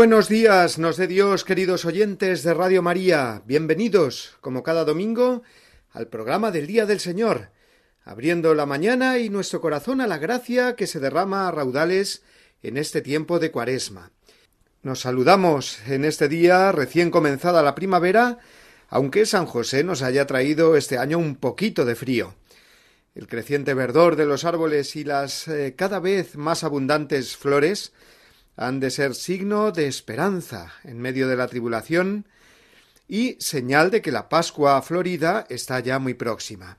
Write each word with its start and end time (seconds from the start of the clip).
Buenos 0.00 0.30
días, 0.30 0.78
nos 0.78 0.96
dé 0.96 1.06
Dios, 1.06 1.44
queridos 1.44 1.84
oyentes 1.84 2.42
de 2.42 2.54
Radio 2.54 2.80
María. 2.80 3.42
Bienvenidos, 3.44 4.38
como 4.40 4.62
cada 4.62 4.86
domingo, 4.86 5.42
al 5.90 6.08
programa 6.08 6.50
del 6.50 6.66
Día 6.66 6.86
del 6.86 7.00
Señor, 7.00 7.50
abriendo 8.02 8.54
la 8.54 8.64
mañana 8.64 9.18
y 9.18 9.28
nuestro 9.28 9.60
corazón 9.60 10.00
a 10.00 10.06
la 10.06 10.16
gracia 10.16 10.74
que 10.74 10.86
se 10.86 11.00
derrama 11.00 11.46
a 11.46 11.50
raudales 11.50 12.22
en 12.62 12.78
este 12.78 13.02
tiempo 13.02 13.38
de 13.38 13.50
Cuaresma. 13.50 14.10
Nos 14.82 15.00
saludamos 15.00 15.86
en 15.86 16.06
este 16.06 16.28
día 16.28 16.72
recién 16.72 17.10
comenzada 17.10 17.62
la 17.62 17.74
primavera, 17.74 18.38
aunque 18.88 19.26
San 19.26 19.44
José 19.44 19.84
nos 19.84 20.00
haya 20.00 20.26
traído 20.26 20.78
este 20.78 20.96
año 20.96 21.18
un 21.18 21.36
poquito 21.36 21.84
de 21.84 21.94
frío. 21.94 22.36
El 23.14 23.26
creciente 23.26 23.74
verdor 23.74 24.16
de 24.16 24.24
los 24.24 24.46
árboles 24.46 24.96
y 24.96 25.04
las 25.04 25.46
eh, 25.46 25.74
cada 25.76 26.00
vez 26.00 26.36
más 26.36 26.64
abundantes 26.64 27.36
flores 27.36 27.92
han 28.60 28.78
de 28.78 28.90
ser 28.90 29.14
signo 29.14 29.72
de 29.72 29.86
esperanza 29.86 30.74
en 30.84 31.00
medio 31.00 31.28
de 31.28 31.34
la 31.34 31.48
tribulación 31.48 32.26
y 33.08 33.36
señal 33.40 33.90
de 33.90 34.02
que 34.02 34.12
la 34.12 34.28
Pascua 34.28 34.82
florida 34.82 35.46
está 35.48 35.80
ya 35.80 35.98
muy 35.98 36.12
próxima. 36.12 36.76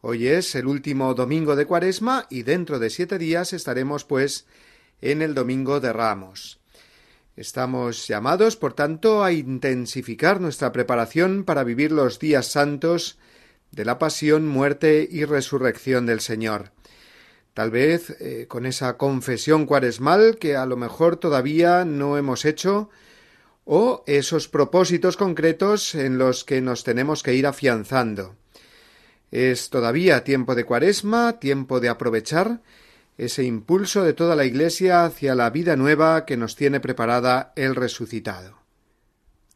Hoy 0.00 0.28
es 0.28 0.54
el 0.54 0.68
último 0.68 1.14
domingo 1.14 1.56
de 1.56 1.66
Cuaresma 1.66 2.28
y 2.30 2.44
dentro 2.44 2.78
de 2.78 2.88
siete 2.88 3.18
días 3.18 3.52
estaremos, 3.52 4.04
pues, 4.04 4.46
en 5.02 5.20
el 5.20 5.34
Domingo 5.34 5.80
de 5.80 5.92
Ramos. 5.92 6.60
Estamos 7.34 8.06
llamados, 8.06 8.54
por 8.54 8.74
tanto, 8.74 9.24
a 9.24 9.32
intensificar 9.32 10.40
nuestra 10.40 10.70
preparación 10.70 11.42
para 11.42 11.64
vivir 11.64 11.90
los 11.90 12.20
días 12.20 12.46
santos 12.46 13.18
de 13.72 13.84
la 13.84 13.98
pasión, 13.98 14.46
muerte 14.46 15.08
y 15.10 15.24
resurrección 15.24 16.06
del 16.06 16.20
Señor 16.20 16.70
tal 17.58 17.72
vez 17.72 18.10
eh, 18.20 18.46
con 18.46 18.66
esa 18.66 18.96
confesión 18.96 19.66
cuaresmal 19.66 20.38
que 20.38 20.54
a 20.54 20.64
lo 20.64 20.76
mejor 20.76 21.16
todavía 21.16 21.84
no 21.84 22.16
hemos 22.16 22.44
hecho, 22.44 22.88
o 23.64 24.04
esos 24.06 24.46
propósitos 24.46 25.16
concretos 25.16 25.96
en 25.96 26.18
los 26.18 26.44
que 26.44 26.60
nos 26.60 26.84
tenemos 26.84 27.24
que 27.24 27.34
ir 27.34 27.48
afianzando. 27.48 28.36
Es 29.32 29.70
todavía 29.70 30.22
tiempo 30.22 30.54
de 30.54 30.62
cuaresma, 30.62 31.40
tiempo 31.40 31.80
de 31.80 31.88
aprovechar 31.88 32.60
ese 33.16 33.42
impulso 33.42 34.04
de 34.04 34.12
toda 34.12 34.36
la 34.36 34.44
Iglesia 34.44 35.04
hacia 35.04 35.34
la 35.34 35.50
vida 35.50 35.74
nueva 35.74 36.26
que 36.26 36.36
nos 36.36 36.54
tiene 36.54 36.78
preparada 36.78 37.52
el 37.56 37.74
resucitado. 37.74 38.56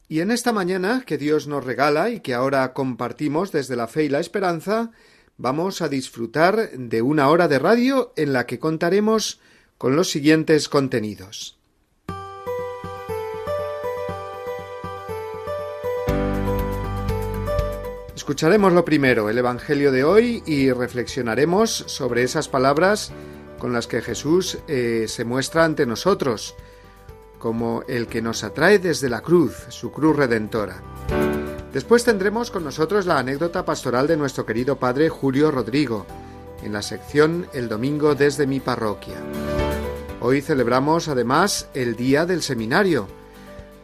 Y 0.09 0.23
en 0.23 0.33
esta 0.33 0.53
mañana 0.53 1.05
que 1.07 1.19
Dios 1.19 1.47
nos 1.47 1.65
regala 1.65 2.11
y 2.11 2.19
que 2.19 2.35
ahora 2.35 2.73
compartimos 2.73 3.53
desde 3.53 3.77
la 3.77 3.87
fe 3.87 4.03
y 4.03 4.09
la 4.09 4.19
esperanza, 4.19 4.91
vamos 5.37 5.83
a 5.83 5.89
disfrutar 5.89 6.71
de 6.71 7.03
una 7.03 7.29
hora 7.29 7.49
de 7.49 7.59
radio 7.59 8.13
en 8.17 8.33
la 8.33 8.47
que 8.47 8.59
contaremos 8.59 9.41
con 9.79 9.97
los 9.97 10.11
siguientes 10.11 10.69
contenidos. 10.69 11.59
Escucharemos 18.15 18.73
lo 18.73 18.85
primero, 18.85 19.29
el 19.29 19.39
Evangelio 19.39 19.91
de 19.91 20.05
hoy, 20.05 20.45
y 20.47 20.71
reflexionaremos 20.71 21.71
sobre 21.71 22.23
esas 22.23 22.49
palabras 22.49 23.13
con 23.59 23.73
las 23.73 23.89
que 23.89 24.01
Jesús 24.01 24.59
eh, 24.69 25.07
se 25.09 25.25
muestra 25.25 25.65
ante 25.65 25.87
nosotros, 25.87 26.55
como 27.41 27.83
el 27.89 28.07
que 28.07 28.23
nos 28.23 28.45
atrae 28.45 28.79
desde 28.79 29.09
la 29.09 29.23
cruz, 29.23 29.67
su 29.71 29.91
cruz 29.91 30.15
redentora. 30.15 30.81
Después 31.73 32.05
tendremos 32.05 32.51
con 32.51 32.65
nosotros 32.65 33.07
la 33.07 33.19
anécdota 33.19 33.65
pastoral 33.65 34.07
de 34.07 34.19
nuestro 34.19 34.45
querido 34.45 34.77
padre 34.77 35.09
Julio 35.09 35.51
Rodrigo, 35.51 36.05
en 36.63 36.75
la 36.75 36.83
sección 36.83 37.47
El 37.55 37.71
Domingo 37.71 38.15
desde 38.15 38.47
mi 38.47 38.61
parroquia. 38.61 39.17
Hoy 40.21 40.43
celebramos 40.43 41.09
además 41.09 41.69
el 41.73 41.97
Día 41.97 42.27
del 42.27 42.43
Seminario. 42.43 43.09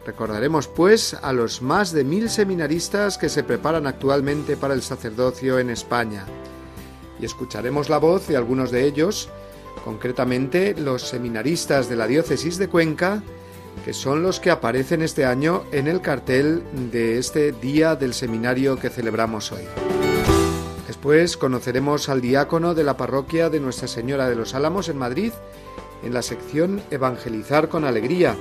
Recordaremos 0.05 0.67
pues 0.67 1.15
a 1.15 1.33
los 1.33 1.63
más 1.63 1.91
de 1.91 2.03
mil 2.03 2.29
seminaristas 2.29 3.17
que 3.17 3.27
se 3.27 3.43
preparan 3.43 3.87
actualmente 3.87 4.55
para 4.55 4.75
el 4.75 4.83
sacerdocio 4.83 5.57
en 5.57 5.71
España. 5.71 6.25
Y 7.19 7.25
escucharemos 7.25 7.89
la 7.89 7.97
voz 7.97 8.27
de 8.27 8.37
algunos 8.37 8.69
de 8.69 8.85
ellos, 8.85 9.29
concretamente 9.83 10.75
los 10.77 11.07
seminaristas 11.09 11.89
de 11.89 11.95
la 11.95 12.05
diócesis 12.05 12.59
de 12.59 12.69
Cuenca, 12.69 13.23
que 13.85 13.93
son 13.93 14.23
los 14.23 14.39
que 14.39 14.51
aparecen 14.51 15.01
este 15.01 15.25
año 15.25 15.63
en 15.71 15.87
el 15.87 16.01
cartel 16.01 16.63
de 16.91 17.17
este 17.17 17.51
día 17.51 17.95
del 17.95 18.13
seminario 18.13 18.77
que 18.77 18.89
celebramos 18.89 19.51
hoy. 19.51 19.63
Después 20.87 21.37
conoceremos 21.37 22.09
al 22.09 22.19
diácono 22.19 22.73
de 22.73 22.83
la 22.83 22.97
parroquia 22.97 23.49
de 23.49 23.59
Nuestra 23.59 23.87
Señora 23.87 24.27
de 24.27 24.35
los 24.35 24.53
Álamos 24.53 24.89
en 24.89 24.97
Madrid 24.97 25.31
en 26.03 26.13
la 26.13 26.21
sección 26.21 26.81
Evangelizar 26.91 27.69
con 27.69 27.85
Alegría, 27.85 28.35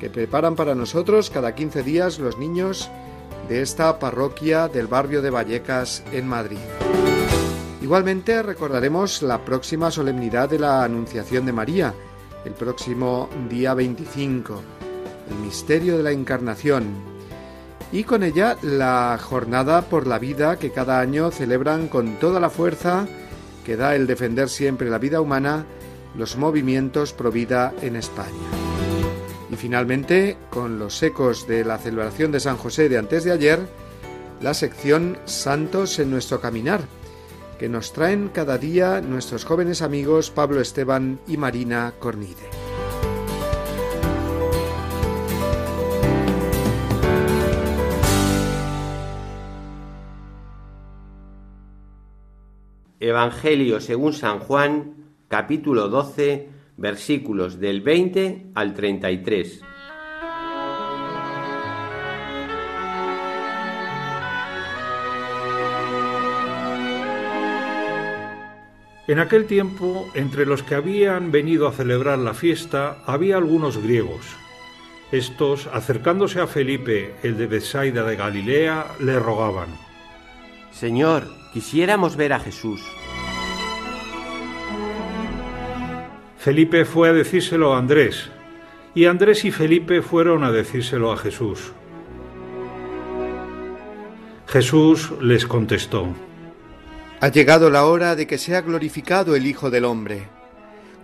que 0.00 0.10
preparan 0.10 0.56
para 0.56 0.74
nosotros 0.74 1.30
cada 1.30 1.54
15 1.54 1.82
días 1.82 2.18
los 2.18 2.38
niños 2.38 2.90
de 3.48 3.62
esta 3.62 3.98
parroquia 3.98 4.68
del 4.68 4.86
barrio 4.86 5.22
de 5.22 5.30
Vallecas 5.30 6.02
en 6.12 6.26
Madrid. 6.26 6.58
Igualmente 7.80 8.42
recordaremos 8.42 9.22
la 9.22 9.44
próxima 9.44 9.90
solemnidad 9.90 10.48
de 10.48 10.58
la 10.58 10.84
Anunciación 10.84 11.44
de 11.44 11.52
María, 11.52 11.94
el 12.44 12.52
próximo 12.52 13.28
día 13.48 13.74
25, 13.74 14.62
el 15.30 15.36
misterio 15.44 15.96
de 15.96 16.02
la 16.02 16.12
Encarnación, 16.12 16.84
y 17.92 18.04
con 18.04 18.22
ella 18.22 18.56
la 18.62 19.18
jornada 19.22 19.82
por 19.82 20.06
la 20.06 20.18
vida 20.18 20.58
que 20.58 20.72
cada 20.72 21.00
año 21.00 21.30
celebran 21.30 21.88
con 21.88 22.18
toda 22.18 22.40
la 22.40 22.50
fuerza 22.50 23.06
que 23.64 23.76
da 23.76 23.94
el 23.94 24.06
defender 24.06 24.48
siempre 24.48 24.90
la 24.90 24.98
vida 24.98 25.20
humana 25.20 25.66
los 26.16 26.36
movimientos 26.36 27.12
pro 27.12 27.30
vida 27.30 27.72
en 27.82 27.96
España. 27.96 28.30
Y 29.50 29.56
finalmente, 29.56 30.36
con 30.50 30.78
los 30.78 31.02
ecos 31.02 31.46
de 31.46 31.64
la 31.64 31.78
celebración 31.78 32.32
de 32.32 32.40
San 32.40 32.56
José 32.56 32.88
de 32.88 32.98
antes 32.98 33.24
de 33.24 33.32
ayer, 33.32 33.60
la 34.40 34.54
sección 34.54 35.18
Santos 35.26 35.98
en 35.98 36.10
nuestro 36.10 36.40
caminar, 36.40 36.80
que 37.62 37.68
nos 37.68 37.92
traen 37.92 38.28
cada 38.28 38.58
día 38.58 39.00
nuestros 39.00 39.44
jóvenes 39.44 39.82
amigos 39.82 40.32
Pablo 40.32 40.60
Esteban 40.60 41.20
y 41.28 41.36
Marina 41.36 41.94
Cornide. 42.00 42.34
Evangelio 52.98 53.78
según 53.78 54.12
San 54.12 54.40
Juan, 54.40 54.94
capítulo 55.28 55.88
12, 55.88 56.48
versículos 56.78 57.60
del 57.60 57.80
20 57.80 58.46
al 58.56 58.74
33. 58.74 59.71
En 69.12 69.18
aquel 69.18 69.44
tiempo, 69.44 70.08
entre 70.14 70.46
los 70.46 70.62
que 70.62 70.74
habían 70.74 71.32
venido 71.32 71.68
a 71.68 71.72
celebrar 71.72 72.18
la 72.18 72.32
fiesta, 72.32 72.96
había 73.04 73.36
algunos 73.36 73.76
griegos. 73.76 74.24
Estos, 75.10 75.66
acercándose 75.66 76.40
a 76.40 76.46
Felipe, 76.46 77.14
el 77.22 77.36
de 77.36 77.46
Bethsaida 77.46 78.04
de 78.04 78.16
Galilea, 78.16 78.86
le 79.00 79.18
rogaban: 79.18 79.68
Señor, 80.70 81.24
quisiéramos 81.52 82.16
ver 82.16 82.32
a 82.32 82.40
Jesús. 82.40 82.80
Felipe 86.38 86.86
fue 86.86 87.10
a 87.10 87.12
decírselo 87.12 87.74
a 87.74 87.78
Andrés, 87.80 88.30
y 88.94 89.04
Andrés 89.04 89.44
y 89.44 89.50
Felipe 89.50 90.00
fueron 90.00 90.42
a 90.42 90.50
decírselo 90.50 91.12
a 91.12 91.18
Jesús. 91.18 91.74
Jesús 94.46 95.12
les 95.20 95.44
contestó: 95.44 96.06
ha 97.22 97.28
llegado 97.28 97.70
la 97.70 97.86
hora 97.86 98.16
de 98.16 98.26
que 98.26 98.36
sea 98.36 98.62
glorificado 98.62 99.36
el 99.36 99.46
Hijo 99.46 99.70
del 99.70 99.84
Hombre. 99.84 100.28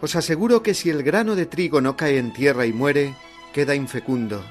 Os 0.01 0.17
aseguro 0.17 0.65
que 0.65 0.75
si 0.75 0.91
el 0.91 1.05
grano 1.05 1.37
de 1.37 1.47
trigo 1.47 1.81
no 1.81 1.97
cae 1.97 2.19
en 2.19 2.33
tierra 2.33 2.67
y 2.67 2.73
muere, 2.73 3.15
queda 3.53 3.77
infecundo, 3.77 4.45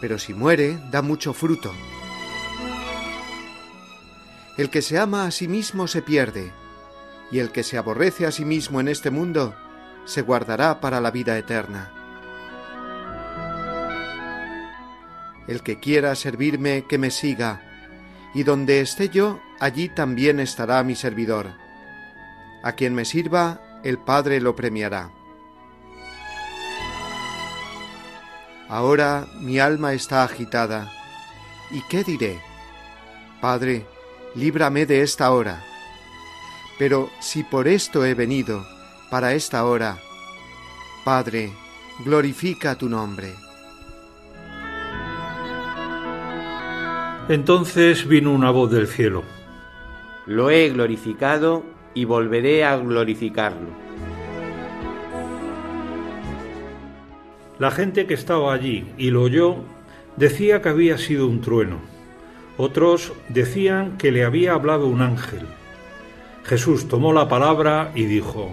pero 0.00 0.16
si 0.16 0.32
muere, 0.32 0.78
da 0.92 1.02
mucho 1.02 1.32
fruto. 1.32 1.72
El 4.56 4.70
que 4.70 4.80
se 4.80 4.96
ama 4.96 5.26
a 5.26 5.32
sí 5.32 5.48
mismo 5.48 5.88
se 5.88 6.02
pierde, 6.02 6.52
y 7.32 7.40
el 7.40 7.50
que 7.50 7.64
se 7.64 7.78
aborrece 7.78 8.24
a 8.24 8.30
sí 8.30 8.44
mismo 8.44 8.80
en 8.80 8.86
este 8.86 9.10
mundo 9.10 9.56
se 10.04 10.22
guardará 10.22 10.80
para 10.80 11.00
la 11.00 11.10
vida 11.10 11.36
eterna. 11.36 11.92
El 15.48 15.64
que 15.64 15.80
quiera 15.80 16.14
servirme, 16.14 16.84
que 16.88 16.98
me 16.98 17.10
siga, 17.10 17.60
y 18.34 18.44
donde 18.44 18.80
esté 18.80 19.08
yo, 19.08 19.40
allí 19.62 19.88
también 19.88 20.40
estará 20.40 20.82
mi 20.82 20.96
servidor. 20.96 21.52
A 22.64 22.72
quien 22.72 22.96
me 22.96 23.04
sirva, 23.04 23.60
el 23.84 23.96
Padre 23.96 24.40
lo 24.40 24.56
premiará. 24.56 25.12
Ahora 28.68 29.28
mi 29.40 29.60
alma 29.60 29.92
está 29.92 30.24
agitada. 30.24 30.90
¿Y 31.70 31.80
qué 31.82 32.02
diré? 32.02 32.40
Padre, 33.40 33.86
líbrame 34.34 34.84
de 34.84 35.02
esta 35.02 35.30
hora. 35.30 35.62
Pero 36.76 37.08
si 37.20 37.44
por 37.44 37.68
esto 37.68 38.04
he 38.04 38.14
venido, 38.14 38.66
para 39.12 39.32
esta 39.32 39.64
hora, 39.64 39.96
Padre, 41.04 41.52
glorifica 42.04 42.74
tu 42.74 42.88
nombre. 42.88 43.32
Entonces 47.28 48.08
vino 48.08 48.32
una 48.32 48.50
voz 48.50 48.72
del 48.72 48.88
cielo. 48.88 49.22
Lo 50.26 50.50
he 50.50 50.68
glorificado 50.68 51.64
y 51.94 52.04
volveré 52.04 52.64
a 52.64 52.76
glorificarlo. 52.76 53.68
La 57.58 57.70
gente 57.70 58.06
que 58.06 58.14
estaba 58.14 58.52
allí 58.52 58.92
y 58.96 59.10
lo 59.10 59.22
oyó 59.22 59.56
decía 60.16 60.62
que 60.62 60.68
había 60.68 60.98
sido 60.98 61.26
un 61.26 61.40
trueno. 61.40 61.78
Otros 62.56 63.12
decían 63.28 63.98
que 63.98 64.12
le 64.12 64.24
había 64.24 64.52
hablado 64.52 64.86
un 64.86 65.02
ángel. 65.02 65.46
Jesús 66.44 66.88
tomó 66.88 67.12
la 67.12 67.28
palabra 67.28 67.92
y 67.94 68.04
dijo, 68.04 68.50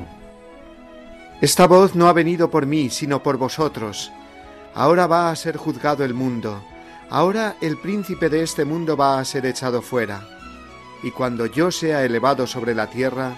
Esta 1.41 1.67
voz 1.67 1.95
no 1.95 2.07
ha 2.07 2.13
venido 2.13 2.49
por 2.49 2.65
mí, 2.65 2.89
sino 2.89 3.21
por 3.23 3.37
vosotros. 3.37 4.11
Ahora 4.73 5.07
va 5.07 5.29
a 5.29 5.35
ser 5.35 5.57
juzgado 5.57 6.03
el 6.03 6.13
mundo. 6.13 6.63
Ahora 7.09 7.55
el 7.61 7.77
príncipe 7.77 8.29
de 8.29 8.43
este 8.43 8.65
mundo 8.65 8.95
va 8.95 9.19
a 9.19 9.25
ser 9.25 9.45
echado 9.45 9.81
fuera. 9.81 10.38
Y 11.03 11.11
cuando 11.11 11.45
yo 11.45 11.71
sea 11.71 12.03
elevado 12.03 12.45
sobre 12.45 12.75
la 12.75 12.89
tierra, 12.89 13.35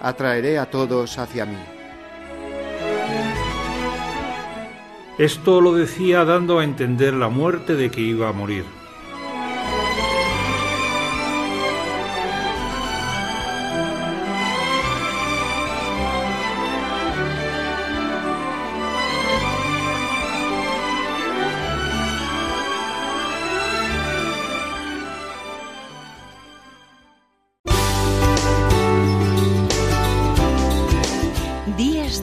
atraeré 0.00 0.58
a 0.58 0.70
todos 0.70 1.18
hacia 1.18 1.46
mí. 1.46 1.58
Esto 5.18 5.60
lo 5.60 5.74
decía 5.74 6.24
dando 6.24 6.58
a 6.58 6.64
entender 6.64 7.14
la 7.14 7.28
muerte 7.28 7.76
de 7.76 7.90
que 7.90 8.00
iba 8.00 8.28
a 8.28 8.32
morir. 8.32 8.64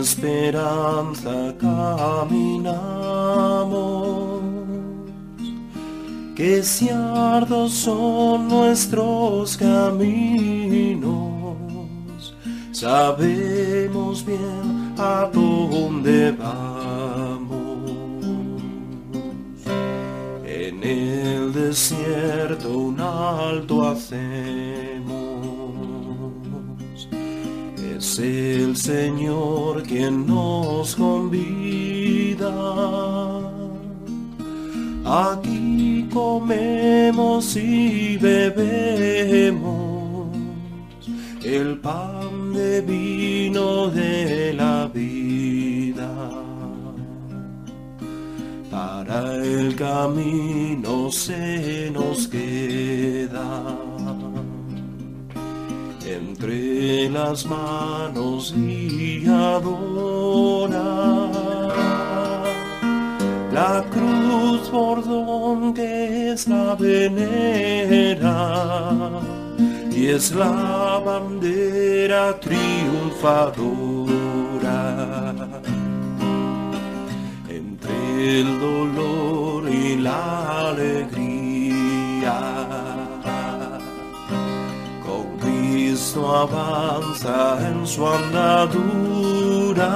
esperanza 0.00 1.54
caminamos, 1.60 2.80
que 6.34 6.62
ciardos 6.62 7.72
son 7.72 8.48
nuestros 8.48 9.56
caminos, 9.56 11.06
sabemos 12.72 14.24
bien 14.24 14.94
a 14.98 15.30
dónde 15.32 16.32
vamos. 16.32 17.60
En 20.44 20.82
el 20.82 21.52
desierto 21.52 22.70
un 22.70 23.00
alto 23.00 23.88
hacemos. 23.88 24.99
Es 28.10 28.18
el 28.18 28.76
Señor 28.76 29.84
quien 29.84 30.26
nos 30.26 30.96
convida. 30.96 32.52
Aquí 35.04 36.08
comemos 36.12 37.54
y 37.54 38.16
bebemos 38.16 39.60
el 41.44 41.78
pan 41.78 42.52
de 42.52 42.80
vino 42.80 43.86
de 43.90 44.54
la 44.54 44.90
vida 44.92 46.10
para 48.72 49.36
el 49.36 49.76
camino 49.76 51.12
se 51.12 51.92
nos 51.92 52.26
queda 52.26 53.89
entre 56.40 57.10
las 57.10 57.44
manos 57.44 58.54
guiadora 58.56 59.28
la 63.52 63.84
cruz 63.90 64.66
por 64.70 65.04
don 65.04 65.74
que 65.74 66.32
es 66.32 66.48
la 66.48 66.74
venera 66.76 68.38
y 69.92 70.06
es 70.06 70.32
la 70.32 71.02
bandera 71.04 72.40
triunfadora 72.40 73.60
entre 77.50 78.40
el 78.40 78.58
dolor 78.58 79.68
y 79.68 79.96
la 79.96 80.70
alegría. 80.70 81.80
Cristo 86.00 86.34
avanza 86.34 87.58
en 87.68 87.86
su 87.86 88.08
andadura. 88.08 89.92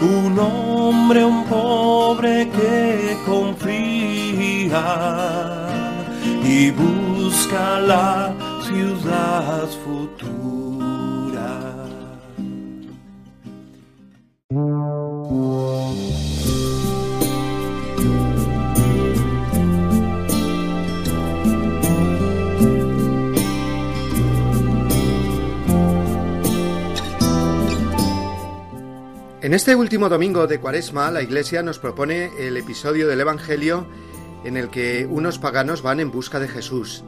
Un 0.00 0.38
hombre, 0.38 1.24
un 1.24 1.44
pobre 1.46 2.48
que 2.50 3.18
confía 3.26 4.84
y 6.44 6.70
busca 6.70 7.80
la 7.80 8.32
ciudad 8.62 9.66
futura. 9.84 10.41
En 29.52 29.56
este 29.56 29.76
último 29.76 30.08
domingo 30.08 30.46
de 30.46 30.58
Cuaresma, 30.58 31.10
la 31.10 31.20
Iglesia 31.20 31.62
nos 31.62 31.78
propone 31.78 32.30
el 32.38 32.56
episodio 32.56 33.06
del 33.06 33.20
Evangelio 33.20 33.86
en 34.46 34.56
el 34.56 34.70
que 34.70 35.04
unos 35.04 35.38
paganos 35.38 35.82
van 35.82 36.00
en 36.00 36.10
busca 36.10 36.40
de 36.40 36.48
Jesús. 36.48 37.04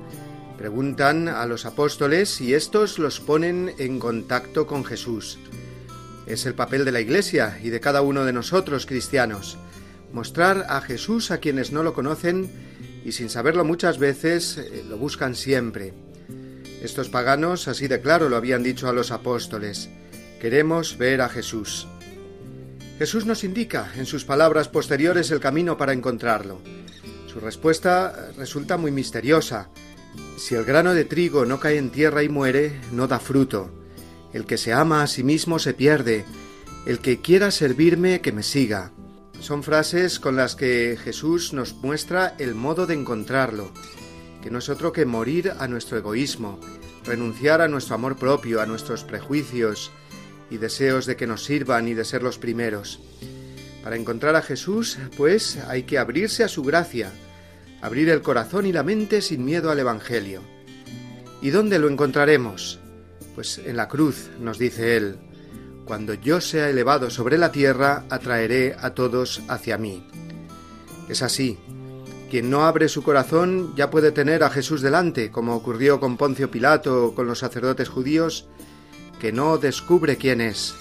Preguntan 0.59 1.29
a 1.29 1.47
los 1.47 1.65
apóstoles 1.65 2.43
y 2.43 2.53
estos 2.53 2.99
los 2.99 3.19
ponen 3.19 3.73
en 3.79 3.99
contacto 3.99 4.67
con 4.67 4.85
Jesús. 4.85 5.39
Es 6.27 6.45
el 6.45 6.53
papel 6.53 6.85
de 6.85 6.93
la 6.93 7.01
Iglesia 7.01 7.59
y 7.63 7.71
de 7.71 7.81
cada 7.81 8.03
uno 8.03 8.27
de 8.27 8.35
nosotros 8.35 8.85
cristianos, 8.85 9.57
mostrar 10.13 10.67
a 10.69 10.83
Jesús 10.83 11.31
a 11.31 11.39
quienes 11.39 11.73
no 11.73 11.83
lo 11.83 11.95
conocen 11.95 12.53
y 13.07 13.13
sin 13.13 13.31
saberlo 13.31 13.65
muchas 13.65 13.97
veces 13.97 14.59
eh, 14.59 14.85
lo 14.87 14.99
buscan 14.99 15.35
siempre. 15.35 15.95
Estos 16.83 17.09
paganos 17.09 17.69
así 17.69 17.89
de 17.89 18.03
claro 18.03 18.29
lo 18.29 18.37
habían 18.37 18.63
dicho 18.63 18.87
a 18.87 18.93
los 18.93 19.13
apóstoles. 19.13 19.89
Queremos 20.43 20.99
ver 20.99 21.23
a 21.23 21.31
Jesús. 21.31 21.89
Jesús 22.99 23.27
nos 23.27 23.43
indica 23.43 23.91
en 23.97 24.07
sus 24.07 24.25
palabras 24.25 24.69
posteriores 24.69 25.33
el 25.33 25.41
camino 25.41 25.77
para 25.77 25.93
encontrarlo. 25.93 26.61
Su 27.27 27.41
respuesta 27.41 28.31
resulta 28.37 28.77
muy 28.77 28.93
misteriosa. 28.93 29.69
Si 30.37 30.55
el 30.55 30.65
grano 30.65 30.95
de 30.95 31.05
trigo 31.05 31.45
no 31.45 31.59
cae 31.59 31.79
en 31.79 31.91
tierra 31.91 32.23
y 32.23 32.29
muere, 32.29 32.81
no 32.93 33.09
da 33.09 33.19
fruto. 33.19 33.71
El 34.33 34.47
que 34.47 34.59
se 34.59 34.73
ama 34.73 35.03
a 35.03 35.09
sí 35.09 35.25
mismo 35.25 35.59
se 35.59 35.75
pierde. 35.75 36.25
El 36.87 37.01
que 37.01 37.21
quiera 37.21 37.51
servirme, 37.51 38.21
que 38.21 38.31
me 38.31 38.45
siga. 38.45 38.93
Son 39.41 39.65
frases 39.65 40.21
con 40.21 40.37
las 40.37 40.55
que 40.55 40.97
Jesús 41.03 41.53
nos 41.53 41.75
muestra 41.75 42.37
el 42.39 42.55
modo 42.55 42.87
de 42.87 42.95
encontrarlo, 42.95 43.73
que 44.41 44.51
no 44.51 44.61
es 44.61 44.69
otro 44.69 44.93
que 44.93 45.05
morir 45.05 45.53
a 45.59 45.67
nuestro 45.67 45.99
egoísmo, 45.99 46.61
renunciar 47.05 47.61
a 47.61 47.69
nuestro 47.69 47.97
amor 47.97 48.17
propio, 48.17 48.61
a 48.61 48.67
nuestros 48.67 49.03
prejuicios 49.03 49.91
y 50.51 50.59
deseos 50.59 51.07
de 51.07 51.17
que 51.17 51.27
nos 51.27 51.45
sirvan 51.45 51.89
y 51.89 51.95
de 51.95 52.05
ser 52.05 52.23
los 52.23 52.39
primeros. 52.39 53.01
Para 53.83 53.97
encontrar 53.97 54.35
a 54.37 54.43
Jesús, 54.43 54.99
pues, 55.17 55.59
hay 55.69 55.83
que 55.83 55.99
abrirse 55.99 56.45
a 56.45 56.49
su 56.49 56.63
gracia, 56.63 57.13
abrir 57.83 58.09
el 58.09 58.23
corazón 58.23 58.65
y 58.65 58.73
la 58.73 58.83
mente 58.83 59.21
sin 59.21 59.45
miedo 59.45 59.71
al 59.71 59.79
Evangelio. 59.79 60.41
¿Y 61.43 61.51
dónde 61.51 61.79
lo 61.79 61.89
encontraremos? 61.89 62.79
Pues 63.35 63.59
en 63.59 63.77
la 63.77 63.89
cruz, 63.89 64.31
nos 64.41 64.59
dice 64.59 64.97
él. 64.97 65.19
Cuando 65.85 66.15
yo 66.15 66.41
sea 66.41 66.71
elevado 66.71 67.11
sobre 67.11 67.37
la 67.37 67.53
tierra, 67.53 68.07
atraeré 68.09 68.75
a 68.81 68.95
todos 68.95 69.43
hacia 69.49 69.77
mí. 69.77 70.07
Es 71.11 71.21
así. 71.21 71.59
Quien 72.31 72.49
no 72.49 72.65
abre 72.65 72.89
su 72.89 73.03
corazón 73.03 73.75
ya 73.77 73.91
puede 73.91 74.11
tener 74.11 74.43
a 74.43 74.51
Jesús 74.51 74.81
delante, 74.81 75.31
como 75.31 75.55
ocurrió 75.55 76.01
con 76.01 76.17
Poncio 76.17 76.51
Pilato 76.51 77.09
o 77.09 77.15
con 77.15 77.27
los 77.27 77.41
sacerdotes 77.41 77.91
judíos, 77.91 78.49
que 79.21 79.33
no 79.33 79.59
descubre 79.59 80.17
quién 80.17 80.41
es. 80.41 80.75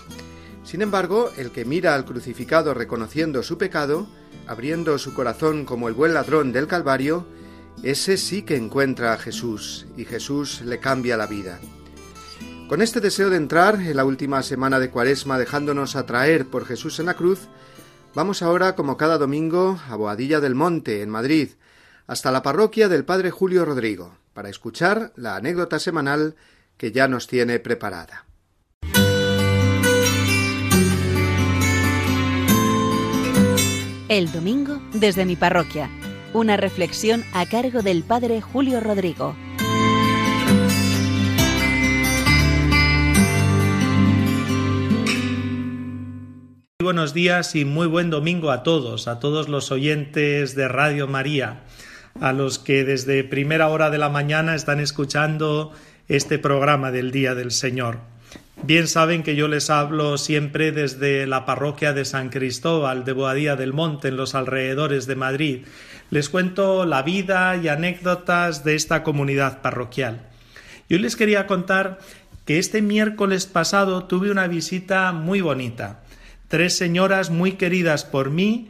Sin 0.63 0.81
embargo, 0.81 1.29
el 1.37 1.51
que 1.51 1.65
mira 1.65 1.95
al 1.95 2.05
crucificado 2.05 2.73
reconociendo 2.73 3.43
su 3.43 3.57
pecado, 3.57 4.07
abriendo 4.47 4.97
su 4.97 5.13
corazón 5.13 5.65
como 5.65 5.87
el 5.87 5.93
buen 5.93 6.13
ladrón 6.13 6.51
del 6.51 6.67
Calvario, 6.67 7.25
ese 7.81 8.17
sí 8.17 8.43
que 8.43 8.55
encuentra 8.55 9.13
a 9.13 9.17
Jesús 9.17 9.85
y 9.97 10.05
Jesús 10.05 10.61
le 10.61 10.79
cambia 10.79 11.17
la 11.17 11.27
vida. 11.27 11.59
Con 12.69 12.81
este 12.81 13.01
deseo 13.01 13.29
de 13.29 13.37
entrar 13.37 13.75
en 13.75 13.95
la 13.95 14.05
última 14.05 14.41
semana 14.41 14.79
de 14.79 14.89
Cuaresma 14.89 15.37
dejándonos 15.37 15.95
atraer 15.95 16.45
por 16.45 16.65
Jesús 16.65 16.99
en 16.99 17.07
la 17.07 17.13
cruz, 17.13 17.41
vamos 18.15 18.41
ahora, 18.41 18.75
como 18.75 18.97
cada 18.97 19.17
domingo, 19.17 19.79
a 19.89 19.95
Boadilla 19.95 20.39
del 20.39 20.55
Monte, 20.55 21.01
en 21.01 21.09
Madrid, 21.09 21.49
hasta 22.07 22.31
la 22.31 22.41
parroquia 22.41 22.89
del 22.89 23.05
Padre 23.05 23.31
Julio 23.31 23.65
Rodrigo, 23.65 24.17
para 24.33 24.49
escuchar 24.49 25.11
la 25.15 25.35
anécdota 25.35 25.77
semanal 25.77 26.35
que 26.83 26.91
ya 26.91 27.07
nos 27.07 27.27
tiene 27.27 27.59
preparada. 27.59 28.25
El 34.09 34.29
domingo 34.33 34.81
desde 34.91 35.23
mi 35.23 35.37
parroquia. 35.37 35.89
Una 36.33 36.57
reflexión 36.57 37.23
a 37.33 37.45
cargo 37.45 37.83
del 37.83 38.03
Padre 38.03 38.41
Julio 38.41 38.81
Rodrigo. 38.81 39.33
buenos 46.81 47.13
días 47.13 47.55
y 47.55 47.63
muy 47.63 47.87
buen 47.87 48.09
domingo 48.09 48.51
a 48.51 48.61
todos, 48.61 49.07
a 49.07 49.21
todos 49.21 49.47
los 49.47 49.71
oyentes 49.71 50.53
de 50.53 50.67
Radio 50.67 51.07
María, 51.07 51.63
a 52.19 52.33
los 52.33 52.59
que 52.59 52.83
desde 52.83 53.23
primera 53.23 53.69
hora 53.69 53.89
de 53.89 53.97
la 53.97 54.09
mañana 54.09 54.53
están 54.53 54.81
escuchando 54.81 55.71
este 56.07 56.39
programa 56.39 56.91
del 56.91 57.11
Día 57.11 57.35
del 57.35 57.51
Señor. 57.51 57.99
Bien 58.63 58.87
saben 58.87 59.23
que 59.23 59.35
yo 59.35 59.47
les 59.47 59.69
hablo 59.69 60.17
siempre 60.17 60.71
desde 60.71 61.27
la 61.27 61.45
parroquia 61.45 61.93
de 61.93 62.05
San 62.05 62.29
Cristóbal 62.29 63.03
de 63.03 63.13
Boadía 63.13 63.55
del 63.55 63.73
Monte, 63.73 64.09
en 64.09 64.17
los 64.17 64.35
alrededores 64.35 65.05
de 65.07 65.15
Madrid. 65.15 65.65
Les 66.09 66.29
cuento 66.29 66.85
la 66.85 67.01
vida 67.01 67.55
y 67.57 67.67
anécdotas 67.67 68.63
de 68.63 68.75
esta 68.75 69.03
comunidad 69.03 69.61
parroquial. 69.61 70.27
Yo 70.89 70.97
les 70.99 71.15
quería 71.15 71.47
contar 71.47 71.99
que 72.45 72.59
este 72.59 72.81
miércoles 72.81 73.45
pasado 73.45 74.05
tuve 74.05 74.31
una 74.31 74.47
visita 74.47 75.11
muy 75.11 75.41
bonita 75.41 76.03
tres 76.53 76.77
señoras 76.77 77.31
muy 77.31 77.53
queridas 77.53 78.05
por 78.05 78.29
mí 78.29 78.69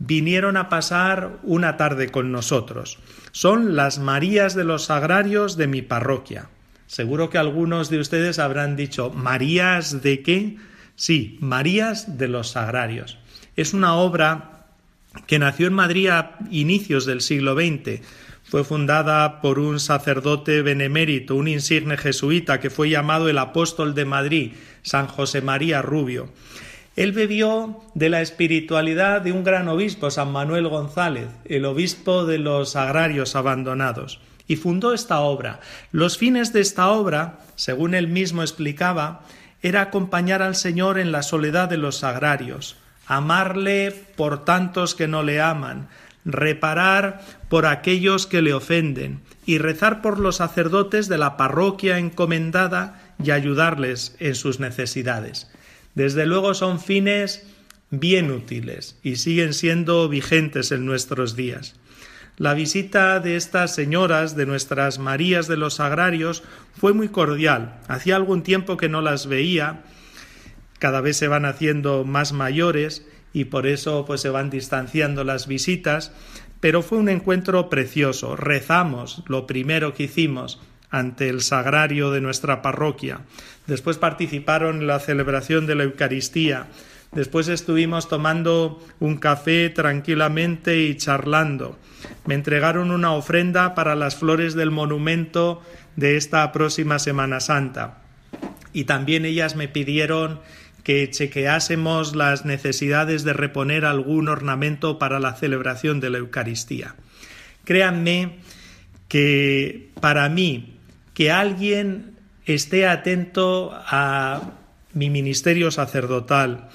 vinieron 0.00 0.56
a 0.56 0.68
pasar 0.68 1.38
una 1.44 1.76
tarde 1.76 2.08
con 2.08 2.32
nosotros. 2.32 2.98
Son 3.30 3.76
las 3.76 4.00
Marías 4.00 4.56
de 4.56 4.64
los 4.64 4.86
Sagrarios 4.86 5.56
de 5.56 5.68
mi 5.68 5.80
parroquia. 5.80 6.48
Seguro 6.90 7.30
que 7.30 7.38
algunos 7.38 7.88
de 7.88 8.00
ustedes 8.00 8.40
habrán 8.40 8.74
dicho 8.74 9.10
Marías 9.10 10.02
de 10.02 10.22
qué? 10.24 10.56
Sí, 10.96 11.38
Marías 11.40 12.18
de 12.18 12.26
los 12.26 12.50
Sagrarios. 12.50 13.16
Es 13.54 13.74
una 13.74 13.94
obra 13.94 14.66
que 15.28 15.38
nació 15.38 15.68
en 15.68 15.74
Madrid 15.74 16.08
a 16.08 16.36
inicios 16.50 17.06
del 17.06 17.20
siglo 17.20 17.54
XX. 17.54 18.00
Fue 18.42 18.64
fundada 18.64 19.40
por 19.40 19.60
un 19.60 19.78
sacerdote 19.78 20.62
benemérito, 20.62 21.36
un 21.36 21.46
insigne 21.46 21.96
jesuita 21.96 22.58
que 22.58 22.70
fue 22.70 22.90
llamado 22.90 23.28
el 23.28 23.38
apóstol 23.38 23.94
de 23.94 24.04
Madrid, 24.04 24.52
San 24.82 25.06
José 25.06 25.42
María 25.42 25.82
Rubio. 25.82 26.28
Él 26.96 27.12
bebió 27.12 27.84
de 27.94 28.08
la 28.08 28.20
espiritualidad 28.20 29.20
de 29.20 29.30
un 29.30 29.44
gran 29.44 29.68
obispo, 29.68 30.10
San 30.10 30.32
Manuel 30.32 30.66
González, 30.66 31.28
el 31.44 31.66
obispo 31.66 32.26
de 32.26 32.38
los 32.38 32.74
agrarios 32.74 33.36
abandonados, 33.36 34.18
y 34.50 34.56
fundó 34.56 34.92
esta 34.92 35.20
obra. 35.20 35.60
Los 35.92 36.18
fines 36.18 36.52
de 36.52 36.60
esta 36.60 36.88
obra, 36.88 37.38
según 37.54 37.94
él 37.94 38.08
mismo 38.08 38.42
explicaba, 38.42 39.24
era 39.62 39.80
acompañar 39.80 40.42
al 40.42 40.56
Señor 40.56 40.98
en 40.98 41.12
la 41.12 41.22
soledad 41.22 41.68
de 41.68 41.76
los 41.76 42.02
agrarios, 42.02 42.76
amarle 43.06 43.92
por 44.16 44.44
tantos 44.44 44.96
que 44.96 45.06
no 45.06 45.22
le 45.22 45.40
aman, 45.40 45.86
reparar 46.24 47.20
por 47.48 47.64
aquellos 47.64 48.26
que 48.26 48.42
le 48.42 48.52
ofenden, 48.52 49.20
y 49.46 49.58
rezar 49.58 50.02
por 50.02 50.18
los 50.18 50.38
sacerdotes 50.38 51.08
de 51.08 51.18
la 51.18 51.36
parroquia 51.36 51.98
encomendada 51.98 53.14
y 53.22 53.30
ayudarles 53.30 54.16
en 54.18 54.34
sus 54.34 54.58
necesidades. 54.58 55.48
Desde 55.94 56.26
luego 56.26 56.54
son 56.54 56.80
fines 56.80 57.46
bien 57.90 58.32
útiles 58.32 58.98
y 59.04 59.14
siguen 59.14 59.54
siendo 59.54 60.08
vigentes 60.08 60.72
en 60.72 60.86
nuestros 60.86 61.36
días. 61.36 61.76
La 62.40 62.54
visita 62.54 63.20
de 63.20 63.36
estas 63.36 63.74
señoras, 63.74 64.34
de 64.34 64.46
nuestras 64.46 64.98
Marías 64.98 65.46
de 65.46 65.58
los 65.58 65.78
Agrarios, 65.78 66.42
fue 66.72 66.94
muy 66.94 67.08
cordial. 67.08 67.78
Hacía 67.86 68.16
algún 68.16 68.42
tiempo 68.42 68.78
que 68.78 68.88
no 68.88 69.02
las 69.02 69.26
veía, 69.26 69.82
cada 70.78 71.02
vez 71.02 71.18
se 71.18 71.28
van 71.28 71.44
haciendo 71.44 72.06
más 72.06 72.32
mayores 72.32 73.06
y 73.34 73.44
por 73.44 73.66
eso 73.66 74.06
pues 74.06 74.22
se 74.22 74.30
van 74.30 74.48
distanciando 74.48 75.22
las 75.22 75.48
visitas, 75.48 76.12
pero 76.60 76.80
fue 76.80 76.96
un 76.96 77.10
encuentro 77.10 77.68
precioso. 77.68 78.36
Rezamos 78.36 79.22
lo 79.26 79.46
primero 79.46 79.92
que 79.92 80.04
hicimos 80.04 80.62
ante 80.88 81.28
el 81.28 81.42
sagrario 81.42 82.10
de 82.10 82.22
nuestra 82.22 82.62
parroquia. 82.62 83.20
Después 83.66 83.98
participaron 83.98 84.78
en 84.78 84.86
la 84.86 84.98
celebración 84.98 85.66
de 85.66 85.74
la 85.74 85.82
Eucaristía. 85.84 86.68
Después 87.12 87.48
estuvimos 87.48 88.08
tomando 88.08 88.80
un 89.00 89.16
café 89.16 89.68
tranquilamente 89.70 90.82
y 90.82 90.96
charlando. 90.96 91.76
Me 92.24 92.34
entregaron 92.34 92.92
una 92.92 93.12
ofrenda 93.12 93.74
para 93.74 93.96
las 93.96 94.14
flores 94.14 94.54
del 94.54 94.70
monumento 94.70 95.60
de 95.96 96.16
esta 96.16 96.50
próxima 96.52 96.98
Semana 96.98 97.40
Santa. 97.40 97.98
Y 98.72 98.84
también 98.84 99.24
ellas 99.24 99.56
me 99.56 99.66
pidieron 99.66 100.40
que 100.84 101.10
chequeásemos 101.10 102.14
las 102.14 102.44
necesidades 102.44 103.24
de 103.24 103.32
reponer 103.32 103.84
algún 103.84 104.28
ornamento 104.28 104.98
para 104.98 105.18
la 105.18 105.34
celebración 105.34 106.00
de 106.00 106.10
la 106.10 106.18
Eucaristía. 106.18 106.94
Créanme 107.64 108.38
que 109.08 109.90
para 110.00 110.28
mí 110.28 110.76
que 111.12 111.30
alguien 111.30 112.16
esté 112.46 112.86
atento 112.86 113.72
a 113.74 114.52
mi 114.92 115.10
ministerio 115.10 115.70
sacerdotal, 115.70 116.68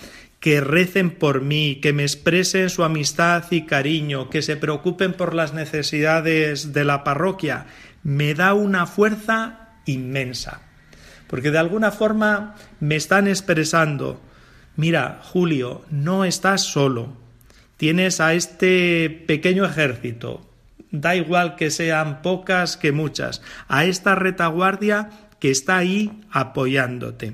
que 0.45 0.61
recen 0.61 1.09
por 1.09 1.41
mí, 1.41 1.79
que 1.81 1.91
me 1.91 2.03
expresen 2.03 2.69
su 2.69 2.83
amistad 2.83 3.45
y 3.49 3.65
cariño, 3.65 4.29
que 4.29 4.43
se 4.43 4.55
preocupen 4.55 5.13
por 5.13 5.33
las 5.33 5.55
necesidades 5.55 6.71
de 6.71 6.85
la 6.85 7.03
parroquia, 7.03 7.65
me 8.03 8.35
da 8.35 8.53
una 8.53 8.85
fuerza 8.85 9.71
inmensa. 9.87 10.61
Porque 11.25 11.49
de 11.49 11.57
alguna 11.57 11.89
forma 11.89 12.53
me 12.79 12.95
están 12.95 13.27
expresando, 13.27 14.21
mira, 14.75 15.19
Julio, 15.23 15.83
no 15.89 16.25
estás 16.25 16.61
solo, 16.61 17.17
tienes 17.77 18.21
a 18.21 18.35
este 18.35 19.23
pequeño 19.25 19.65
ejército, 19.65 20.47
da 20.91 21.15
igual 21.15 21.55
que 21.55 21.71
sean 21.71 22.21
pocas 22.21 22.77
que 22.77 22.91
muchas, 22.91 23.41
a 23.67 23.85
esta 23.85 24.13
retaguardia 24.13 25.09
que 25.39 25.49
está 25.49 25.77
ahí 25.77 26.21
apoyándote. 26.29 27.33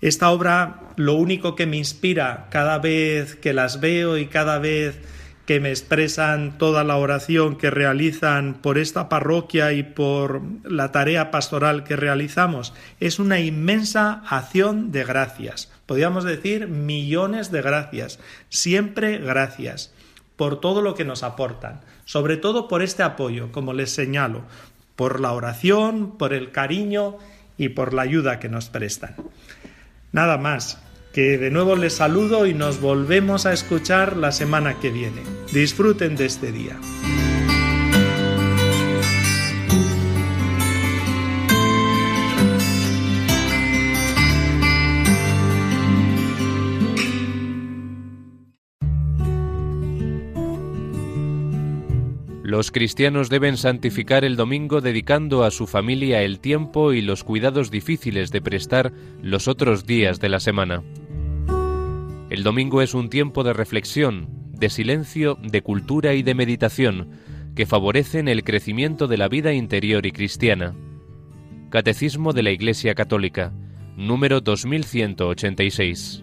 Esta 0.00 0.30
obra 0.30 0.81
lo 0.96 1.14
único 1.14 1.54
que 1.54 1.66
me 1.66 1.76
inspira 1.76 2.46
cada 2.50 2.78
vez 2.78 3.36
que 3.36 3.52
las 3.52 3.80
veo 3.80 4.18
y 4.18 4.26
cada 4.26 4.58
vez 4.58 5.00
que 5.46 5.58
me 5.58 5.70
expresan 5.70 6.56
toda 6.56 6.84
la 6.84 6.96
oración 6.96 7.56
que 7.56 7.70
realizan 7.70 8.54
por 8.54 8.78
esta 8.78 9.08
parroquia 9.08 9.72
y 9.72 9.82
por 9.82 10.42
la 10.64 10.92
tarea 10.92 11.30
pastoral 11.30 11.82
que 11.84 11.96
realizamos 11.96 12.72
es 13.00 13.18
una 13.18 13.40
inmensa 13.40 14.22
acción 14.28 14.92
de 14.92 15.04
gracias. 15.04 15.72
Podríamos 15.86 16.24
decir 16.24 16.68
millones 16.68 17.50
de 17.50 17.60
gracias. 17.60 18.20
Siempre 18.50 19.18
gracias 19.18 19.92
por 20.36 20.60
todo 20.60 20.80
lo 20.80 20.94
que 20.94 21.04
nos 21.04 21.22
aportan, 21.22 21.80
sobre 22.04 22.36
todo 22.36 22.68
por 22.68 22.82
este 22.82 23.02
apoyo, 23.02 23.50
como 23.52 23.72
les 23.72 23.90
señalo, 23.90 24.42
por 24.96 25.20
la 25.20 25.32
oración, 25.32 26.16
por 26.18 26.32
el 26.32 26.52
cariño 26.52 27.18
y 27.58 27.70
por 27.70 27.94
la 27.94 28.02
ayuda 28.02 28.38
que 28.38 28.48
nos 28.48 28.68
prestan. 28.68 29.16
Nada 30.12 30.36
más, 30.36 30.78
que 31.12 31.38
de 31.38 31.50
nuevo 31.50 31.74
les 31.74 31.94
saludo 31.94 32.46
y 32.46 32.54
nos 32.54 32.80
volvemos 32.80 33.46
a 33.46 33.52
escuchar 33.52 34.16
la 34.16 34.30
semana 34.30 34.78
que 34.78 34.90
viene. 34.90 35.22
Disfruten 35.52 36.16
de 36.16 36.26
este 36.26 36.52
día. 36.52 36.78
Los 52.52 52.70
cristianos 52.70 53.30
deben 53.30 53.56
santificar 53.56 54.26
el 54.26 54.36
domingo 54.36 54.82
dedicando 54.82 55.42
a 55.42 55.50
su 55.50 55.66
familia 55.66 56.20
el 56.20 56.38
tiempo 56.38 56.92
y 56.92 57.00
los 57.00 57.24
cuidados 57.24 57.70
difíciles 57.70 58.30
de 58.30 58.42
prestar 58.42 58.92
los 59.22 59.48
otros 59.48 59.86
días 59.86 60.20
de 60.20 60.28
la 60.28 60.38
semana. 60.38 60.82
El 62.28 62.42
domingo 62.42 62.82
es 62.82 62.92
un 62.92 63.08
tiempo 63.08 63.42
de 63.42 63.54
reflexión, 63.54 64.28
de 64.50 64.68
silencio, 64.68 65.38
de 65.42 65.62
cultura 65.62 66.12
y 66.12 66.22
de 66.22 66.34
meditación, 66.34 67.08
que 67.56 67.64
favorecen 67.64 68.28
el 68.28 68.44
crecimiento 68.44 69.06
de 69.06 69.16
la 69.16 69.28
vida 69.28 69.54
interior 69.54 70.04
y 70.04 70.12
cristiana. 70.12 70.74
Catecismo 71.70 72.34
de 72.34 72.42
la 72.42 72.50
Iglesia 72.50 72.94
Católica, 72.94 73.54
número 73.96 74.42
2186. 74.42 76.22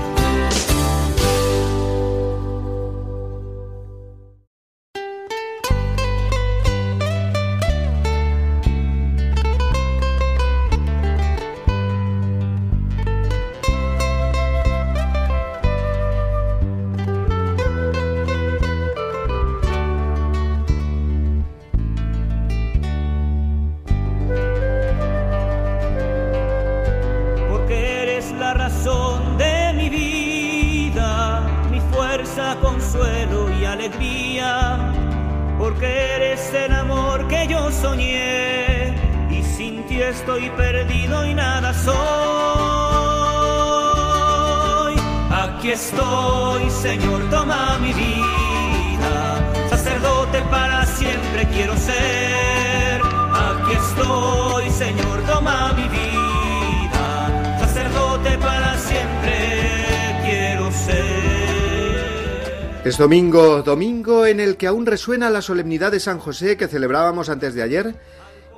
Domingo, 63.01 63.63
domingo 63.63 64.27
en 64.27 64.39
el 64.39 64.57
que 64.57 64.67
aún 64.67 64.85
resuena 64.85 65.31
la 65.31 65.41
solemnidad 65.41 65.91
de 65.91 65.99
San 65.99 66.19
José 66.19 66.55
que 66.55 66.67
celebrábamos 66.67 67.29
antes 67.29 67.55
de 67.55 67.63
ayer 67.63 67.95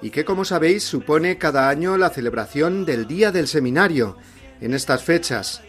y 0.02 0.10
que, 0.10 0.26
como 0.26 0.44
sabéis, 0.44 0.84
supone 0.84 1.38
cada 1.38 1.70
año 1.70 1.96
la 1.98 2.10
celebración 2.10 2.84
del 2.84 3.08
Día 3.08 3.32
del 3.32 3.48
Seminario 3.48 4.18
en 4.60 4.74
estas 4.74 5.02
fechas, 5.02 5.62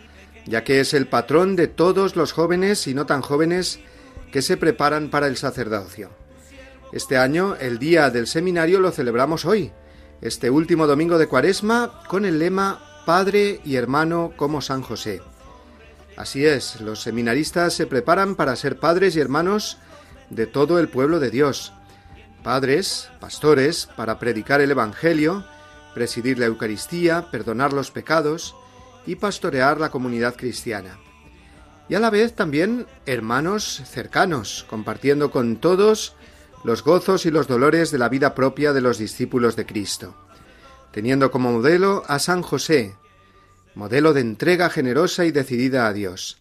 ya 0.44 0.64
que 0.64 0.80
es 0.80 0.92
el 0.92 1.06
patrón 1.06 1.54
de 1.54 1.68
todos 1.68 2.16
los 2.16 2.32
jóvenes 2.32 2.88
y 2.88 2.94
no 2.94 3.06
tan 3.06 3.22
jóvenes 3.22 3.78
que 4.32 4.42
se 4.42 4.56
preparan 4.56 5.08
para 5.08 5.28
el 5.28 5.36
sacerdocio. 5.36 6.10
Este 6.92 7.16
año 7.16 7.54
el 7.54 7.78
Día 7.78 8.10
del 8.10 8.26
Seminario 8.26 8.80
lo 8.80 8.90
celebramos 8.90 9.44
hoy, 9.44 9.70
este 10.20 10.50
último 10.50 10.88
domingo 10.88 11.16
de 11.16 11.28
Cuaresma, 11.28 12.02
con 12.08 12.24
el 12.24 12.40
lema 12.40 13.04
Padre 13.06 13.60
y 13.64 13.76
hermano 13.76 14.32
como 14.36 14.60
San 14.60 14.82
José. 14.82 15.22
Así 16.16 16.46
es, 16.46 16.80
los 16.80 17.02
seminaristas 17.02 17.74
se 17.74 17.86
preparan 17.86 18.36
para 18.36 18.54
ser 18.56 18.78
padres 18.78 19.16
y 19.16 19.20
hermanos 19.20 19.78
de 20.30 20.46
todo 20.46 20.78
el 20.78 20.88
pueblo 20.88 21.18
de 21.18 21.30
Dios. 21.30 21.72
Padres, 22.42 23.10
pastores, 23.20 23.88
para 23.96 24.18
predicar 24.18 24.60
el 24.60 24.70
Evangelio, 24.70 25.44
presidir 25.94 26.38
la 26.38 26.46
Eucaristía, 26.46 27.30
perdonar 27.30 27.72
los 27.72 27.90
pecados 27.90 28.54
y 29.06 29.16
pastorear 29.16 29.80
la 29.80 29.90
comunidad 29.90 30.36
cristiana. 30.36 30.98
Y 31.88 31.94
a 31.94 32.00
la 32.00 32.10
vez 32.10 32.34
también 32.34 32.86
hermanos 33.06 33.82
cercanos, 33.84 34.64
compartiendo 34.68 35.30
con 35.30 35.56
todos 35.56 36.14
los 36.64 36.82
gozos 36.82 37.26
y 37.26 37.30
los 37.30 37.46
dolores 37.46 37.90
de 37.90 37.98
la 37.98 38.08
vida 38.08 38.34
propia 38.34 38.72
de 38.72 38.80
los 38.80 38.98
discípulos 38.98 39.56
de 39.56 39.66
Cristo, 39.66 40.14
teniendo 40.92 41.30
como 41.30 41.52
modelo 41.52 42.02
a 42.06 42.18
San 42.18 42.40
José, 42.40 42.96
modelo 43.74 44.12
de 44.12 44.20
entrega 44.20 44.70
generosa 44.70 45.24
y 45.24 45.32
decidida 45.32 45.86
a 45.86 45.92
Dios. 45.92 46.38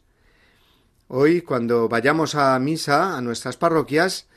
Hoy, 1.07 1.41
cuando 1.41 1.89
vayamos 1.89 2.35
a 2.35 2.57
misa 2.59 3.17
a 3.17 3.21
nuestras 3.21 3.57
parroquias, 3.57 4.27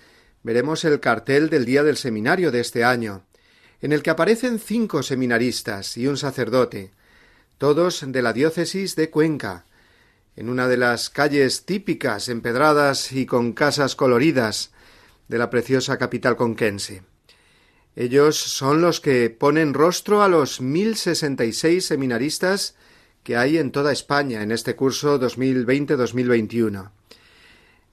veremos 0.42 0.84
el 0.84 1.00
cartel 1.00 1.50
del 1.50 1.64
día 1.64 1.82
del 1.82 1.96
seminario 1.96 2.50
de 2.50 2.60
este 2.60 2.84
año, 2.84 3.24
en 3.80 3.92
el 3.92 4.02
que 4.02 4.10
aparecen 4.10 4.58
cinco 4.58 5.02
seminaristas 5.02 5.96
y 5.96 6.06
un 6.06 6.16
sacerdote, 6.16 6.92
todos 7.58 8.04
de 8.06 8.22
la 8.22 8.32
diócesis 8.32 8.96
de 8.96 9.10
Cuenca, 9.10 9.64
en 10.34 10.48
una 10.48 10.68
de 10.68 10.76
las 10.76 11.08
calles 11.08 11.64
típicas, 11.64 12.28
empedradas 12.28 13.12
y 13.12 13.26
con 13.26 13.52
casas 13.52 13.96
coloridas 13.96 14.70
de 15.28 15.38
la 15.38 15.50
preciosa 15.50 15.96
capital 15.98 16.36
conquense. 16.36 17.02
Ellos 17.96 18.36
son 18.36 18.82
los 18.82 19.00
que 19.00 19.30
ponen 19.30 19.72
rostro 19.72 20.22
a 20.22 20.28
los 20.28 20.60
mil 20.60 20.96
sesenta 20.96 21.46
y 21.46 21.54
seis 21.54 21.86
seminaristas 21.86 22.74
que 23.26 23.36
hay 23.36 23.58
en 23.58 23.72
toda 23.72 23.90
España 23.90 24.40
en 24.44 24.52
este 24.52 24.76
curso 24.76 25.20
2020-2021. 25.20 26.92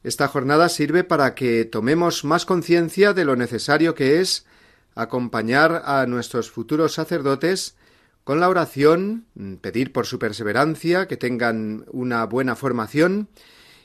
Esta 0.03 0.27
jornada 0.27 0.69
sirve 0.69 1.03
para 1.03 1.33
que 1.33 1.65
tomemos 1.65 2.23
más 2.23 2.45
conciencia 2.45 3.13
de 3.13 3.25
lo 3.25 3.35
necesario 3.35 3.95
que 3.95 4.21
es 4.21 4.45
acompañar 4.93 5.81
a 5.85 6.05
nuestros 6.05 6.51
futuros 6.51 6.93
sacerdotes 6.93 7.75
con 8.23 8.39
la 8.39 8.47
oración, 8.47 9.25
pedir 9.61 9.91
por 9.91 10.05
su 10.05 10.19
perseverancia, 10.19 11.07
que 11.07 11.17
tengan 11.17 11.85
una 11.91 12.23
buena 12.27 12.55
formación 12.55 13.27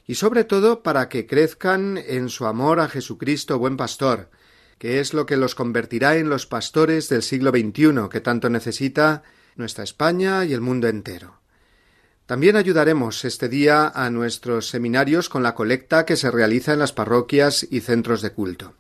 y 0.07 0.17
sobre 0.17 0.45
todo 0.45 0.83
para 0.83 1.09
que 1.09 1.27
crezcan 1.27 1.97
en 1.97 2.29
su 2.29 2.45
amor 2.45 2.79
a 2.79 2.89
Jesucristo 2.89 3.59
buen 3.59 3.79
pastor, 3.79 4.29
que 4.77 5.01
es 5.01 5.15
lo 5.15 5.25
que 5.25 5.39
los 5.39 5.55
convertirá 5.55 6.17
en 6.17 6.29
los 6.29 6.45
pastores 6.45 7.09
del 7.09 7.23
siglo 7.23 7.53
XXI 7.53 8.11
que 8.11 8.21
tanto 8.21 8.51
necesita 8.51 9.23
nuestra 9.57 9.83
España 9.83 10.45
y 10.45 10.53
el 10.53 10.61
mundo 10.61 10.89
entero. 10.89 11.38
También 12.29 12.57
ayudaremos 12.57 13.25
este 13.25 13.49
día 13.49 13.89
a 13.89 14.11
nuestros 14.11 14.69
seminarios 14.69 15.31
con 15.31 15.43
la 15.43 15.55
colecta 15.55 16.05
que 16.05 16.15
se 16.15 16.31
realiza 16.31 16.75
en 16.75 16.79
las 16.79 16.93
parroquias 16.93 17.67
y 17.71 17.81
centros 17.81 18.21
de 18.21 18.33
culto. 18.33 18.75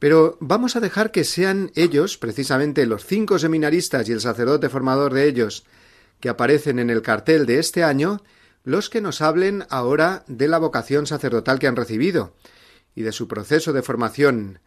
Pero 0.00 0.36
vamos 0.40 0.74
a 0.74 0.80
dejar 0.80 1.12
que 1.12 1.22
sean 1.22 1.70
ellos, 1.76 2.18
precisamente 2.18 2.86
los 2.86 3.06
cinco 3.06 3.38
seminaristas 3.38 4.08
y 4.08 4.12
el 4.12 4.20
sacerdote 4.20 4.68
formador 4.68 5.14
de 5.14 5.28
ellos, 5.28 5.64
que 6.18 6.28
aparecen 6.28 6.80
en 6.80 6.90
el 6.90 7.02
cartel 7.02 7.46
de 7.46 7.60
este 7.60 7.84
año, 7.84 8.20
los 8.64 8.90
que 8.90 9.00
nos 9.00 9.22
hablen 9.22 9.64
ahora 9.70 10.24
de 10.26 10.48
la 10.48 10.58
vocación 10.58 11.06
sacerdotal 11.06 11.60
que 11.60 11.68
han 11.68 11.76
recibido 11.76 12.34
y 12.96 13.02
de 13.02 13.12
su 13.12 13.28
proceso 13.28 13.72
de 13.72 13.82
formación, 13.82 14.58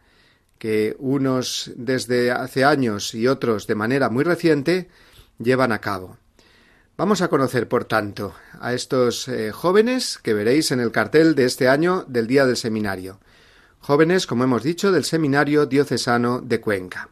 que 0.56 0.96
unos 0.98 1.70
desde 1.76 2.30
hace 2.30 2.64
años 2.64 3.14
y 3.14 3.28
otros 3.28 3.66
de 3.66 3.74
manera 3.74 4.08
muy 4.08 4.24
reciente 4.24 4.88
llevan 5.38 5.72
a 5.72 5.82
cabo. 5.82 6.16
Vamos 6.98 7.22
a 7.22 7.28
conocer, 7.28 7.68
por 7.68 7.84
tanto, 7.84 8.34
a 8.60 8.74
estos 8.74 9.28
eh, 9.28 9.52
jóvenes 9.52 10.18
que 10.20 10.34
veréis 10.34 10.72
en 10.72 10.80
el 10.80 10.90
cartel 10.90 11.36
de 11.36 11.44
este 11.44 11.68
año 11.68 12.04
del 12.08 12.26
Día 12.26 12.44
del 12.44 12.56
Seminario. 12.56 13.20
Jóvenes, 13.78 14.26
como 14.26 14.42
hemos 14.42 14.64
dicho, 14.64 14.90
del 14.90 15.04
Seminario 15.04 15.66
Diocesano 15.66 16.40
de 16.40 16.60
Cuenca. 16.60 17.10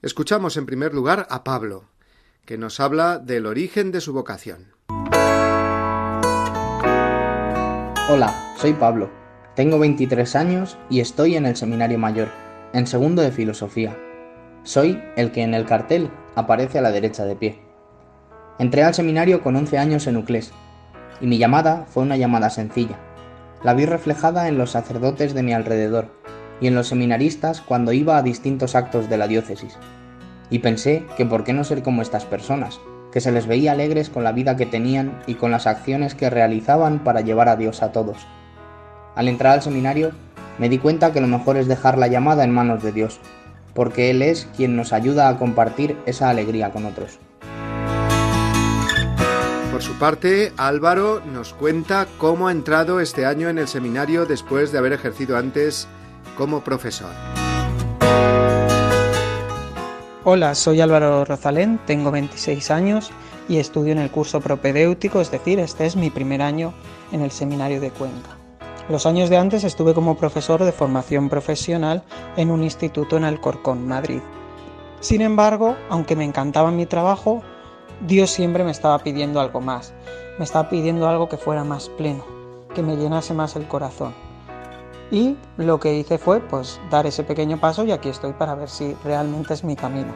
Escuchamos 0.00 0.56
en 0.56 0.64
primer 0.64 0.94
lugar 0.94 1.26
a 1.28 1.44
Pablo, 1.44 1.90
que 2.46 2.56
nos 2.56 2.80
habla 2.80 3.18
del 3.18 3.44
origen 3.44 3.92
de 3.92 4.00
su 4.00 4.14
vocación. 4.14 4.72
Hola, 8.08 8.54
soy 8.56 8.72
Pablo. 8.72 9.10
Tengo 9.56 9.78
23 9.78 10.36
años 10.36 10.78
y 10.88 11.00
estoy 11.00 11.36
en 11.36 11.44
el 11.44 11.54
Seminario 11.54 11.98
Mayor, 11.98 12.28
en 12.72 12.86
segundo 12.86 13.20
de 13.20 13.30
Filosofía. 13.30 13.94
Soy 14.62 15.02
el 15.16 15.32
que 15.32 15.42
en 15.42 15.52
el 15.52 15.66
cartel 15.66 16.10
aparece 16.34 16.78
a 16.78 16.82
la 16.82 16.92
derecha 16.92 17.26
de 17.26 17.36
pie. 17.36 17.69
Entré 18.60 18.84
al 18.84 18.92
seminario 18.92 19.42
con 19.42 19.56
11 19.56 19.78
años 19.78 20.06
en 20.06 20.18
Uclés, 20.18 20.52
y 21.18 21.26
mi 21.26 21.38
llamada 21.38 21.86
fue 21.88 22.02
una 22.02 22.18
llamada 22.18 22.50
sencilla. 22.50 22.98
La 23.64 23.72
vi 23.72 23.86
reflejada 23.86 24.48
en 24.48 24.58
los 24.58 24.72
sacerdotes 24.72 25.32
de 25.32 25.42
mi 25.42 25.54
alrededor 25.54 26.08
y 26.60 26.66
en 26.66 26.74
los 26.74 26.88
seminaristas 26.88 27.62
cuando 27.62 27.94
iba 27.94 28.18
a 28.18 28.22
distintos 28.22 28.74
actos 28.74 29.08
de 29.08 29.16
la 29.16 29.28
diócesis. 29.28 29.78
Y 30.50 30.58
pensé 30.58 31.06
que 31.16 31.24
por 31.24 31.42
qué 31.42 31.54
no 31.54 31.64
ser 31.64 31.82
como 31.82 32.02
estas 32.02 32.26
personas, 32.26 32.80
que 33.12 33.22
se 33.22 33.32
les 33.32 33.46
veía 33.46 33.72
alegres 33.72 34.10
con 34.10 34.24
la 34.24 34.32
vida 34.32 34.58
que 34.58 34.66
tenían 34.66 35.22
y 35.26 35.36
con 35.36 35.50
las 35.50 35.66
acciones 35.66 36.14
que 36.14 36.28
realizaban 36.28 36.98
para 36.98 37.22
llevar 37.22 37.48
a 37.48 37.56
Dios 37.56 37.82
a 37.82 37.92
todos. 37.92 38.18
Al 39.14 39.28
entrar 39.28 39.54
al 39.54 39.62
seminario, 39.62 40.12
me 40.58 40.68
di 40.68 40.76
cuenta 40.76 41.14
que 41.14 41.22
lo 41.22 41.28
mejor 41.28 41.56
es 41.56 41.66
dejar 41.66 41.96
la 41.96 42.08
llamada 42.08 42.44
en 42.44 42.52
manos 42.52 42.82
de 42.82 42.92
Dios, 42.92 43.20
porque 43.72 44.10
Él 44.10 44.20
es 44.20 44.50
quien 44.54 44.76
nos 44.76 44.92
ayuda 44.92 45.30
a 45.30 45.38
compartir 45.38 45.96
esa 46.04 46.28
alegría 46.28 46.72
con 46.72 46.84
otros. 46.84 47.20
Su 49.80 49.94
parte, 49.94 50.52
Álvaro 50.58 51.22
nos 51.24 51.54
cuenta 51.54 52.06
cómo 52.18 52.48
ha 52.48 52.52
entrado 52.52 53.00
este 53.00 53.24
año 53.24 53.48
en 53.48 53.58
el 53.58 53.66
seminario 53.66 54.26
después 54.26 54.72
de 54.72 54.78
haber 54.78 54.92
ejercido 54.92 55.38
antes 55.38 55.88
como 56.36 56.62
profesor. 56.62 57.10
Hola, 60.24 60.54
soy 60.54 60.82
Álvaro 60.82 61.24
Rozalén, 61.24 61.80
tengo 61.86 62.10
26 62.10 62.70
años 62.70 63.10
y 63.48 63.56
estudio 63.56 63.92
en 63.92 63.98
el 63.98 64.10
curso 64.10 64.40
propedéutico, 64.42 65.20
es 65.22 65.30
decir, 65.30 65.58
este 65.58 65.86
es 65.86 65.96
mi 65.96 66.10
primer 66.10 66.42
año 66.42 66.74
en 67.10 67.22
el 67.22 67.30
seminario 67.30 67.80
de 67.80 67.90
Cuenca. 67.90 68.36
Los 68.90 69.06
años 69.06 69.30
de 69.30 69.38
antes 69.38 69.64
estuve 69.64 69.94
como 69.94 70.18
profesor 70.18 70.62
de 70.62 70.72
formación 70.72 71.30
profesional 71.30 72.04
en 72.36 72.50
un 72.50 72.62
instituto 72.62 73.16
en 73.16 73.24
Alcorcón, 73.24 73.88
Madrid. 73.88 74.20
Sin 75.00 75.22
embargo, 75.22 75.74
aunque 75.88 76.16
me 76.16 76.24
encantaba 76.24 76.70
mi 76.70 76.84
trabajo, 76.84 77.42
Dios 78.06 78.30
siempre 78.30 78.64
me 78.64 78.70
estaba 78.70 78.98
pidiendo 78.98 79.40
algo 79.40 79.60
más, 79.60 79.92
me 80.38 80.44
estaba 80.44 80.70
pidiendo 80.70 81.06
algo 81.06 81.28
que 81.28 81.36
fuera 81.36 81.64
más 81.64 81.90
pleno, 81.90 82.24
que 82.74 82.82
me 82.82 82.96
llenase 82.96 83.34
más 83.34 83.56
el 83.56 83.68
corazón. 83.68 84.14
Y 85.10 85.36
lo 85.58 85.78
que 85.80 85.94
hice 85.94 86.16
fue 86.16 86.40
pues 86.40 86.80
dar 86.90 87.06
ese 87.06 87.24
pequeño 87.24 87.58
paso 87.58 87.84
y 87.84 87.92
aquí 87.92 88.08
estoy 88.08 88.32
para 88.32 88.54
ver 88.54 88.70
si 88.70 88.96
realmente 89.04 89.52
es 89.52 89.64
mi 89.64 89.76
camino. 89.76 90.14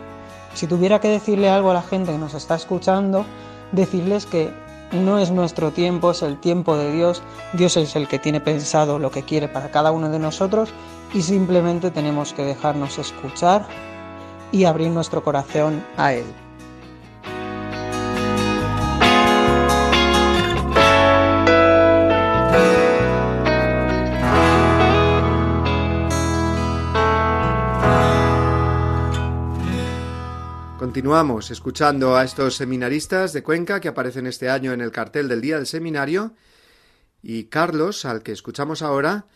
Si 0.55 0.67
tuviera 0.67 1.01
que 1.01 1.09
decirle 1.09 1.51
algo 1.51 1.73
a 1.73 1.75
la 1.75 1.83
gente 1.83 2.13
que 2.13 2.19
nos 2.19 2.33
está 2.33 2.55
escuchando, 2.55 3.27
decirles 3.73 4.25
que 4.25 4.51
no 4.93 5.19
es 5.19 5.31
nuestro 5.31 5.73
tiempo, 5.73 6.13
es 6.13 6.23
el 6.23 6.39
tiempo 6.39 6.77
de 6.77 6.93
Dios. 6.93 7.23
Dios 7.53 7.77
es 7.77 7.97
el 7.97 8.09
que 8.09 8.19
tiene 8.19 8.41
pensado 8.41 8.99
lo 8.99 9.11
que 9.11 9.25
quiere 9.25 9.49
para 9.49 9.71
cada 9.71 9.91
uno 9.91 10.09
de 10.09 10.21
nosotros 10.21 10.71
y 11.13 11.21
simplemente 11.21 11.91
tenemos 11.91 12.33
que 12.33 12.45
dejarnos 12.45 12.99
escuchar 12.99 13.67
y 14.53 14.65
abrir 14.65 14.91
nuestro 14.91 15.23
corazón 15.23 15.85
a 15.97 16.15
Él. 16.15 16.44
Continuamos 30.95 31.51
escuchando 31.51 32.17
a 32.17 32.23
estos 32.23 32.55
seminaristas 32.55 33.33
de 33.33 33.43
Cuenca 33.43 33.81
que 33.81 33.89
aparecen 33.89 34.29
este 34.29 34.49
año 34.49 34.73
en 34.73 34.81
el 34.81 34.93
cartel 34.93 35.27
del 35.27 35.41
Día 35.41 35.57
del 35.57 35.67
Seminario 35.67 36.37
y 37.21 37.47
Carlos, 37.47 38.05
al 38.05 38.23
que 38.23 38.31
escuchamos 38.31 38.81
ahora, 38.81 39.27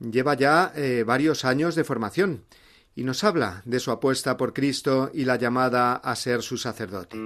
lleva 0.00 0.34
ya 0.34 0.72
eh, 0.74 1.04
varios 1.06 1.44
años 1.44 1.76
de 1.76 1.84
formación 1.84 2.42
y 2.96 3.04
nos 3.04 3.22
habla 3.22 3.62
de 3.64 3.78
su 3.78 3.92
apuesta 3.92 4.36
por 4.36 4.52
Cristo 4.52 5.12
y 5.14 5.24
la 5.24 5.36
llamada 5.36 5.94
a 5.94 6.16
ser 6.16 6.42
su 6.42 6.58
sacerdote. 6.58 7.16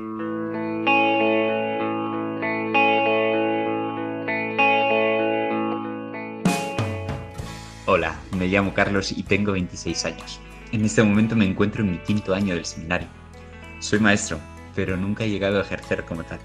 Hola, 7.87 8.21
me 8.37 8.49
llamo 8.49 8.75
Carlos 8.75 9.13
y 9.13 9.23
tengo 9.23 9.53
26 9.53 10.05
años. 10.05 10.41
En 10.73 10.85
este 10.85 11.03
momento 11.03 11.35
me 11.35 11.47
encuentro 11.47 11.83
en 11.83 11.93
mi 11.93 11.99
quinto 12.01 12.35
año 12.35 12.55
del 12.55 12.67
seminario. 12.67 13.09
Soy 13.81 14.01
maestro, 14.01 14.41
pero 14.75 14.97
nunca 14.97 15.25
he 15.25 15.31
llegado 15.31 15.59
a 15.59 15.63
ejercer 15.63 16.05
como 16.05 16.25
tal. 16.25 16.41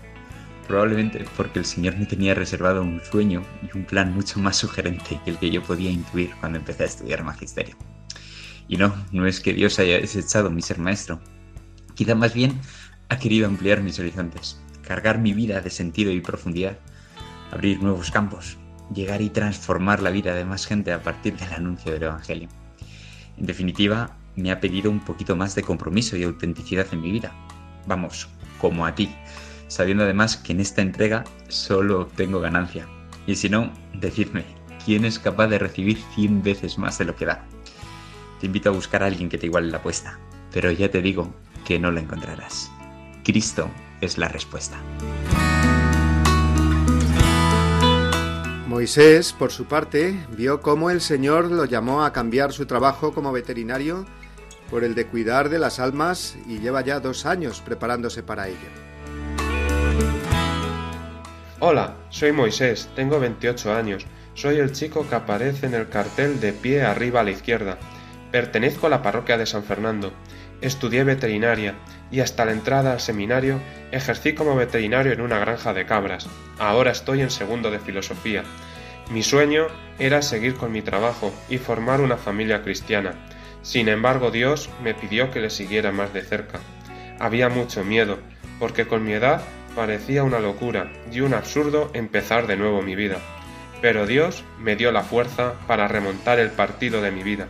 Probablemente 0.67 1.26
porque 1.36 1.60
el 1.60 1.65
Señor 1.65 1.98
me 1.98 2.06
tenía 2.06 2.36
reservado 2.36 2.82
un 2.82 3.02
sueño 3.04 3.43
y 3.63 3.76
un 3.76 3.86
plan 3.86 4.13
mucho 4.13 4.39
más 4.39 4.58
sugerente 4.58 5.19
que 5.26 5.32
el 5.32 5.38
que 5.38 5.50
yo 5.50 5.63
podía 5.63 5.89
intuir 5.89 6.32
cuando 6.39 6.60
empecé 6.60 6.84
a 6.84 6.88
estudiar 6.88 7.24
magisterio. 7.24 7.76
Y 8.67 8.78
no, 8.78 8.96
no 9.12 9.26
es 9.26 9.39
que 9.39 9.54
Dios 9.54 9.80
haya 9.80 10.00
desechado 10.00 10.52
mi 10.52 10.62
ser 10.62 10.78
maestro. 10.78 11.19
Quizá 11.96 12.15
más 12.15 12.34
bien 12.34 12.60
ha 13.10 13.17
querido 13.17 13.48
ampliar 13.48 13.82
mis 13.82 14.00
horizontes, 14.00 14.62
cargar 14.84 15.17
mi 15.19 15.34
vida 15.34 15.60
de 15.60 15.69
sentido 15.69 16.12
y 16.12 16.22
profundidad, 16.22 16.78
abrir 17.52 17.82
nuevos 17.82 18.12
campos, 18.12 18.58
llegar 18.93 19.22
y 19.22 19.30
transformar 19.30 20.02
la 20.02 20.12
vida 20.12 20.34
de 20.36 20.46
más 20.46 20.65
gente 20.65 20.93
a 20.93 21.02
partir 21.02 21.36
del 21.36 21.52
anuncio 21.54 21.91
del 21.91 22.04
Evangelio. 22.04 22.50
En 23.38 23.48
definitiva, 23.48 24.15
me 24.36 24.52
ha 24.52 24.60
pedido 24.60 24.89
un 24.89 25.00
poquito 25.00 25.36
más 25.36 25.56
de 25.56 25.63
compromiso 25.63 26.17
y 26.17 26.24
autenticidad 26.24 26.88
en 26.91 27.02
mi 27.02 27.12
vida. 27.12 27.34
Vamos, 27.86 28.30
como 28.60 28.86
a 28.86 28.96
ti, 28.96 29.13
sabiendo 29.67 30.04
además 30.04 30.38
que 30.38 30.54
en 30.54 30.60
esta 30.60 30.82
entrega 30.82 31.24
solo 31.48 32.02
obtengo 32.02 32.39
ganancia. 32.39 32.88
Y 33.28 33.36
si 33.36 33.50
no, 33.50 33.72
decidme, 33.93 34.46
¿quién 34.86 35.06
es 35.06 35.19
capaz 35.19 35.48
de 35.48 35.60
recibir 35.60 35.98
100 36.15 36.43
veces 36.43 36.78
más 36.78 36.98
de 36.98 37.06
lo 37.06 37.15
que 37.15 37.26
da? 37.26 37.46
Te 38.39 38.48
invito 38.48 38.69
a 38.69 38.74
buscar 38.74 39.04
a 39.04 39.08
alguien 39.08 39.30
que 39.30 39.38
te 39.38 39.46
iguale 39.46 39.72
la 39.72 39.78
apuesta, 39.78 40.19
pero 40.52 40.72
ya 40.72 40.91
te 40.91 41.02
digo 41.02 41.34
que 41.65 41.80
no 41.80 41.91
la 41.91 42.02
encontrarás. 42.02 42.72
Cristo 43.24 43.69
es 44.02 44.17
la 44.17 44.28
respuesta. 44.28 44.78
Moisés, 48.67 49.34
por 49.34 49.52
su 49.52 49.65
parte, 49.65 50.17
vio 50.36 50.62
cómo 50.62 50.89
el 50.89 51.00
Señor 51.00 51.52
lo 51.52 51.65
llamó 51.65 52.04
a 52.04 52.12
cambiar 52.12 52.52
su 52.54 52.65
trabajo 52.65 53.13
como 53.13 53.32
veterinario 53.32 54.06
por 54.69 54.84
el 54.84 54.95
de 54.95 55.08
cuidar 55.08 55.49
de 55.49 55.60
las 55.60 55.80
almas 55.80 56.36
y 56.47 56.60
lleva 56.60 56.82
ya 56.82 56.99
dos 56.99 57.26
años 57.26 57.62
preparándose 57.62 58.23
para 58.23 58.47
ello. 58.47 58.58
Hola, 61.60 61.95
soy 62.10 62.32
Moisés, 62.34 62.89
tengo 62.95 63.19
28 63.19 63.73
años, 63.73 64.06
soy 64.34 64.58
el 64.58 64.71
chico 64.71 65.08
que 65.08 65.15
aparece 65.15 65.67
en 65.67 65.76
el 65.76 65.88
cartel 65.88 66.39
de 66.39 66.54
pie 66.54 66.84
arriba 66.84 67.21
a 67.21 67.23
la 67.23 67.32
izquierda. 67.32 67.78
Pertenezco 68.32 68.88
a 68.88 68.89
la 68.89 69.02
parroquia 69.02 69.38
de 69.38 69.45
San 69.45 69.63
Fernando. 69.63 70.12
Estudié 70.60 71.04
veterinaria 71.04 71.76
y 72.12 72.19
hasta 72.19 72.45
la 72.45 72.52
entrada 72.52 72.93
al 72.93 72.99
seminario 72.99 73.60
ejercí 73.91 74.34
como 74.34 74.56
veterinario 74.56 75.13
en 75.13 75.21
una 75.21 75.38
granja 75.38 75.73
de 75.73 75.86
cabras. 75.86 76.28
Ahora 76.58 76.91
estoy 76.91 77.21
en 77.21 77.30
segundo 77.30 77.69
de 77.69 77.80
filosofía. 77.80 78.43
Mi 79.12 79.21
sueño 79.21 79.67
era 79.99 80.21
seguir 80.21 80.56
con 80.56 80.71
mi 80.71 80.82
trabajo 80.82 81.32
y 81.49 81.60
formar 81.60 82.02
una 82.02 82.17
familia 82.17 82.63
cristiana. 82.63 83.13
Sin 83.63 83.88
embargo, 83.88 84.30
Dios 84.30 84.69
me 84.84 84.93
pidió 84.93 85.32
que 85.32 85.39
le 85.39 85.49
siguiera 85.49 85.91
más 85.91 86.13
de 86.13 86.21
cerca. 86.21 86.60
Había 87.19 87.49
mucho 87.49 87.84
miedo, 87.84 88.19
porque 88.60 88.86
con 88.86 89.04
mi 89.04 89.13
edad 89.13 89.41
parecía 89.76 90.23
una 90.23 90.39
locura 90.39 90.91
y 91.12 91.21
un 91.21 91.34
absurdo 91.34 91.89
empezar 91.93 92.45
de 92.45 92.58
nuevo 92.58 92.82
mi 92.82 92.95
vida. 92.95 93.17
Pero 93.82 94.06
Dios 94.06 94.43
me 94.60 94.76
dio 94.76 94.91
la 94.91 95.02
fuerza 95.04 95.54
para 95.65 95.88
remontar 95.88 96.39
el 96.39 96.52
partido 96.52 97.02
de 97.02 97.12
mi 97.12 97.23
vida. 97.23 97.47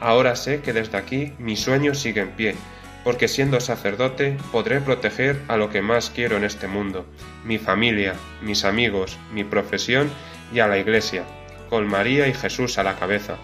Ahora 0.00 0.36
sé 0.36 0.62
que 0.62 0.72
desde 0.72 0.98
aquí 0.98 1.34
mi 1.38 1.56
sueño 1.56 1.94
sigue 1.94 2.22
en 2.22 2.30
pie, 2.30 2.54
porque 3.04 3.28
siendo 3.28 3.60
sacerdote 3.60 4.36
podré 4.50 4.80
proteger 4.80 5.40
a 5.48 5.56
lo 5.56 5.70
que 5.70 5.82
más 5.82 6.10
quiero 6.10 6.36
en 6.36 6.44
este 6.44 6.66
mundo, 6.66 7.06
mi 7.44 7.58
familia, 7.58 8.14
mis 8.40 8.64
amigos, 8.64 9.18
mi 9.32 9.44
profesión 9.44 10.10
y 10.52 10.60
a 10.60 10.66
la 10.66 10.78
Iglesia, 10.78 11.24
con 11.68 11.86
María 11.86 12.26
y 12.26 12.34
Jesús 12.34 12.78
a 12.78 12.82
la 12.82 12.96
cabeza. 12.96 13.36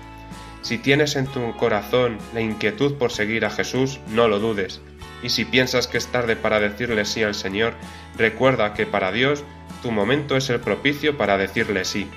Si 0.62 0.78
tienes 0.78 1.16
en 1.16 1.26
tu 1.26 1.56
corazón 1.56 2.18
la 2.34 2.40
inquietud 2.40 2.94
por 2.94 3.12
seguir 3.12 3.44
a 3.44 3.50
Jesús, 3.50 4.00
no 4.08 4.28
lo 4.28 4.38
dudes. 4.38 4.80
Y 5.22 5.30
si 5.30 5.44
piensas 5.44 5.86
que 5.86 5.98
es 5.98 6.06
tarde 6.08 6.36
para 6.36 6.60
decirle 6.60 7.04
sí 7.04 7.22
al 7.22 7.34
Señor, 7.34 7.74
recuerda 8.16 8.74
que 8.74 8.86
para 8.86 9.12
Dios 9.12 9.44
tu 9.82 9.90
momento 9.90 10.36
es 10.36 10.50
el 10.50 10.60
propicio 10.60 11.16
para 11.16 11.38
decirle 11.38 11.84
sí. 11.84 12.08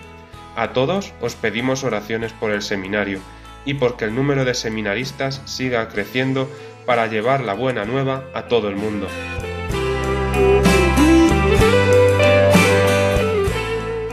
A 0.55 0.73
todos 0.73 1.13
os 1.21 1.35
pedimos 1.35 1.83
oraciones 1.83 2.33
por 2.33 2.51
el 2.51 2.61
seminario 2.61 3.19
y 3.65 3.75
porque 3.75 4.05
el 4.05 4.15
número 4.15 4.43
de 4.43 4.53
seminaristas 4.53 5.41
siga 5.45 5.87
creciendo 5.87 6.49
para 6.85 7.07
llevar 7.07 7.41
la 7.41 7.53
buena 7.53 7.85
nueva 7.85 8.25
a 8.33 8.47
todo 8.47 8.69
el 8.69 8.75
mundo. 8.75 9.07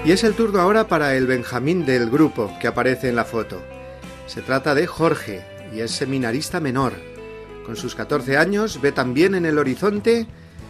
Y 0.04 0.12
es 0.12 0.24
el 0.24 0.34
turno 0.34 0.60
ahora 0.60 0.88
para 0.88 1.14
el 1.16 1.26
Benjamín 1.26 1.84
del 1.84 2.08
grupo 2.08 2.50
que 2.60 2.66
aparece 2.66 3.08
en 3.08 3.16
la 3.16 3.24
foto. 3.24 3.62
Se 4.28 4.42
trata 4.42 4.74
de 4.74 4.86
Jorge 4.86 5.42
y 5.74 5.80
es 5.80 5.90
seminarista 5.90 6.60
menor. 6.60 6.92
Con 7.64 7.76
sus 7.76 7.94
14 7.94 8.36
años 8.36 8.78
ve 8.82 8.92
también 8.92 9.34
en 9.34 9.46
el 9.46 9.56
horizonte 9.56 10.26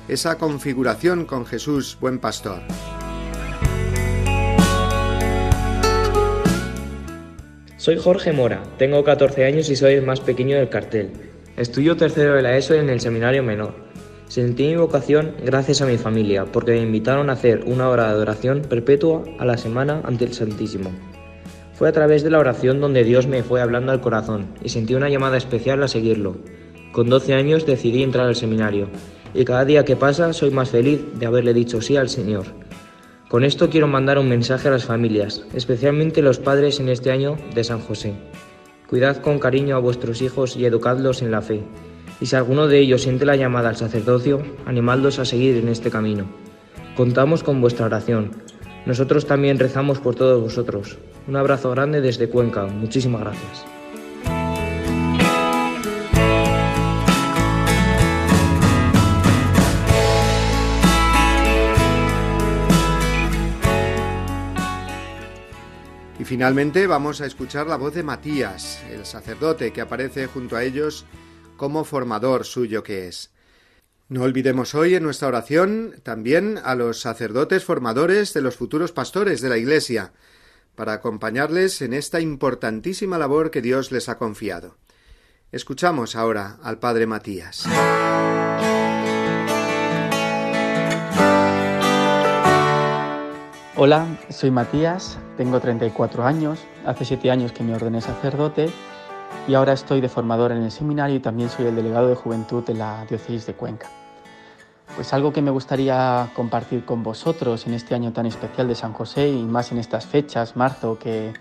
esa 0.07 0.39
configuración 0.39 1.25
con 1.25 1.45
Jesús, 1.45 1.99
buen 2.01 2.21
pastor. 2.21 2.63
Soy 7.77 7.99
Jorge 7.99 8.33
Mora, 8.33 8.63
tengo 8.79 9.03
14 9.03 9.45
años 9.45 9.69
y 9.71 9.75
soy 9.75 9.95
el 9.95 10.07
más 10.07 10.21
pequeño 10.21 10.57
del 10.57 10.69
cartel. 10.69 11.11
Estudio 11.57 11.97
tercero 11.97 12.35
de 12.35 12.43
la 12.43 12.57
ESO 12.57 12.75
en 12.75 12.89
el 12.89 13.01
seminario 13.01 13.43
menor. 13.43 13.75
Sentí 14.29 14.69
mi 14.69 14.77
vocación 14.77 15.35
gracias 15.45 15.83
a 15.83 15.87
mi 15.87 15.99
familia, 15.99 16.45
porque 16.45 16.73
me 16.73 16.83
invitaron 16.83 17.29
a 17.29 17.33
hacer 17.33 17.65
una 17.67 17.89
hora 17.89 18.05
de 18.05 18.11
adoración 18.11 18.63
perpetua 18.63 19.25
a 19.41 19.45
la 19.45 19.59
semana 19.59 20.01
ante 20.05 20.27
el 20.27 20.35
Santísimo. 20.35 20.93
Fue 21.79 21.89
a 21.89 21.93
través 21.93 22.25
de 22.25 22.31
la 22.31 22.41
oración 22.41 22.81
donde 22.81 23.05
Dios 23.05 23.29
me 23.29 23.45
fue 23.45 23.61
hablando 23.61 23.93
al 23.93 24.01
corazón 24.01 24.49
y 24.65 24.69
sentí 24.69 24.97
una 24.97 25.09
llamada 25.09 25.37
especial 25.37 25.81
a 25.85 25.87
seguirlo. 25.87 26.37
Con 26.91 27.09
12 27.09 27.35
años 27.35 27.67
decidí 27.67 28.03
entrar 28.03 28.27
al 28.27 28.35
seminario 28.35 28.89
y 29.33 29.45
cada 29.45 29.65
día 29.65 29.85
que 29.85 29.95
pasa 29.95 30.33
soy 30.33 30.51
más 30.51 30.71
feliz 30.71 31.01
de 31.15 31.27
haberle 31.27 31.55
dicho 31.55 31.81
sí 31.81 31.97
al 31.97 32.09
Señor. 32.09 32.47
Con 33.29 33.45
esto 33.45 33.71
quiero 33.71 33.87
mandar 33.87 34.19
un 34.19 34.29
mensaje 34.29 34.67
a 34.67 34.73
las 34.73 34.87
familias, 34.87 35.45
especialmente 35.55 36.21
los 36.21 36.41
padres 36.41 36.81
en 36.81 36.89
este 36.89 37.13
año 37.13 37.37
de 37.55 37.63
San 37.63 37.79
José. 37.79 38.15
Cuidad 38.89 39.19
con 39.19 39.39
cariño 39.39 39.77
a 39.77 39.81
vuestros 39.81 40.21
hijos 40.21 40.57
y 40.57 40.65
educadlos 40.65 41.23
en 41.23 41.31
la 41.31 41.43
fe. 41.43 41.63
Y 42.21 42.27
si 42.27 42.35
alguno 42.35 42.67
de 42.67 42.81
ellos 42.81 43.03
siente 43.03 43.25
la 43.25 43.37
llamada 43.37 43.69
al 43.69 43.77
sacerdocio, 43.77 44.43
animadlos 44.67 45.21
a 45.21 45.25
seguir 45.25 45.57
en 45.59 45.69
este 45.69 45.93
camino. 45.93 46.25
Contamos 46.97 47.45
con 47.45 47.61
vuestra 47.61 47.87
oración. 47.87 48.33
Nosotros 48.89 49.27
también 49.27 49.59
rezamos 49.59 49.99
por 49.99 50.15
todos 50.15 50.41
vosotros. 50.41 50.97
Un 51.27 51.37
abrazo 51.37 51.71
grande 51.73 52.01
desde 52.01 52.31
Cuenca. 52.31 52.65
Muchísimas 52.65 53.21
gracias. 53.21 53.67
Y 66.19 66.25
finalmente 66.25 66.87
vamos 66.87 67.21
a 67.21 67.27
escuchar 67.27 67.67
la 67.67 67.77
voz 67.77 67.93
de 67.93 68.03
Matías, 68.03 68.83
el 68.91 69.05
sacerdote 69.05 69.71
que 69.71 69.83
aparece 69.83 70.29
junto 70.29 70.57
a 70.57 70.65
ellos 70.65 71.05
como 71.59 71.85
formador 71.85 72.47
suyo 72.47 72.83
que 72.83 73.09
es. 73.09 73.31
No 74.11 74.23
olvidemos 74.23 74.75
hoy 74.75 74.95
en 74.95 75.03
nuestra 75.03 75.29
oración 75.29 75.97
también 76.03 76.59
a 76.65 76.75
los 76.75 76.99
sacerdotes 76.99 77.67
formadores 77.67 78.33
de 78.33 78.41
los 78.41 78.57
futuros 78.57 78.91
pastores 78.91 79.43
de 79.43 79.51
la 79.51 79.59
Iglesia, 79.59 80.13
para 80.75 80.95
acompañarles 80.95 81.83
en 81.83 81.93
esta 81.93 82.19
importantísima 82.19 83.19
labor 83.19 83.51
que 83.51 83.61
Dios 83.61 83.93
les 83.93 84.09
ha 84.09 84.17
confiado. 84.17 84.79
Escuchamos 85.53 86.17
ahora 86.17 86.57
al 86.63 86.79
Padre 86.79 87.07
Matías. 87.07 87.67
Hola, 93.77 94.07
soy 94.31 94.51
Matías, 94.51 95.19
tengo 95.37 95.61
34 95.61 96.25
años, 96.25 96.61
hace 96.87 97.05
7 97.05 97.31
años 97.31 97.53
que 97.53 97.63
me 97.63 97.75
ordené 97.75 98.01
sacerdote 98.01 98.71
y 99.49 99.55
ahora 99.55 99.73
estoy 99.73 100.03
de 100.03 100.11
formador 100.11 100.53
en 100.53 100.63
el 100.63 100.71
seminario 100.71 101.17
y 101.17 101.21
también 101.21 101.49
soy 101.49 101.67
el 101.67 101.75
delegado 101.75 102.07
de 102.09 102.15
juventud 102.15 102.63
de 102.65 102.75
la 102.75 103.07
diócesis 103.09 103.47
de 103.47 103.55
Cuenca. 103.55 103.89
Pues 104.95 105.15
algo 105.15 105.33
que 105.33 105.41
me 105.41 105.51
gustaría 105.51 106.31
compartir 106.35 106.85
con 106.85 107.03
vosotros 107.03 107.67
en 107.67 107.73
este 107.73 107.95
año 107.95 108.13
tan 108.13 108.27
especial 108.27 108.69
de 108.69 108.75
San 108.75 108.93
José 108.93 109.29
y 109.29 109.43
más 109.43 109.73
en 109.73 109.79
estas 109.79 110.07
fechas, 110.07 110.55
marzo, 110.55 110.99
que, 110.99 111.33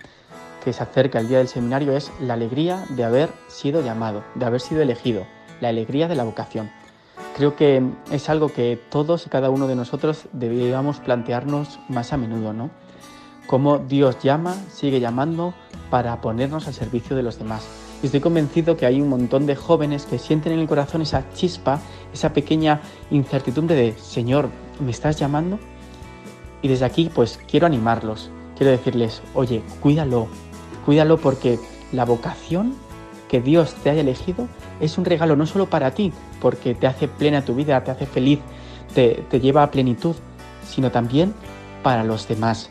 se 0.65 0.83
acerca 0.83 1.19
el 1.19 1.29
día 1.29 1.37
del 1.37 1.47
seminario, 1.47 1.95
es 1.95 2.11
la 2.19 2.33
alegría 2.33 2.83
de 2.89 3.05
haber 3.05 3.29
sido 3.47 3.81
llamado, 3.81 4.21
de 4.35 4.45
haber 4.45 4.59
sido 4.59 4.81
elegido, 4.81 5.25
la 5.61 5.69
alegría 5.69 6.09
de 6.09 6.15
la 6.15 6.25
vocación. 6.25 6.69
Creo 7.37 7.55
que 7.55 7.81
es 8.11 8.29
algo 8.29 8.49
que 8.49 8.77
todos 8.89 9.25
y 9.25 9.29
cada 9.29 9.49
uno 9.49 9.67
de 9.67 9.77
nosotros 9.77 10.25
deberíamos 10.33 10.99
plantearnos 10.99 11.79
más 11.87 12.11
a 12.11 12.17
menudo, 12.17 12.51
¿no? 12.51 12.69
Cómo 13.47 13.77
Dios 13.77 14.19
llama, 14.21 14.55
sigue 14.69 14.99
llamando 14.99 15.53
para 15.89 16.19
ponernos 16.19 16.67
al 16.67 16.73
servicio 16.73 17.15
de 17.15 17.23
los 17.23 17.39
demás. 17.39 17.86
Estoy 18.03 18.19
convencido 18.19 18.77
que 18.77 18.85
hay 18.85 19.01
un 19.01 19.09
montón 19.09 19.47
de 19.47 19.55
jóvenes 19.55 20.05
que 20.05 20.19
sienten 20.19 20.53
en 20.53 20.59
el 20.59 20.67
corazón 20.67 21.01
esa 21.01 21.31
chispa, 21.33 21.79
esa 22.13 22.31
pequeña 22.31 22.79
incertidumbre 23.09 23.75
de, 23.75 23.93
Señor, 23.97 24.49
¿me 24.79 24.91
estás 24.91 25.17
llamando? 25.17 25.57
Y 26.61 26.67
desde 26.67 26.85
aquí, 26.85 27.09
pues 27.13 27.39
quiero 27.49 27.65
animarlos, 27.65 28.29
quiero 28.55 28.71
decirles, 28.71 29.23
oye, 29.33 29.63
cuídalo, 29.79 30.27
cuídalo 30.85 31.17
porque 31.17 31.59
la 31.91 32.05
vocación 32.05 32.75
que 33.29 33.41
Dios 33.41 33.73
te 33.73 33.89
haya 33.89 34.01
elegido 34.01 34.47
es 34.79 34.99
un 34.99 35.05
regalo 35.05 35.35
no 35.35 35.47
solo 35.47 35.67
para 35.67 35.91
ti, 35.91 36.13
porque 36.39 36.75
te 36.75 36.85
hace 36.85 37.07
plena 37.07 37.43
tu 37.43 37.55
vida, 37.55 37.83
te 37.83 37.89
hace 37.89 38.05
feliz, 38.05 38.39
te, 38.93 39.25
te 39.27 39.39
lleva 39.39 39.63
a 39.63 39.71
plenitud, 39.71 40.15
sino 40.67 40.91
también 40.91 41.33
para 41.81 42.03
los 42.03 42.27
demás. 42.27 42.69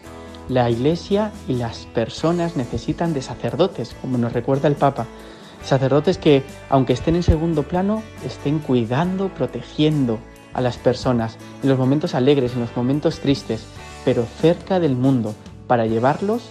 La 0.49 0.71
Iglesia 0.71 1.33
y 1.49 1.55
las 1.55 1.87
personas 1.87 2.57
necesitan 2.57 3.13
de 3.13 3.23
sacerdotes, 3.23 3.97
como 4.01 4.17
nos 4.17 4.33
recuerda 4.33 4.69
el 4.69 4.77
Papa. 4.77 5.07
Sacerdotes 5.65 6.19
que, 6.19 6.45
aunque 6.71 6.93
estén 6.93 7.17
en 7.17 7.25
segundo 7.25 7.65
plano, 7.65 8.03
estén 8.25 8.61
cuidando, 8.61 9.29
protegiendo 9.29 10.19
a 10.55 10.61
las 10.61 10.79
personas 10.79 11.37
en 11.63 11.69
los 11.69 11.79
momentos 11.79 12.15
alegres, 12.15 12.55
en 12.55 12.61
los 12.61 12.77
momentos 12.77 13.19
tristes, 13.19 13.67
pero 14.05 14.25
cerca 14.25 14.79
del 14.79 14.95
mundo, 14.95 15.35
para 15.67 15.87
llevarlos 15.87 16.43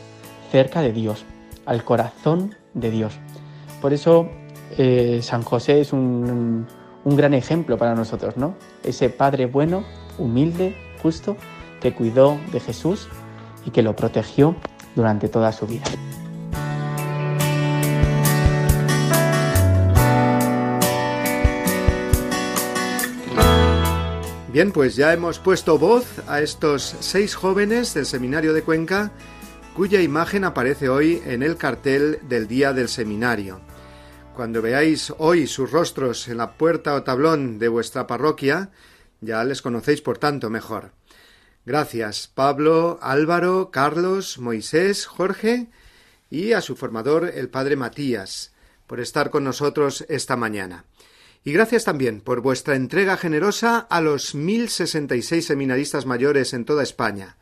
cerca 0.51 0.81
de 0.81 0.91
Dios, 0.91 1.23
al 1.65 1.84
corazón 1.86 2.55
de 2.73 2.91
Dios. 2.91 3.13
Por 3.81 3.93
eso 3.93 4.27
eh, 4.77 5.21
San 5.21 5.43
José 5.43 5.79
es 5.79 5.93
un, 5.93 6.67
un 7.05 7.15
gran 7.15 7.34
ejemplo 7.34 7.77
para 7.77 7.95
nosotros, 7.95 8.36
¿no? 8.36 8.55
Ese 8.84 9.10
padre 9.10 9.45
bueno, 9.45 9.86
humilde, 10.17 10.75
justo, 11.01 11.38
que 11.79 11.93
cuidó 11.93 12.38
de 12.51 12.60
Jesús 12.60 13.08
y 13.65 13.71
que 13.71 13.82
lo 13.82 13.95
protegió 13.95 14.56
durante 14.95 15.28
toda 15.28 15.51
su 15.51 15.67
vida. 15.67 15.86
Bien, 24.56 24.71
pues 24.71 24.95
ya 24.95 25.12
hemos 25.12 25.39
puesto 25.39 25.78
voz 25.78 26.06
a 26.30 26.39
estos 26.39 26.95
seis 27.01 27.36
jóvenes 27.36 27.93
del 27.93 28.06
Seminario 28.06 28.54
de 28.54 28.62
Cuenca, 28.62 29.12
cuya 29.75 30.01
imagen 30.01 30.45
aparece 30.45 30.88
hoy 30.88 31.21
en 31.25 31.43
el 31.43 31.58
cartel 31.58 32.19
del 32.30 32.47
día 32.47 32.71
del 32.71 32.88
seminario. 32.88 33.60
Cuando 34.34 34.62
veáis 34.62 35.13
hoy 35.17 35.47
sus 35.47 35.71
rostros 35.71 36.30
en 36.30 36.38
la 36.38 36.54
puerta 36.54 36.93
o 36.93 37.04
tablón 37.04 37.60
de 37.60 37.67
vuestra 37.67 38.08
parroquia, 38.08 38.69
ya 39.19 39.43
les 39.43 39.62
conocéis 39.62 40.01
por 40.01 40.19
tanto 40.19 40.49
mejor. 40.49 40.91
Gracias, 41.65 42.30
Pablo, 42.34 42.99
Álvaro, 43.01 43.71
Carlos, 43.71 44.38
Moisés, 44.38 45.08
Jorge 45.08 45.67
y 46.30 46.54
a 46.54 46.62
su 46.62 46.75
formador, 46.75 47.32
el 47.34 47.49
padre 47.49 47.75
Matías, 47.75 48.54
por 48.86 48.99
estar 48.99 49.32
con 49.32 49.43
nosotros 49.43 50.06
esta 50.08 50.36
mañana. 50.36 50.86
Y 51.43 51.54
gracias 51.54 51.84
también 51.84 52.21
por 52.21 52.41
vuestra 52.41 52.75
entrega 52.75 53.17
generosa 53.17 53.80
a 53.80 53.99
los 53.99 54.36
mil 54.36 54.69
sesenta 54.69 55.15
y 55.15 55.23
seis 55.23 55.45
seminaristas 55.45 56.06
mayores 56.06 56.54
en 56.54 56.65
toda 56.65 56.84
España. 56.84 57.38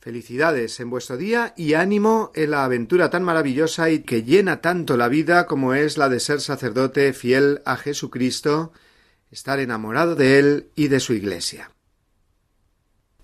Felicidades 0.00 0.80
en 0.80 0.88
vuestro 0.88 1.18
día 1.18 1.52
y 1.56 1.74
ánimo 1.74 2.32
en 2.34 2.50
la 2.50 2.64
aventura 2.64 3.10
tan 3.10 3.24
maravillosa 3.24 3.90
y 3.90 4.00
que 4.00 4.22
llena 4.22 4.62
tanto 4.62 4.96
la 4.96 5.08
vida 5.08 5.46
como 5.46 5.74
es 5.74 5.98
la 5.98 6.08
de 6.08 6.20
ser 6.20 6.40
sacerdote 6.40 7.12
fiel 7.12 7.60
a 7.66 7.76
Jesucristo, 7.76 8.72
estar 9.30 9.60
enamorado 9.60 10.14
de 10.14 10.38
Él 10.38 10.70
y 10.74 10.88
de 10.88 11.00
su 11.00 11.14
Iglesia. 11.14 11.73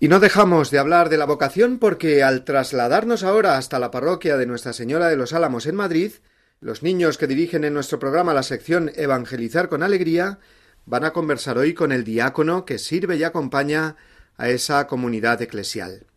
Y 0.01 0.07
no 0.07 0.19
dejamos 0.19 0.71
de 0.71 0.79
hablar 0.79 1.09
de 1.09 1.17
la 1.17 1.27
vocación 1.27 1.77
porque 1.77 2.23
al 2.23 2.43
trasladarnos 2.43 3.21
ahora 3.21 3.57
hasta 3.57 3.77
la 3.77 3.91
parroquia 3.91 4.35
de 4.35 4.47
Nuestra 4.47 4.73
Señora 4.73 5.09
de 5.09 5.15
los 5.15 5.31
Álamos 5.31 5.67
en 5.67 5.75
Madrid, 5.75 6.13
los 6.59 6.81
niños 6.81 7.19
que 7.19 7.27
dirigen 7.27 7.63
en 7.65 7.75
nuestro 7.75 7.99
programa 7.99 8.33
la 8.33 8.41
sección 8.41 8.91
Evangelizar 8.95 9.69
con 9.69 9.83
Alegría 9.83 10.39
van 10.87 11.05
a 11.05 11.13
conversar 11.13 11.59
hoy 11.59 11.75
con 11.75 11.91
el 11.91 12.03
diácono 12.03 12.65
que 12.65 12.79
sirve 12.79 13.17
y 13.17 13.23
acompaña 13.23 13.95
a 14.37 14.49
esa 14.49 14.87
comunidad 14.87 15.39
eclesial. 15.39 16.07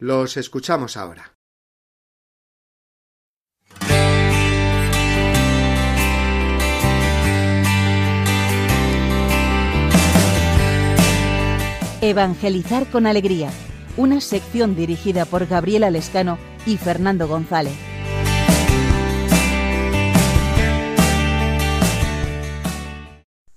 Los 0.00 0.36
escuchamos 0.36 0.96
ahora. 0.96 1.39
Evangelizar 12.02 12.90
con 12.90 13.06
Alegría, 13.06 13.50
una 13.98 14.22
sección 14.22 14.74
dirigida 14.74 15.26
por 15.26 15.46
Gabriela 15.46 15.90
Lescano 15.90 16.38
y 16.64 16.78
Fernando 16.78 17.28
González. 17.28 17.74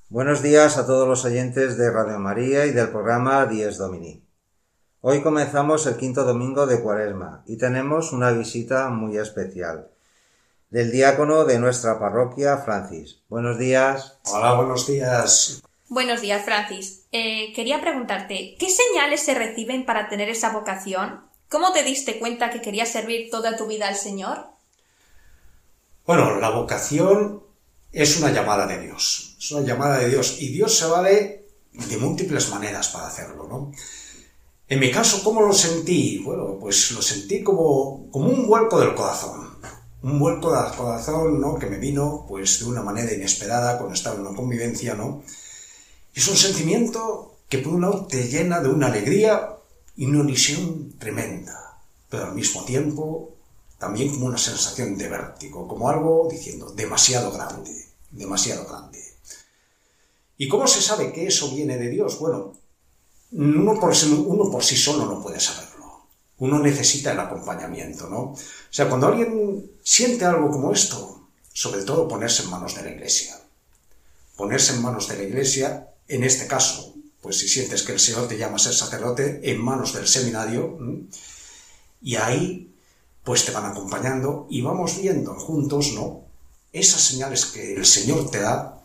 Buenos 0.10 0.42
días 0.44 0.78
a 0.78 0.86
todos 0.86 1.08
los 1.08 1.24
oyentes 1.24 1.78
de 1.78 1.90
Radio 1.90 2.20
María 2.20 2.66
y 2.66 2.72
del 2.72 2.90
programa 2.90 3.46
Dies 3.46 3.78
Domini. 3.78 4.22
Hoy 5.00 5.22
comenzamos 5.22 5.88
el 5.88 5.96
quinto 5.96 6.26
domingo 6.26 6.68
de 6.68 6.82
Cuaresma 6.82 7.44
y 7.48 7.58
tenemos 7.58 8.12
una 8.12 8.32
visita 8.32 8.90
muy 8.90 9.18
especial. 9.18 9.88
del 10.70 10.92
diácono 10.92 11.46
de 11.46 11.60
nuestra 11.60 12.00
parroquia, 12.00 12.58
Francis. 12.58 13.22
Buenos 13.30 13.60
días. 13.60 14.18
Hola, 14.26 14.56
buenos 14.56 14.88
días. 14.88 15.62
Buenos 15.94 16.22
días, 16.22 16.44
Francis. 16.44 17.04
Eh, 17.12 17.54
quería 17.54 17.80
preguntarte, 17.80 18.56
¿qué 18.58 18.68
señales 18.68 19.22
se 19.22 19.36
reciben 19.36 19.86
para 19.86 20.10
tener 20.10 20.28
esa 20.28 20.50
vocación? 20.50 21.22
¿Cómo 21.50 21.72
te 21.72 21.84
diste 21.84 22.18
cuenta 22.18 22.50
que 22.50 22.64
querías 22.64 22.92
servir 22.92 23.30
toda 23.30 23.56
tu 23.56 23.68
vida 23.68 23.90
al 23.90 23.96
Señor? 23.96 24.48
Bueno, 26.08 26.40
la 26.40 26.50
vocación 26.50 27.44
es 27.92 28.18
una 28.18 28.32
llamada 28.32 28.66
de 28.66 28.82
Dios. 28.82 29.36
Es 29.38 29.52
una 29.52 29.68
llamada 29.68 30.00
de 30.00 30.10
Dios. 30.10 30.42
Y 30.42 30.48
Dios 30.48 30.76
se 30.76 30.88
vale 30.88 31.46
de 31.72 31.98
múltiples 31.98 32.50
maneras 32.50 32.88
para 32.88 33.06
hacerlo, 33.06 33.48
¿no? 33.48 33.72
En 34.68 34.80
mi 34.80 34.90
caso, 34.90 35.24
¿cómo 35.24 35.42
lo 35.42 35.54
sentí? 35.54 36.24
Bueno, 36.26 36.58
pues 36.60 36.90
lo 36.90 37.04
sentí 37.04 37.44
como, 37.44 38.10
como 38.10 38.30
un 38.30 38.48
vuelco 38.48 38.80
del 38.80 38.96
corazón. 38.96 39.60
Un 40.02 40.18
vuelco 40.18 40.60
del 40.60 40.74
corazón, 40.74 41.40
¿no? 41.40 41.54
Que 41.60 41.68
me 41.68 41.78
vino, 41.78 42.26
pues, 42.28 42.62
de 42.62 42.66
una 42.66 42.82
manera 42.82 43.14
inesperada 43.14 43.78
cuando 43.78 43.94
estaba 43.94 44.16
en 44.16 44.26
una 44.26 44.36
convivencia, 44.36 44.96
¿no? 44.96 45.22
Es 46.14 46.28
un 46.28 46.38
sentimiento 46.38 47.38
que 47.50 47.58
por 47.60 47.74
un 47.74 47.82
lado 47.82 48.06
te 48.06 48.28
llena 48.28 48.60
de 48.60 48.70
una 48.70 48.88
alegría 48.88 49.58
y 49.96 50.06
una 50.06 50.24
ilusión 50.24 50.94
tremenda, 51.00 51.80
pero 52.10 52.26
al 52.26 52.36
mismo 52.36 52.64
tiempo 52.66 53.36
también 53.78 54.12
como 54.12 54.28
una 54.28 54.38
sensación 54.38 54.98
de 54.98 55.10
vértigo, 55.10 55.68
como 55.68 55.90
algo 55.90 56.28
diciendo 56.32 56.72
demasiado 56.72 57.32
grande, 57.32 57.90
demasiado 58.12 58.66
grande. 58.66 59.04
¿Y 60.38 60.48
cómo 60.48 60.68
se 60.68 60.82
sabe 60.82 61.12
que 61.12 61.28
eso 61.28 61.52
viene 61.52 61.78
de 61.78 61.90
Dios? 61.90 62.18
Bueno, 62.20 62.54
uno 63.34 63.80
por, 63.80 63.94
uno 64.26 64.52
por 64.52 64.64
sí 64.64 64.78
solo 64.78 65.06
no 65.06 65.22
puede 65.22 65.40
saberlo. 65.40 66.08
Uno 66.40 66.60
necesita 66.60 67.12
el 67.12 67.20
acompañamiento, 67.20 68.10
¿no? 68.10 68.20
O 68.20 68.38
sea, 68.70 68.88
cuando 68.88 69.08
alguien 69.08 69.72
siente 69.84 70.26
algo 70.26 70.50
como 70.50 70.72
esto, 70.72 71.28
sobre 71.52 71.84
todo 71.84 72.08
ponerse 72.08 72.44
en 72.44 72.50
manos 72.50 72.76
de 72.76 72.84
la 72.84 72.92
iglesia. 72.92 73.40
Ponerse 74.36 74.74
en 74.74 74.82
manos 74.82 75.08
de 75.08 75.18
la 75.18 75.24
iglesia, 75.24 75.93
en 76.08 76.24
este 76.24 76.48
caso, 76.48 76.96
pues 77.22 77.40
si 77.40 77.48
sientes 77.48 77.84
que 77.84 77.94
el 77.94 78.00
Señor 78.00 78.28
te 78.28 78.38
llama 78.38 78.58
a 78.58 78.60
ser 78.60 78.74
sacerdote, 78.74 79.40
en 79.44 79.62
manos 79.62 79.94
del 79.94 80.08
seminario, 80.08 80.78
y 82.02 82.16
ahí 82.18 82.70
pues 83.24 83.46
te 83.46 83.52
van 83.52 83.66
acompañando 83.66 84.48
y 84.50 84.62
vamos 84.62 85.02
viendo 85.02 85.34
juntos, 85.36 85.94
¿no? 85.94 86.26
Esas 86.74 87.02
señales 87.02 87.46
que 87.46 87.76
el 87.76 87.86
Señor 87.86 88.30
te 88.30 88.42
da 88.42 88.82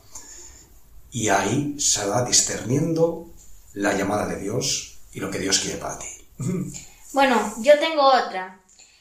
y 1.10 1.28
ahí 1.28 1.74
se 1.80 2.06
va 2.06 2.24
discerniendo 2.24 3.26
la 3.72 3.94
llamada 3.94 4.26
de 4.26 4.40
Dios 4.40 4.98
y 5.12 5.20
lo 5.20 5.30
que 5.30 5.38
Dios 5.38 5.58
quiere 5.58 5.78
para 5.78 5.98
ti. 5.98 6.06
Bueno, 7.14 7.54
yo 7.62 7.78
tengo 7.78 8.02
otra. 8.02 8.60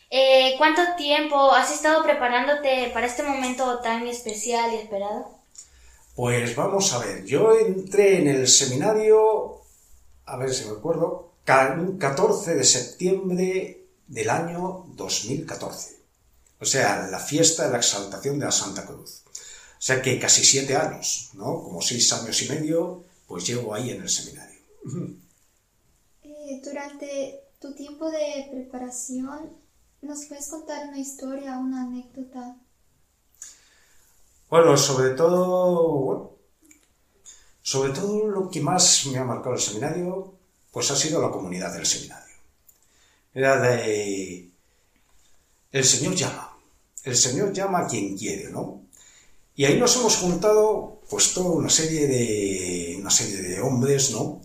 Eh, 0.10 0.56
¿Cuánto 0.58 0.82
tiempo 0.96 1.52
has 1.52 1.72
estado 1.72 2.02
preparándote 2.04 2.90
para 2.94 3.06
este 3.06 3.22
momento 3.22 3.80
tan 3.80 4.08
especial 4.08 4.72
y 4.72 4.78
esperado? 4.78 5.37
Pues 6.18 6.56
vamos 6.56 6.92
a 6.94 6.98
ver, 6.98 7.26
yo 7.26 7.56
entré 7.56 8.18
en 8.18 8.28
el 8.28 8.48
seminario, 8.48 9.62
a 10.26 10.36
ver 10.36 10.52
si 10.52 10.66
me 10.66 10.72
acuerdo, 10.72 11.34
14 11.44 12.56
de 12.56 12.64
septiembre 12.64 13.86
del 14.08 14.28
año 14.32 14.88
2014. 14.96 15.96
O 16.60 16.66
sea, 16.66 17.06
la 17.06 17.20
fiesta 17.20 17.68
de 17.68 17.72
la 17.72 17.78
exaltación 17.78 18.40
de 18.40 18.46
la 18.46 18.52
Santa 18.52 18.84
Cruz. 18.88 19.26
O 19.28 19.32
sea 19.78 20.02
que 20.02 20.20
casi 20.20 20.44
siete 20.44 20.76
años, 20.76 21.30
¿no? 21.36 21.62
Como 21.62 21.84
seis 21.84 22.12
años 22.14 22.42
y 22.42 22.50
medio, 22.50 23.04
pues 23.28 23.46
llevo 23.46 23.76
ahí 23.76 23.92
en 23.92 24.02
el 24.02 24.10
seminario. 24.10 24.60
Eh, 26.24 26.62
durante 26.66 27.44
tu 27.62 27.76
tiempo 27.76 28.10
de 28.10 28.48
preparación, 28.50 29.52
¿nos 30.02 30.26
puedes 30.26 30.48
contar 30.48 30.88
una 30.88 30.98
historia, 30.98 31.60
una 31.60 31.84
anécdota? 31.84 32.58
Bueno, 34.50 34.78
sobre 34.78 35.10
todo, 35.10 36.38
sobre 37.62 37.92
todo 37.92 38.28
lo 38.28 38.50
que 38.50 38.62
más 38.62 39.06
me 39.08 39.18
ha 39.18 39.26
marcado 39.26 39.56
el 39.56 39.62
seminario, 39.62 40.36
pues 40.72 40.90
ha 40.92 40.96
sido 40.96 41.22
la 41.22 41.32
comunidad 41.32 41.74
del 41.74 41.86
seminario. 41.86 42.36
Era 43.34 43.60
de... 43.60 44.50
El 45.72 45.84
Señor 45.84 46.16
llama. 46.16 46.58
El 47.04 47.16
Señor 47.16 47.52
llama 47.52 47.80
a 47.80 47.88
quien 47.88 48.18
quiere, 48.18 48.50
¿no? 48.50 48.82
Y 49.56 49.66
ahí 49.66 49.78
nos 49.78 49.96
hemos 49.98 50.16
juntado, 50.18 51.02
pues, 51.10 51.34
toda 51.34 51.50
una 51.50 51.70
serie 51.70 52.08
de, 52.08 52.98
una 53.00 53.10
serie 53.10 53.42
de 53.42 53.60
hombres, 53.60 54.12
¿no? 54.12 54.42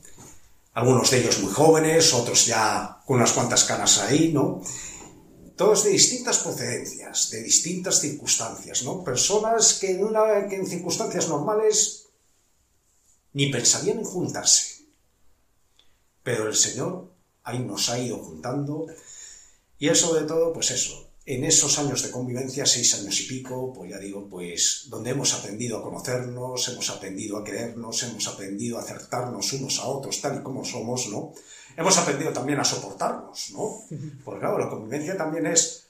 Algunos 0.74 1.10
de 1.10 1.20
ellos 1.20 1.38
muy 1.40 1.52
jóvenes, 1.52 2.12
otros 2.14 2.46
ya 2.46 2.98
con 3.06 3.18
unas 3.18 3.32
cuantas 3.32 3.64
canas 3.64 3.98
ahí, 3.98 4.32
¿no? 4.32 4.62
Todos 5.62 5.84
de 5.84 5.90
distintas 5.90 6.38
procedencias, 6.40 7.30
de 7.30 7.40
distintas 7.40 8.00
circunstancias, 8.00 8.82
¿no? 8.82 9.04
Personas 9.04 9.74
que 9.74 9.92
en, 9.92 10.66
circunstancias 10.66 11.28
normales 11.28 12.08
ni 13.32 13.46
pensarían 13.46 14.00
en 14.00 14.04
juntarse. 14.04 14.86
Pero 16.24 16.48
el 16.48 16.56
Señor 16.56 17.12
ahí 17.44 17.60
nos 17.60 17.88
ha 17.90 17.98
ido 18.00 18.18
juntando. 18.18 18.86
Y 19.78 19.88
es 19.88 20.00
sobre 20.00 20.24
todo, 20.24 20.52
pues 20.52 20.72
eso, 20.72 21.12
en 21.26 21.44
esos 21.44 21.78
años 21.78 22.02
de 22.02 22.10
convivencia, 22.10 22.66
seis 22.66 22.92
años 22.96 23.20
y 23.20 23.28
pico, 23.28 23.72
pues 23.72 23.88
ya 23.88 23.98
digo, 23.98 24.28
pues 24.28 24.86
donde 24.88 25.10
hemos 25.10 25.32
aprendido 25.32 25.78
a 25.78 25.82
conocernos, 25.84 26.68
hemos 26.70 26.90
aprendido 26.90 27.38
a 27.38 27.44
querernos, 27.44 28.02
hemos 28.02 28.26
aprendido 28.26 28.78
a 28.78 28.82
acertarnos 28.82 29.52
unos 29.52 29.78
a 29.78 29.86
otros 29.86 30.20
tal 30.20 30.40
y 30.40 30.42
como 30.42 30.64
somos, 30.64 31.06
¿no? 31.06 31.32
Hemos 31.76 31.98
aprendido 31.98 32.32
también 32.32 32.60
a 32.60 32.64
soportarnos, 32.64 33.50
¿no? 33.52 33.82
Porque 34.24 34.40
claro, 34.40 34.58
la 34.58 34.68
convivencia 34.68 35.16
también 35.16 35.46
es 35.46 35.88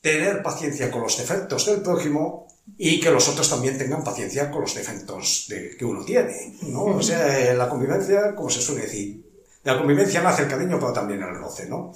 tener 0.00 0.42
paciencia 0.42 0.90
con 0.90 1.02
los 1.02 1.16
defectos 1.16 1.66
del 1.66 1.82
prójimo 1.82 2.46
y 2.76 3.00
que 3.00 3.10
los 3.10 3.28
otros 3.28 3.48
también 3.48 3.78
tengan 3.78 4.02
paciencia 4.02 4.50
con 4.50 4.62
los 4.62 4.74
defectos 4.74 5.46
de, 5.48 5.76
que 5.76 5.84
uno 5.84 6.04
tiene, 6.04 6.58
¿no? 6.62 6.84
O 6.84 7.02
sea, 7.02 7.54
la 7.54 7.68
convivencia, 7.68 8.34
como 8.34 8.50
se 8.50 8.60
suele 8.60 8.82
decir, 8.82 9.24
de 9.62 9.72
la 9.72 9.78
convivencia 9.78 10.22
nace 10.22 10.42
el 10.42 10.48
cariño, 10.48 10.78
pero 10.78 10.92
también 10.92 11.22
el 11.22 11.34
roce, 11.34 11.68
¿no? 11.68 11.92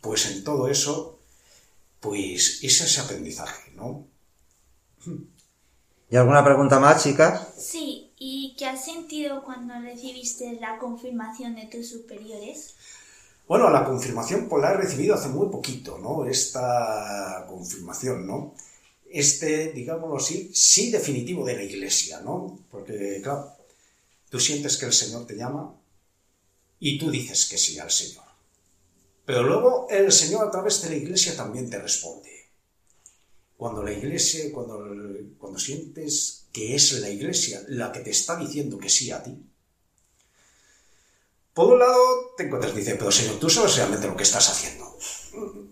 Pues 0.00 0.26
en 0.26 0.44
todo 0.44 0.68
eso, 0.68 1.18
pues 2.00 2.60
es 2.62 2.80
ese 2.80 3.00
aprendizaje, 3.00 3.72
¿no? 3.74 4.06
¿Y 6.10 6.16
alguna 6.16 6.44
pregunta 6.44 6.78
más, 6.78 7.02
chicas? 7.02 7.48
Sí, 7.58 8.05
¿y 8.05 8.05
qué 8.56 8.66
has 8.66 8.84
sentido 8.84 9.44
cuando 9.44 9.74
recibiste 9.80 10.58
la 10.60 10.78
confirmación 10.78 11.54
de 11.54 11.66
tus 11.66 11.88
superiores? 11.88 12.74
Bueno, 13.46 13.70
la 13.70 13.84
confirmación 13.84 14.48
pues 14.48 14.62
la 14.62 14.72
he 14.72 14.76
recibido 14.76 15.14
hace 15.14 15.28
muy 15.28 15.48
poquito, 15.48 15.98
¿no? 15.98 16.26
Esta 16.26 17.44
confirmación, 17.48 18.26
¿no? 18.26 18.54
Este, 19.08 19.72
digámoslo 19.72 20.16
así, 20.16 20.50
sí 20.52 20.90
definitivo 20.90 21.44
de 21.44 21.56
la 21.56 21.62
iglesia, 21.62 22.20
¿no? 22.22 22.58
Porque, 22.70 23.20
claro, 23.22 23.52
tú 24.30 24.40
sientes 24.40 24.76
que 24.76 24.86
el 24.86 24.92
Señor 24.92 25.26
te 25.26 25.36
llama, 25.36 25.74
y 26.78 26.98
tú 26.98 27.10
dices 27.10 27.46
que 27.46 27.58
sí 27.58 27.78
al 27.78 27.90
Señor. 27.90 28.24
Pero 29.24 29.42
luego 29.42 29.86
el 29.90 30.12
Señor 30.12 30.46
a 30.46 30.50
través 30.50 30.82
de 30.82 30.90
la 30.90 30.96
iglesia 30.96 31.36
también 31.36 31.70
te 31.70 31.78
responde. 31.78 32.35
Cuando 33.56 33.82
la 33.82 33.92
iglesia, 33.92 34.52
cuando, 34.52 34.84
cuando 35.38 35.58
sientes 35.58 36.46
que 36.52 36.74
es 36.74 36.92
la 37.00 37.08
iglesia 37.08 37.62
la 37.68 37.90
que 37.90 38.00
te 38.00 38.10
está 38.10 38.36
diciendo 38.36 38.78
que 38.78 38.90
sí 38.90 39.10
a 39.10 39.22
ti, 39.22 39.36
por 41.54 41.72
un 41.72 41.78
lado 41.78 42.34
te 42.36 42.44
encuentras 42.44 42.74
y 42.74 42.76
dices, 42.76 42.96
pero 42.98 43.10
Señor, 43.10 43.38
tú 43.38 43.48
sabes 43.48 43.76
realmente 43.76 44.06
lo 44.06 44.16
que 44.16 44.24
estás 44.24 44.50
haciendo. 44.50 44.84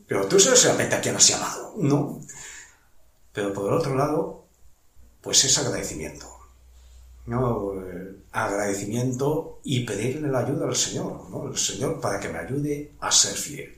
Pero 0.07 0.27
tú 0.27 0.41
sabes 0.41 0.65
realmente 0.65 0.95
a 0.95 1.01
quién 1.01 1.17
has 1.17 1.29
llamado. 1.29 1.75
No. 1.77 2.21
Pero 3.33 3.53
por 3.53 3.71
el 3.71 3.79
otro 3.79 3.95
lado, 3.95 4.47
pues 5.21 5.45
es 5.45 5.59
agradecimiento. 5.59 6.35
¿no? 7.27 7.73
agradecimiento 8.33 9.61
y 9.63 9.85
pedirle 9.87 10.29
la 10.29 10.41
ayuda 10.41 10.67
al 10.67 10.77
Señor, 10.77 11.31
¿no? 11.31 11.49
El 11.49 11.57
Señor 11.57 12.01
para 12.01 12.19
que 12.19 12.29
me 12.29 12.39
ayude 12.39 12.93
a 13.01 13.11
ser 13.13 13.35
fiel. 13.35 13.73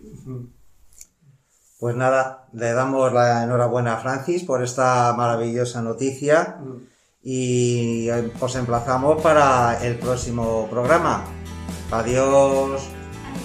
Pues 1.78 1.94
nada, 1.94 2.48
le 2.52 2.72
damos 2.72 3.12
la 3.12 3.42
enhorabuena 3.42 3.94
a 3.94 3.98
Francis 3.98 4.44
por 4.44 4.62
esta 4.62 5.12
maravillosa 5.14 5.82
noticia 5.82 6.58
y 7.22 8.08
os 8.40 8.56
emplazamos 8.56 9.20
para 9.20 9.84
el 9.84 9.98
próximo 9.98 10.68
programa. 10.70 11.24
Adiós. 11.90 12.88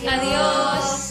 Adiós. 0.08 1.11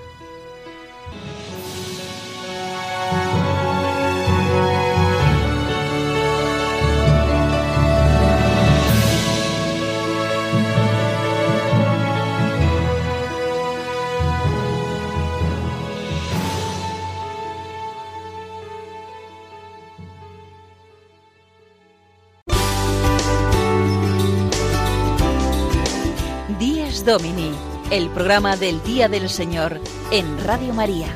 Domini, 27.11 27.51
el 27.91 28.09
programa 28.09 28.55
del 28.55 28.81
Día 28.83 29.09
del 29.09 29.27
Señor 29.27 29.81
en 30.11 30.41
Radio 30.45 30.73
María. 30.73 31.13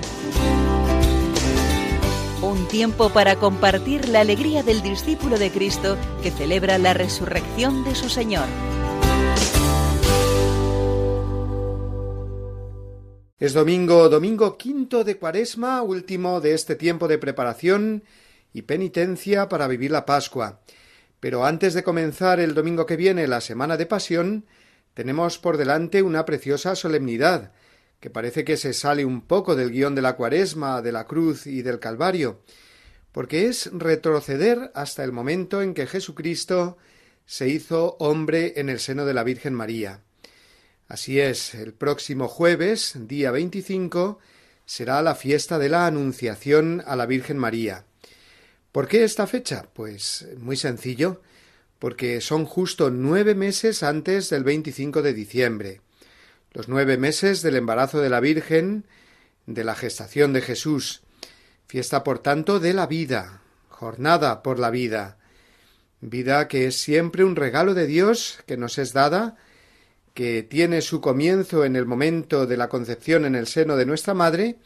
Un 2.42 2.68
tiempo 2.68 3.12
para 3.12 3.38
compartir 3.38 4.10
la 4.10 4.20
alegría 4.20 4.62
del 4.62 4.82
discípulo 4.82 5.40
de 5.40 5.52
Cristo 5.52 5.98
que 6.22 6.32
celebra 6.32 6.78
la 6.80 6.94
resurrección 6.94 7.86
de 7.86 7.96
su 7.96 8.10
Señor. 8.10 8.44
Es 13.40 13.54
domingo, 13.54 14.10
domingo 14.10 14.58
quinto 14.58 15.06
de 15.06 15.18
Cuaresma, 15.18 15.82
último 15.82 16.42
de 16.42 16.56
este 16.56 16.76
tiempo 16.76 17.08
de 17.08 17.20
preparación 17.20 18.04
y 18.52 18.64
penitencia 18.64 19.48
para 19.48 19.70
vivir 19.70 19.92
la 19.92 20.06
Pascua. 20.06 20.60
Pero 21.22 21.46
antes 21.46 21.74
de 21.74 21.84
comenzar 21.84 22.42
el 22.42 22.54
domingo 22.54 22.86
que 22.86 22.98
viene 22.98 23.28
la 23.28 23.40
semana 23.40 23.78
de 23.78 23.86
Pasión, 23.86 24.46
tenemos 24.96 25.38
por 25.38 25.58
delante 25.58 26.02
una 26.02 26.26
preciosa 26.26 26.76
solemnidad, 26.76 27.52
que 28.00 28.10
parece 28.10 28.44
que 28.44 28.58
se 28.58 28.74
sale 28.74 29.06
un 29.06 29.22
poco 29.22 29.56
del 29.56 29.72
guion 29.72 29.94
de 29.94 30.02
la 30.02 30.16
Cuaresma, 30.16 30.82
de 30.82 30.92
la 30.92 31.06
cruz 31.06 31.46
y 31.46 31.62
del 31.62 31.80
Calvario, 31.80 32.42
porque 33.12 33.46
es 33.46 33.70
retroceder 33.74 34.72
hasta 34.74 35.04
el 35.04 35.12
momento 35.12 35.62
en 35.62 35.74
que 35.74 35.86
Jesucristo 35.86 36.78
se 37.26 37.50
hizo 37.50 37.98
hombre 38.00 38.54
en 38.56 38.70
el 38.70 38.80
seno 38.80 39.06
de 39.06 39.14
la 39.14 39.24
Virgen 39.24 39.54
María. 39.54 40.02
Así 40.88 41.20
es, 41.20 41.56
el 41.56 41.74
próximo 41.74 42.28
jueves, 42.28 42.94
día 42.96 43.32
25, 43.32 44.20
será 44.66 45.02
la 45.02 45.16
fiesta 45.16 45.60
de 45.60 45.70
la 45.70 45.88
Anunciación 45.88 46.84
a 46.86 46.96
la 46.96 47.06
Virgen 47.06 47.38
María. 47.38 47.86
¿Por 48.72 48.88
qué 48.88 49.04
esta 49.04 49.28
fecha? 49.28 49.68
Pues 49.74 50.28
muy 50.38 50.56
sencillo, 50.56 51.22
porque 51.80 52.22
son 52.22 52.46
justo 52.46 52.90
nueve 52.90 53.36
meses 53.36 53.84
antes 53.84 54.30
del 54.30 54.44
25 54.44 55.02
de 55.02 55.14
diciembre, 55.14 55.82
los 56.54 56.70
nueve 56.70 56.98
meses 56.98 57.42
del 57.42 57.58
embarazo 57.58 58.00
de 58.00 58.10
la 58.10 58.20
Virgen, 58.20 58.86
de 59.46 59.64
la 59.64 59.76
gestación 59.76 60.34
de 60.34 60.42
Jesús, 60.42 61.02
fiesta 61.68 62.04
por 62.04 62.20
tanto 62.20 62.60
de 62.60 62.74
la 62.74 62.88
vida, 62.88 63.42
jornada 63.70 64.42
por 64.42 64.58
la 64.60 64.70
vida, 64.70 65.18
vida 66.02 66.48
que 66.48 66.68
es 66.68 66.78
siempre 66.78 67.24
un 67.24 67.36
regalo 67.36 67.74
de 67.74 67.88
Dios 67.88 68.40
que 68.46 68.58
nos 68.58 68.78
es 68.78 68.94
dada, 68.94 69.38
que 70.14 70.44
tiene 70.44 70.82
su 70.82 71.02
comienzo 71.02 71.66
en 71.66 71.76
el 71.76 71.86
momento 71.86 72.46
de 72.46 72.58
la 72.58 72.70
concepción 72.70 73.26
en 73.26 73.36
el 73.36 73.48
seno 73.48 73.76
de 73.76 73.86
nuestra 73.86 74.14
madre, 74.14 74.58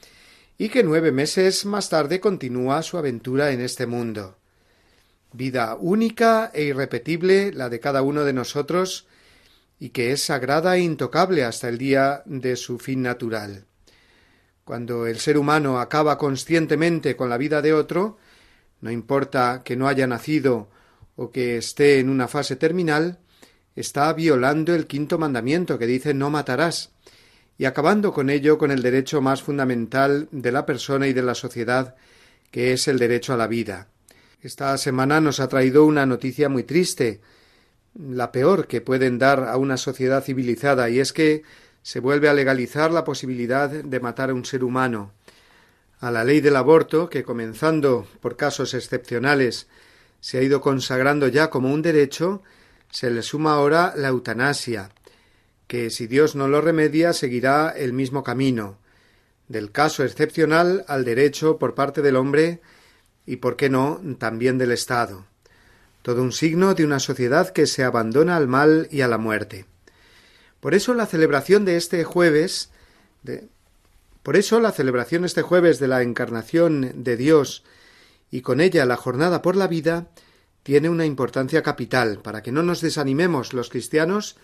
y 0.58 0.70
que 0.70 0.84
nueve 0.84 1.12
meses 1.12 1.66
más 1.66 1.90
tarde 1.90 2.20
continúa 2.20 2.84
su 2.84 2.98
aventura 2.98 3.52
en 3.52 3.62
este 3.62 3.88
mundo. 3.88 4.38
Vida 5.32 5.76
única 5.76 6.50
e 6.54 6.64
irrepetible 6.64 7.52
la 7.54 7.70
de 7.70 7.80
cada 7.80 8.02
uno 8.02 8.24
de 8.26 8.34
nosotros, 8.34 9.08
y 9.80 9.90
que 9.90 10.12
es 10.12 10.24
sagrada 10.24 10.76
e 10.76 10.82
intocable 10.82 11.44
hasta 11.44 11.70
el 11.70 11.78
día 11.78 12.24
de 12.26 12.56
su 12.56 12.80
fin 12.80 13.02
natural. 13.02 13.66
Cuando 14.66 15.08
el 15.08 15.20
ser 15.20 15.38
humano 15.38 15.80
acaba 15.80 16.18
conscientemente 16.18 17.16
con 17.16 17.30
la 17.30 17.38
vida 17.38 17.62
de 17.62 17.74
otro, 17.74 18.18
no 18.82 18.92
importa 18.92 19.62
que 19.64 19.76
no 19.76 19.88
haya 19.88 20.08
nacido 20.08 20.70
o 21.16 21.32
que 21.32 21.58
esté 21.58 22.00
en 22.00 22.10
una 22.10 22.28
fase 22.28 22.56
terminal, 22.56 23.20
está 23.76 24.12
violando 24.14 24.76
el 24.76 24.88
quinto 24.88 25.18
mandamiento 25.18 25.80
que 25.80 25.88
dice 25.88 26.14
no 26.14 26.30
matarás, 26.30 26.92
y 27.58 27.66
acabando 27.66 28.14
con 28.14 28.30
ello 28.30 28.58
con 28.58 28.72
el 28.72 28.82
derecho 28.82 29.22
más 29.22 29.44
fundamental 29.44 30.28
de 30.32 30.52
la 30.52 30.66
persona 30.66 31.08
y 31.08 31.14
de 31.14 31.24
la 31.24 31.36
sociedad, 31.36 31.96
que 32.52 32.74
es 32.74 32.88
el 32.88 33.00
derecho 33.00 33.34
a 33.34 33.38
la 33.38 33.48
vida. 33.48 33.88
Esta 34.42 34.78
semana 34.78 35.20
nos 35.20 35.42
ha 35.42 35.50
traído 35.50 35.84
una 35.84 36.06
noticia 36.06 36.48
muy 36.48 36.64
triste, 36.64 37.20
la 37.94 38.32
peor 38.32 38.68
que 38.68 38.80
pueden 38.80 39.20
dar 39.20 39.44
a 39.44 39.58
una 39.58 39.76
sociedad 39.76 40.24
civilizada, 40.24 40.90
y 40.90 41.02
es 41.02 41.12
que 41.12 41.44
se 41.82 42.00
vuelve 42.00 42.30
a 42.30 42.34
legalizar 42.34 42.90
la 42.92 43.04
posibilidad 43.04 43.70
de 43.70 44.00
matar 44.00 44.30
a 44.30 44.34
un 44.34 44.46
ser 44.46 44.64
humano. 44.64 45.12
A 46.00 46.10
la 46.10 46.24
ley 46.24 46.40
del 46.40 46.56
aborto, 46.56 47.10
que 47.10 47.24
comenzando 47.24 48.08
por 48.22 48.38
casos 48.38 48.74
excepcionales 48.74 49.68
se 50.22 50.38
ha 50.38 50.42
ido 50.42 50.62
consagrando 50.62 51.28
ya 51.28 51.50
como 51.50 51.74
un 51.74 51.82
derecho, 51.82 52.42
se 52.90 53.12
le 53.12 53.24
suma 53.24 53.56
ahora 53.56 53.94
la 53.98 54.08
eutanasia, 54.08 54.90
que 55.68 55.90
si 55.90 56.08
Dios 56.08 56.38
no 56.38 56.48
lo 56.48 56.62
remedia 56.62 57.12
seguirá 57.12 57.72
el 57.72 57.92
mismo 57.92 58.24
camino, 58.24 58.78
del 59.50 59.74
caso 59.74 60.06
excepcional 60.06 60.86
al 60.88 61.04
derecho 61.04 61.58
por 61.58 61.76
parte 61.76 62.02
del 62.02 62.16
hombre 62.16 62.62
y, 63.26 63.38
por 63.38 63.56
qué 63.56 63.70
no, 63.70 64.02
también 64.18 64.58
del 64.58 64.72
Estado. 64.72 65.26
Todo 66.02 66.24
un 66.24 66.32
signo 66.32 66.74
de 66.74 66.86
una 66.86 67.00
sociedad 67.00 67.50
que 67.50 67.68
se 67.68 67.84
abandona 67.84 68.38
al 68.38 68.48
mal 68.48 68.88
y 68.92 69.02
a 69.02 69.08
la 69.08 69.18
muerte. 69.18 69.66
Por 70.60 70.74
eso 70.74 70.94
la 70.94 71.06
celebración 71.06 71.66
de 71.66 71.78
este 71.78 72.04
jueves 72.04 72.72
de, 73.24 73.48
por 74.24 74.36
eso 74.36 74.60
la 74.60 74.72
celebración 74.72 75.26
este 75.26 75.42
jueves 75.42 75.80
de 75.80 75.88
la 75.88 76.02
encarnación 76.02 77.04
de 77.04 77.18
Dios 77.18 77.64
y 78.32 78.42
con 78.42 78.62
ella 78.62 78.86
la 78.86 78.98
jornada 78.98 79.42
por 79.42 79.56
la 79.56 79.68
vida 79.68 80.08
tiene 80.64 80.90
una 80.90 81.06
importancia 81.06 81.64
capital 81.64 82.20
para 82.22 82.44
que 82.44 82.52
no 82.52 82.62
nos 82.62 82.82
desanimemos 82.82 83.54
los 83.54 83.70
cristianos 83.70 84.38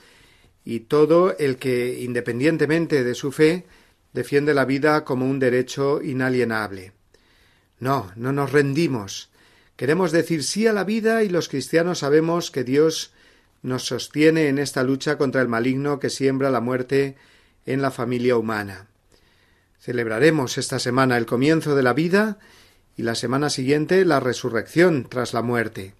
y 0.63 0.81
todo 0.81 1.37
el 1.37 1.57
que, 1.57 1.99
independientemente 2.01 3.03
de 3.03 3.13
su 3.13 3.31
fe, 3.31 3.65
defiende 4.13 4.53
la 4.53 4.65
vida 4.65 5.03
como 5.03 5.29
un 5.29 5.37
derecho 5.37 6.01
inalienable. 6.01 6.93
No, 7.79 8.11
no 8.15 8.31
nos 8.31 8.51
rendimos. 8.51 9.29
Queremos 9.75 10.11
decir 10.11 10.43
sí 10.43 10.67
a 10.67 10.73
la 10.73 10.83
vida 10.83 11.23
y 11.23 11.29
los 11.29 11.49
cristianos 11.49 11.99
sabemos 11.99 12.49
que 12.49 12.63
Dios 12.63 13.11
nos 13.61 13.85
sostiene 13.85 14.47
en 14.47 14.59
esta 14.59 14.83
lucha 14.83 15.17
contra 15.17 15.41
el 15.41 15.47
maligno 15.47 15.99
que 15.99 16.09
siembra 16.09 16.51
la 16.51 16.61
muerte 16.61 17.17
en 17.65 17.81
la 17.81 17.91
familia 17.91 18.37
humana. 18.37 18.87
Celebraremos 19.79 20.57
esta 20.57 20.79
semana 20.79 21.17
el 21.17 21.25
comienzo 21.25 21.75
de 21.75 21.83
la 21.83 21.93
vida 21.93 22.37
y 22.95 23.03
la 23.03 23.15
semana 23.15 23.49
siguiente 23.49 24.05
la 24.05 24.19
resurrección 24.19 25.07
tras 25.09 25.33
la 25.33 25.41
muerte. 25.41 25.93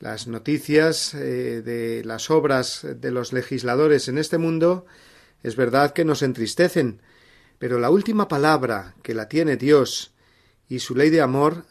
Las 0.00 0.26
noticias 0.26 1.14
eh, 1.14 1.62
de 1.62 2.04
las 2.04 2.30
obras 2.30 2.84
de 2.84 3.10
los 3.10 3.32
legisladores 3.32 4.08
en 4.08 4.18
este 4.18 4.38
mundo 4.38 4.84
es 5.42 5.56
verdad 5.56 5.92
que 5.92 6.04
nos 6.04 6.22
entristecen, 6.22 7.00
pero 7.58 7.78
la 7.78 7.90
última 7.90 8.26
palabra 8.26 8.94
que 9.02 9.14
la 9.14 9.28
tiene 9.28 9.56
Dios 9.56 10.12
y 10.68 10.80
su 10.80 10.94
ley 10.94 11.10
de 11.10 11.20
amor 11.20 11.64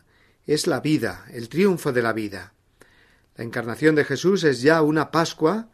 es 0.45 0.67
la 0.67 0.79
vida, 0.79 1.25
el 1.31 1.49
triunfo 1.49 1.91
de 1.91 2.01
la 2.01 2.13
vida. 2.13 2.53
La 3.35 3.43
encarnación 3.43 3.95
de 3.95 4.05
Jesús 4.05 4.43
es 4.43 4.61
ya 4.61 4.81
una 4.81 5.11
Pascua 5.11 5.67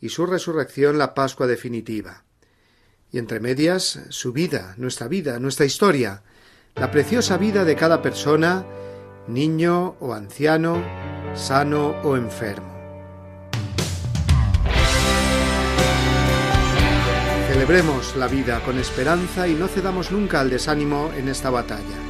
y 0.00 0.10
su 0.10 0.26
resurrección 0.26 0.98
la 0.98 1.14
Pascua 1.14 1.46
definitiva. 1.46 2.24
Y 3.12 3.18
entre 3.18 3.40
medias 3.40 4.00
su 4.10 4.32
vida, 4.32 4.74
nuestra 4.76 5.08
vida, 5.08 5.38
nuestra 5.38 5.66
historia, 5.66 6.22
la 6.76 6.90
preciosa 6.90 7.36
vida 7.36 7.64
de 7.64 7.76
cada 7.76 8.02
persona, 8.02 8.64
niño 9.26 9.96
o 10.00 10.12
anciano, 10.12 10.82
sano 11.34 12.00
o 12.02 12.16
enfermo. 12.16 12.68
Celebremos 17.48 18.16
la 18.16 18.28
vida 18.28 18.62
con 18.64 18.78
esperanza 18.78 19.48
y 19.48 19.54
no 19.54 19.66
cedamos 19.66 20.12
nunca 20.12 20.40
al 20.40 20.50
desánimo 20.50 21.10
en 21.16 21.28
esta 21.28 21.50
batalla. 21.50 22.09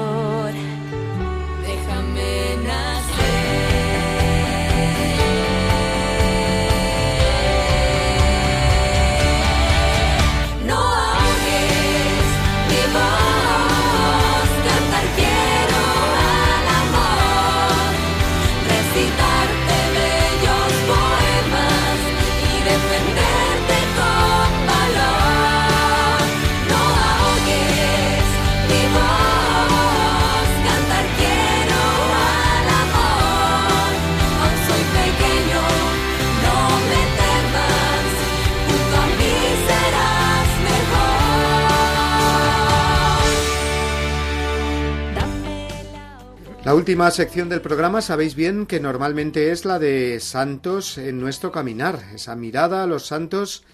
La 46.71 46.75
última 46.75 47.11
sección 47.11 47.49
del 47.49 47.59
programa 47.59 48.01
sabéis 48.01 48.33
bien 48.33 48.65
que 48.65 48.79
normalmente 48.79 49.51
es 49.51 49.65
la 49.65 49.77
de 49.77 50.21
santos 50.21 50.97
en 50.97 51.19
nuestro 51.19 51.51
caminar, 51.51 52.01
esa 52.15 52.33
mirada 52.37 52.81
a 52.81 52.87
los 52.87 53.07
santos 53.07 53.65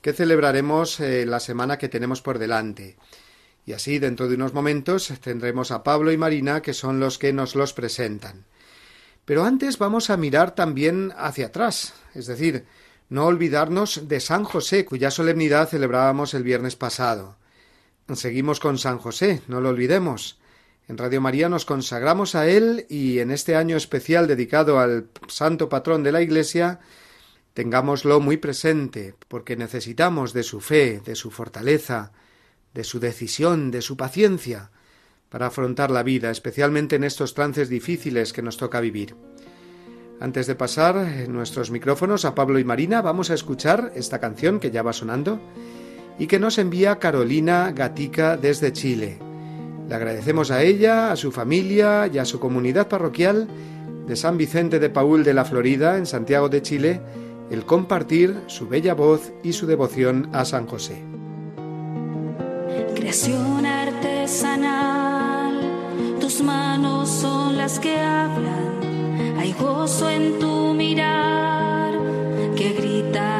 que 0.00 0.14
celebraremos 0.14 0.98
eh, 1.00 1.26
la 1.26 1.38
semana 1.38 1.76
que 1.76 1.90
tenemos 1.90 2.22
por 2.22 2.38
delante. 2.38 2.96
Y 3.66 3.74
así 3.74 3.98
dentro 3.98 4.26
de 4.26 4.36
unos 4.36 4.54
momentos 4.54 5.12
tendremos 5.20 5.70
a 5.70 5.82
Pablo 5.82 6.12
y 6.12 6.16
Marina 6.16 6.62
que 6.62 6.72
son 6.72 6.98
los 6.98 7.18
que 7.18 7.34
nos 7.34 7.56
los 7.56 7.74
presentan. 7.74 8.46
Pero 9.26 9.44
antes 9.44 9.76
vamos 9.76 10.08
a 10.08 10.16
mirar 10.16 10.54
también 10.54 11.12
hacia 11.18 11.48
atrás, 11.48 11.92
es 12.14 12.24
decir, 12.24 12.64
no 13.10 13.26
olvidarnos 13.26 14.08
de 14.08 14.18
San 14.18 14.44
José, 14.44 14.86
cuya 14.86 15.10
solemnidad 15.10 15.68
celebrábamos 15.68 16.32
el 16.32 16.42
viernes 16.42 16.74
pasado. 16.74 17.36
Seguimos 18.14 18.60
con 18.60 18.78
San 18.78 18.96
José, 18.96 19.42
no 19.46 19.60
lo 19.60 19.68
olvidemos. 19.68 20.38
En 20.88 20.98
Radio 20.98 21.20
María 21.20 21.48
nos 21.48 21.64
consagramos 21.64 22.36
a 22.36 22.46
él 22.48 22.86
y 22.88 23.18
en 23.18 23.32
este 23.32 23.56
año 23.56 23.76
especial 23.76 24.28
dedicado 24.28 24.78
al 24.78 25.08
santo 25.26 25.68
patrón 25.68 26.04
de 26.04 26.12
la 26.12 26.22
Iglesia, 26.22 26.78
tengámoslo 27.54 28.20
muy 28.20 28.36
presente, 28.36 29.14
porque 29.26 29.56
necesitamos 29.56 30.32
de 30.32 30.44
su 30.44 30.60
fe, 30.60 31.00
de 31.04 31.16
su 31.16 31.32
fortaleza, 31.32 32.12
de 32.72 32.84
su 32.84 33.00
decisión, 33.00 33.72
de 33.72 33.82
su 33.82 33.96
paciencia, 33.96 34.70
para 35.28 35.46
afrontar 35.46 35.90
la 35.90 36.04
vida, 36.04 36.30
especialmente 36.30 36.94
en 36.94 37.02
estos 37.02 37.34
trances 37.34 37.68
difíciles 37.68 38.32
que 38.32 38.42
nos 38.42 38.56
toca 38.56 38.78
vivir. 38.78 39.16
Antes 40.20 40.46
de 40.46 40.54
pasar 40.54 41.28
nuestros 41.28 41.72
micrófonos 41.72 42.24
a 42.24 42.36
Pablo 42.36 42.60
y 42.60 42.64
Marina, 42.64 43.02
vamos 43.02 43.30
a 43.30 43.34
escuchar 43.34 43.92
esta 43.96 44.20
canción 44.20 44.60
que 44.60 44.70
ya 44.70 44.82
va 44.82 44.92
sonando 44.92 45.40
y 46.16 46.28
que 46.28 46.38
nos 46.38 46.58
envía 46.58 47.00
Carolina 47.00 47.72
Gatica 47.72 48.36
desde 48.36 48.72
Chile. 48.72 49.18
Le 49.88 49.94
agradecemos 49.94 50.50
a 50.50 50.62
ella, 50.62 51.12
a 51.12 51.16
su 51.16 51.30
familia 51.30 52.08
y 52.12 52.18
a 52.18 52.24
su 52.24 52.40
comunidad 52.40 52.88
parroquial 52.88 53.46
de 54.06 54.16
San 54.16 54.36
Vicente 54.36 54.78
de 54.78 54.90
Paúl 54.90 55.22
de 55.24 55.34
la 55.34 55.44
Florida, 55.44 55.96
en 55.96 56.06
Santiago 56.06 56.48
de 56.48 56.62
Chile, 56.62 57.00
el 57.50 57.64
compartir 57.64 58.36
su 58.46 58.68
bella 58.68 58.94
voz 58.94 59.32
y 59.42 59.52
su 59.52 59.66
devoción 59.66 60.28
a 60.32 60.44
San 60.44 60.66
José. 60.66 61.02
Creación 62.94 63.64
artesanal, 63.66 65.60
tus 66.20 66.42
manos 66.42 67.08
son 67.08 67.56
las 67.56 67.78
que 67.78 68.00
hablan. 68.00 68.80
Hay 69.38 69.52
gozo 69.52 70.10
en 70.10 70.38
tu 70.40 70.74
mirar 70.74 71.94
que 72.56 72.72
grita 72.72 73.35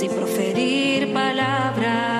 sin 0.00 0.12
proferir 0.12 1.12
palabra. 1.12 2.19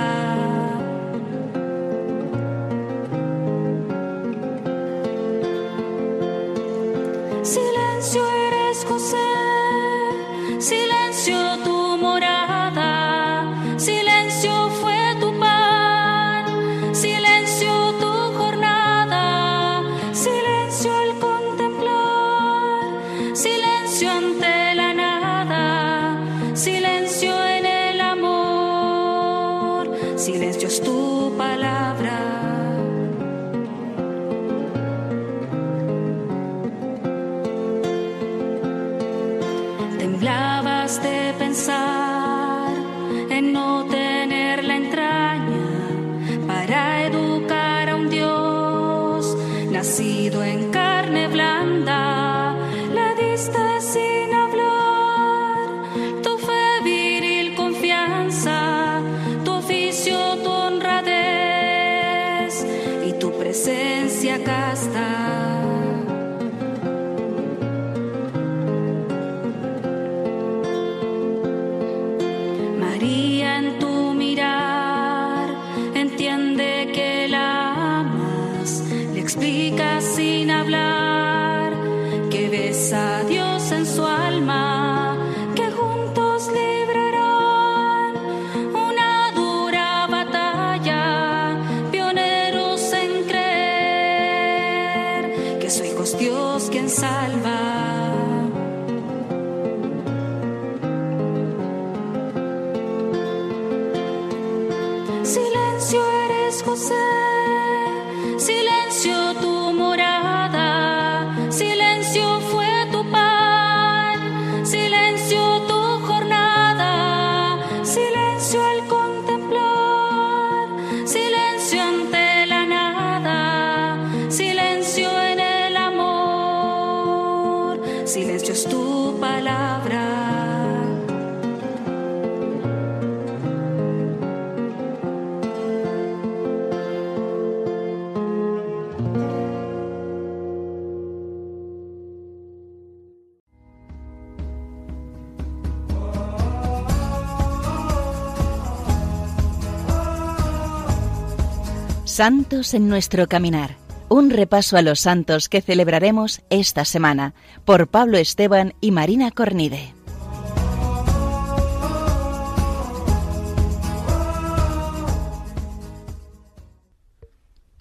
Santos 152.21 152.75
en 152.75 152.87
nuestro 152.91 153.29
caminar. 153.29 153.79
Un 154.11 154.29
repaso 154.29 154.77
a 154.77 154.83
los 154.83 155.01
santos 155.01 155.49
que 155.49 155.62
celebraremos 155.62 156.43
esta 156.51 156.85
semana 156.85 157.33
por 157.64 157.89
Pablo 157.89 158.18
Esteban 158.18 158.75
y 158.83 158.91
Marina 158.91 159.31
Cornide. 159.31 159.95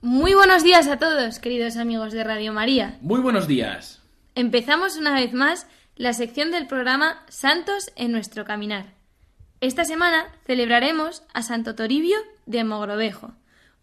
Muy 0.02 0.34
buenos 0.36 0.64
días 0.64 0.88
a 0.88 0.96
todos, 1.00 1.40
queridos 1.40 1.76
amigos 1.76 2.14
de 2.14 2.24
Radio 2.24 2.54
María. 2.54 2.98
Muy 3.02 3.20
buenos 3.20 3.46
días. 3.46 4.02
Empezamos 4.36 4.96
una 4.96 5.16
vez 5.16 5.34
más 5.34 5.68
la 5.98 6.14
sección 6.14 6.52
del 6.52 6.66
programa 6.66 7.26
Santos 7.28 7.92
en 7.98 8.14
nuestro 8.14 8.46
caminar. 8.46 8.94
Esta 9.60 9.84
semana 9.84 10.28
celebraremos 10.48 11.24
a 11.34 11.42
Santo 11.42 11.76
Toribio 11.76 12.16
de 12.46 12.64
Mogrovejo, 12.64 13.34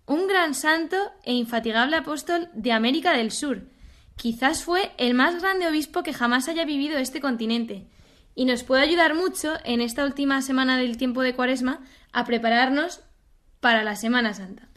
un 0.07 0.29
gran 0.29 0.55
santo 0.55 0.97
e 1.25 1.33
infatigable 1.33 1.97
apóstol 1.97 2.49
de 2.55 2.73
América 2.73 3.13
del 3.13 3.33
Sur. 3.33 3.69
Quizás 4.17 4.65
fue 4.65 4.93
el 4.99 5.15
más 5.15 5.41
grande 5.41 5.67
obispo 5.67 6.03
que 6.03 6.15
jamás 6.15 6.49
haya 6.49 6.65
vivido 6.65 6.97
este 6.99 7.21
continente 7.21 7.89
y 8.35 8.45
nos 8.45 8.63
puede 8.63 8.83
ayudar 8.83 9.15
mucho 9.15 9.55
en 9.65 9.81
esta 9.81 10.05
última 10.05 10.41
semana 10.43 10.79
del 10.79 10.97
tiempo 10.97 11.23
de 11.23 11.35
Cuaresma 11.35 11.81
a 12.13 12.25
prepararnos 12.25 13.01
para 13.61 13.83
la 13.83 13.97
Semana 13.97 14.33
Santa. 14.35 14.69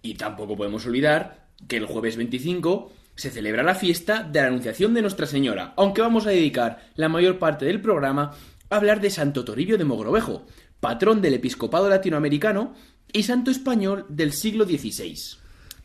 Y 0.00 0.14
tampoco 0.14 0.56
podemos 0.56 0.86
olvidar 0.86 1.48
que 1.68 1.76
el 1.76 1.86
jueves 1.86 2.16
25 2.16 2.92
se 3.16 3.30
celebra 3.30 3.62
la 3.62 3.74
fiesta 3.74 4.22
de 4.22 4.40
la 4.40 4.48
Anunciación 4.48 4.94
de 4.94 5.02
Nuestra 5.02 5.26
Señora, 5.26 5.74
aunque 5.76 6.00
vamos 6.00 6.26
a 6.26 6.30
dedicar 6.30 6.90
la 6.94 7.08
mayor 7.08 7.38
parte 7.38 7.64
del 7.64 7.80
programa 7.80 8.32
a 8.70 8.76
hablar 8.76 9.00
de 9.00 9.10
Santo 9.10 9.44
Toribio 9.44 9.78
de 9.78 9.84
Mogrovejo, 9.84 10.46
patrón 10.80 11.22
del 11.22 11.34
episcopado 11.34 11.88
latinoamericano 11.88 12.74
y 13.14 13.22
santo 13.22 13.50
español 13.50 14.04
del 14.10 14.32
siglo 14.32 14.66
XVI. 14.66 15.38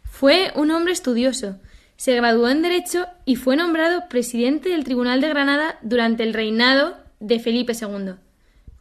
Fue 0.03 0.51
un 0.55 0.71
hombre 0.71 0.91
estudioso, 0.91 1.59
se 1.95 2.15
graduó 2.15 2.49
en 2.49 2.61
Derecho 2.61 3.05
y 3.25 3.35
fue 3.35 3.55
nombrado 3.55 4.09
presidente 4.09 4.69
del 4.69 4.83
Tribunal 4.83 5.21
de 5.21 5.29
Granada 5.29 5.79
durante 5.81 6.23
el 6.23 6.33
reinado 6.33 6.97
de 7.19 7.39
Felipe 7.39 7.73
II. 7.73 8.13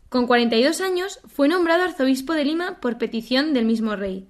Con 0.08 0.26
42 0.26 0.80
años 0.80 1.20
fue 1.26 1.48
nombrado 1.48 1.82
arzobispo 1.82 2.32
de 2.32 2.44
Lima 2.44 2.80
por 2.80 2.96
petición 2.96 3.54
del 3.54 3.66
mismo 3.66 3.94
rey. 3.96 4.26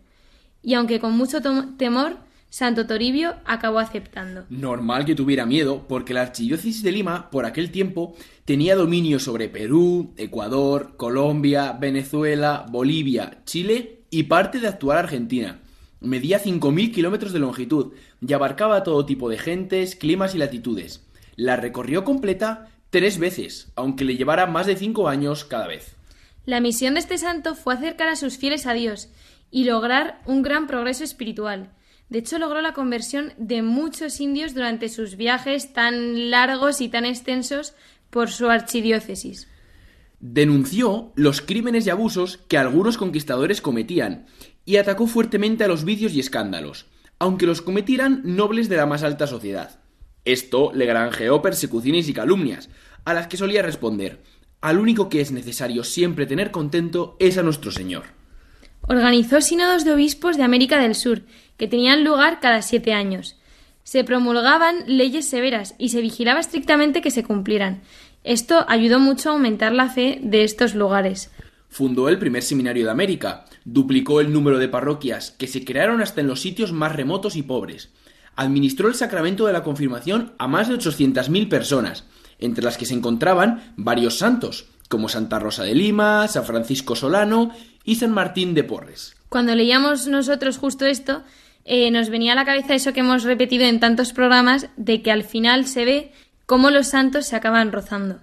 Y 0.63 0.75
aunque 0.75 1.01
con 1.01 1.13
mucho 1.17 1.41
temor, 1.77 2.17
Santo 2.51 2.87
Toribio 2.87 3.37
acabó 3.45 3.79
aceptando. 3.79 4.47
Normal 4.49 5.05
que 5.05 5.15
tuviera 5.15 5.45
miedo, 5.45 5.85
porque 5.87 6.15
la 6.15 6.23
archidiócesis 6.23 6.83
de 6.83 6.93
Lima, 6.93 7.31
por 7.31 7.45
aquel 7.45 7.71
tiempo, 7.71 8.17
tenía 8.47 8.75
dominio 8.75 9.21
sobre 9.21 9.51
Perú, 9.51 10.15
Ecuador, 10.17 10.95
Colombia, 10.97 11.73
Venezuela, 11.73 12.65
Bolivia, 12.71 13.43
Chile 13.45 13.98
y 14.11 14.25
parte 14.25 14.61
de 14.61 14.69
actual 14.69 14.99
Argentina. 14.99 15.61
Medía 16.01 16.43
5.000 16.43 16.93
kilómetros 16.95 17.33
de 17.33 17.41
longitud 17.41 17.93
y 18.21 18.33
abarcaba 18.33 18.85
todo 18.85 19.05
tipo 19.05 19.29
de 19.29 19.39
gentes, 19.39 19.97
climas 19.97 20.35
y 20.35 20.39
latitudes. 20.39 21.05
La 21.37 21.57
recorrió 21.57 22.05
completa 22.05 22.69
tres 22.91 23.19
veces, 23.19 23.71
aunque 23.75 24.05
le 24.05 24.17
llevara 24.17 24.47
más 24.47 24.67
de 24.67 24.77
cinco 24.77 25.09
años 25.09 25.45
cada 25.45 25.67
vez. 25.67 25.97
La 26.47 26.61
misión 26.61 26.95
de 26.95 27.01
este 27.01 27.19
santo 27.19 27.55
fue 27.55 27.75
acercar 27.75 28.09
a 28.09 28.17
sus 28.17 28.39
fieles 28.39 28.67
a 28.67 28.73
Dios 28.73 29.09
y 29.51 29.65
lograr 29.65 30.23
un 30.25 30.43
gran 30.43 30.67
progreso 30.67 31.05
espiritual. 31.05 31.71
De 32.09 32.21
hecho, 32.21 32.39
logró 32.39 32.63
la 32.63 32.73
conversión 32.73 33.35
de 33.37 33.63
muchos 33.63 34.21
indios 34.21 34.55
durante 34.55 34.89
sus 34.89 35.17
viajes 35.17 35.73
tan 35.75 36.31
largos 36.31 36.81
y 36.81 36.89
tan 36.89 37.05
extensos 37.05 37.75
por 38.09 38.31
su 38.31 38.49
archidiócesis. 38.49 39.47
Denunció 40.21 41.13
los 41.15 41.41
crímenes 41.41 41.87
y 41.87 41.91
abusos 41.91 42.39
que 42.49 42.59
algunos 42.59 42.99
conquistadores 42.99 43.61
cometían 43.61 44.27
y 44.65 44.77
atacó 44.77 45.07
fuertemente 45.07 45.65
a 45.65 45.69
los 45.69 45.85
vicios 45.85 46.13
y 46.15 46.21
escándalos, 46.21 46.87
aunque 47.19 47.47
los 47.47 47.63
cometieran 47.63 48.23
nobles 48.25 48.69
de 48.69 48.77
la 48.77 48.87
más 48.87 49.03
alta 49.03 49.27
sociedad. 49.27 49.81
Esto 50.25 50.73
le 50.75 50.87
granjeó 50.87 51.41
persecuciones 51.41 52.09
y 52.09 52.13
calumnias, 52.13 52.69
a 53.05 53.15
las 53.15 53.29
que 53.29 53.37
solía 53.37 53.63
responder 53.63 54.21
al 54.61 54.79
único 54.79 55.09
que 55.09 55.21
es 55.21 55.31
necesario 55.31 55.85
siempre 55.85 56.27
tener 56.27 56.51
contento 56.51 57.17
es 57.21 57.39
a 57.39 57.43
nuestro 57.43 57.71
Señor. 57.71 58.05
Organizó 58.83 59.41
sínodos 59.41 59.85
de 59.85 59.93
obispos 59.93 60.37
de 60.37 60.43
América 60.43 60.81
del 60.81 60.95
Sur, 60.95 61.23
que 61.57 61.69
tenían 61.69 62.05
lugar 62.05 62.41
cada 62.41 62.63
siete 62.63 62.93
años. 62.93 63.37
Se 63.85 64.05
promulgaban 64.05 64.85
leyes 64.87 65.29
severas 65.29 65.75
y 65.79 65.91
se 65.91 66.01
vigilaba 66.01 66.41
estrictamente 66.41 67.01
que 67.01 67.11
se 67.11 67.23
cumplieran. 67.23 67.83
Esto 68.29 68.67
ayudó 68.69 69.01
mucho 69.01 69.31
a 69.31 69.33
aumentar 69.33 69.73
la 69.73 69.89
fe 69.89 70.19
de 70.23 70.45
estos 70.45 70.75
lugares. 70.75 71.31
Fundó 71.71 72.11
el 72.11 72.19
primer 72.19 72.43
seminario 72.43 72.85
de 72.85 72.91
América, 72.91 73.47
duplicó 73.65 74.21
el 74.21 74.35
número 74.35 74.59
de 74.59 74.69
parroquias 74.69 75.31
que 75.31 75.47
se 75.47 75.65
crearon 75.65 76.03
hasta 76.03 76.21
en 76.21 76.27
los 76.27 76.43
sitios 76.43 76.71
más 76.71 76.95
remotos 76.95 77.37
y 77.37 77.43
pobres. 77.43 77.89
Administró 78.37 78.89
el 78.89 78.97
sacramento 78.97 79.47
de 79.47 79.55
la 79.55 79.63
confirmación 79.63 80.35
a 80.37 80.47
más 80.47 80.69
de 80.69 80.75
800.000 80.75 81.49
personas, 81.49 82.05
entre 82.39 82.63
las 82.63 82.77
que 82.77 82.85
se 82.85 82.93
encontraban 82.93 83.73
varios 83.79 84.19
santos, 84.19 84.67
como 84.91 85.09
Santa 85.09 85.39
Rosa 85.39 85.65
de 85.65 85.75
Lima, 85.75 86.29
San 86.29 86.45
Francisco 86.45 86.97
Solano 86.97 87.53
y 87.83 87.95
San 87.95 88.11
Martín 88.11 88.53
de 88.53 88.63
Porres. 88.63 89.17
Cuando 89.31 89.55
leíamos 89.55 90.07
nosotros 90.07 90.59
justo 90.59 90.85
esto, 90.85 91.23
eh, 91.65 91.91
nos 91.91 92.11
venía 92.11 92.33
a 92.33 92.37
la 92.37 92.45
cabeza 92.45 92.75
eso 92.75 92.93
que 92.93 93.01
hemos 93.01 93.25
repetido 93.25 93.65
en 93.65 93.81
tantos 93.81 94.13
programas, 94.13 94.69
de 94.77 95.01
que 95.01 95.11
al 95.11 95.25
final 95.25 95.65
se 95.65 95.87
ve 95.87 96.13
cómo 96.49 96.71
los 96.71 96.87
santos 96.87 97.27
se 97.27 97.37
acaban 97.37 97.73
rozando. 97.73 98.21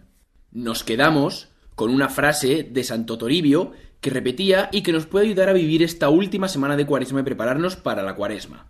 Nos 0.51 0.83
quedamos 0.83 1.49
con 1.75 1.91
una 1.91 2.09
frase 2.09 2.63
de 2.63 2.83
Santo 2.83 3.19
Toribio 3.19 3.73
que 4.01 4.09
repetía 4.09 4.67
y 4.71 4.81
que 4.81 4.91
nos 4.91 5.05
puede 5.05 5.27
ayudar 5.27 5.49
a 5.49 5.53
vivir 5.53 5.83
esta 5.83 6.09
última 6.09 6.47
semana 6.47 6.75
de 6.75 6.87
cuaresma 6.87 7.19
y 7.19 7.23
prepararnos 7.23 7.75
para 7.75 8.01
la 8.01 8.15
cuaresma. 8.15 8.65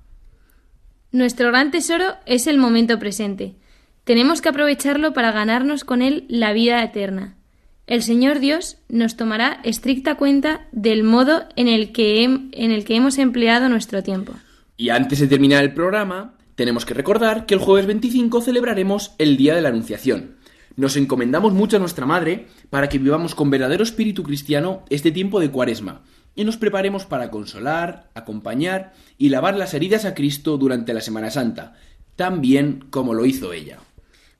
Nuestro 1.13 1.47
gran 1.47 1.71
tesoro 1.71 2.15
es 2.25 2.47
el 2.47 2.57
momento 2.57 2.99
presente. 2.99 3.55
Tenemos 4.03 4.41
que 4.41 4.49
aprovecharlo 4.49 5.13
para 5.13 5.31
ganarnos 5.31 5.85
con 5.85 6.01
él 6.01 6.25
la 6.27 6.51
vida 6.51 6.83
eterna. 6.83 7.37
El 7.87 8.03
Señor 8.03 8.39
Dios 8.39 8.79
nos 8.89 9.15
tomará 9.15 9.61
estricta 9.63 10.15
cuenta 10.15 10.67
del 10.73 11.05
modo 11.05 11.45
en 11.55 11.69
el 11.69 11.93
que, 11.93 12.25
en 12.25 12.51
el 12.71 12.83
que 12.83 12.97
hemos 12.97 13.17
empleado 13.17 13.69
nuestro 13.69 14.03
tiempo. 14.03 14.33
Y 14.75 14.89
antes 14.89 15.19
de 15.19 15.27
terminar 15.27 15.63
el 15.63 15.73
programa, 15.73 16.34
tenemos 16.55 16.85
que 16.85 16.93
recordar 16.93 17.45
que 17.45 17.53
el 17.53 17.59
jueves 17.59 17.85
25 17.85 18.41
celebraremos 18.41 19.13
el 19.17 19.37
Día 19.37 19.55
de 19.55 19.61
la 19.61 19.69
Anunciación. 19.69 20.37
Nos 20.77 20.97
encomendamos 20.97 21.53
mucho 21.53 21.77
a 21.77 21.79
nuestra 21.79 22.05
Madre 22.05 22.47
para 22.69 22.89
que 22.89 22.97
vivamos 22.97 23.35
con 23.35 23.49
verdadero 23.49 23.83
espíritu 23.83 24.23
cristiano 24.23 24.83
este 24.89 25.11
tiempo 25.11 25.39
de 25.39 25.51
cuaresma 25.51 26.01
y 26.35 26.43
nos 26.43 26.57
preparemos 26.57 27.05
para 27.05 27.31
consolar, 27.31 28.09
acompañar 28.13 28.93
y 29.17 29.29
lavar 29.29 29.55
las 29.55 29.73
heridas 29.73 30.05
a 30.05 30.13
Cristo 30.13 30.57
durante 30.57 30.93
la 30.93 31.01
Semana 31.01 31.31
Santa, 31.31 31.75
tan 32.15 32.41
bien 32.41 32.85
como 32.89 33.13
lo 33.13 33.25
hizo 33.25 33.53
ella. 33.53 33.79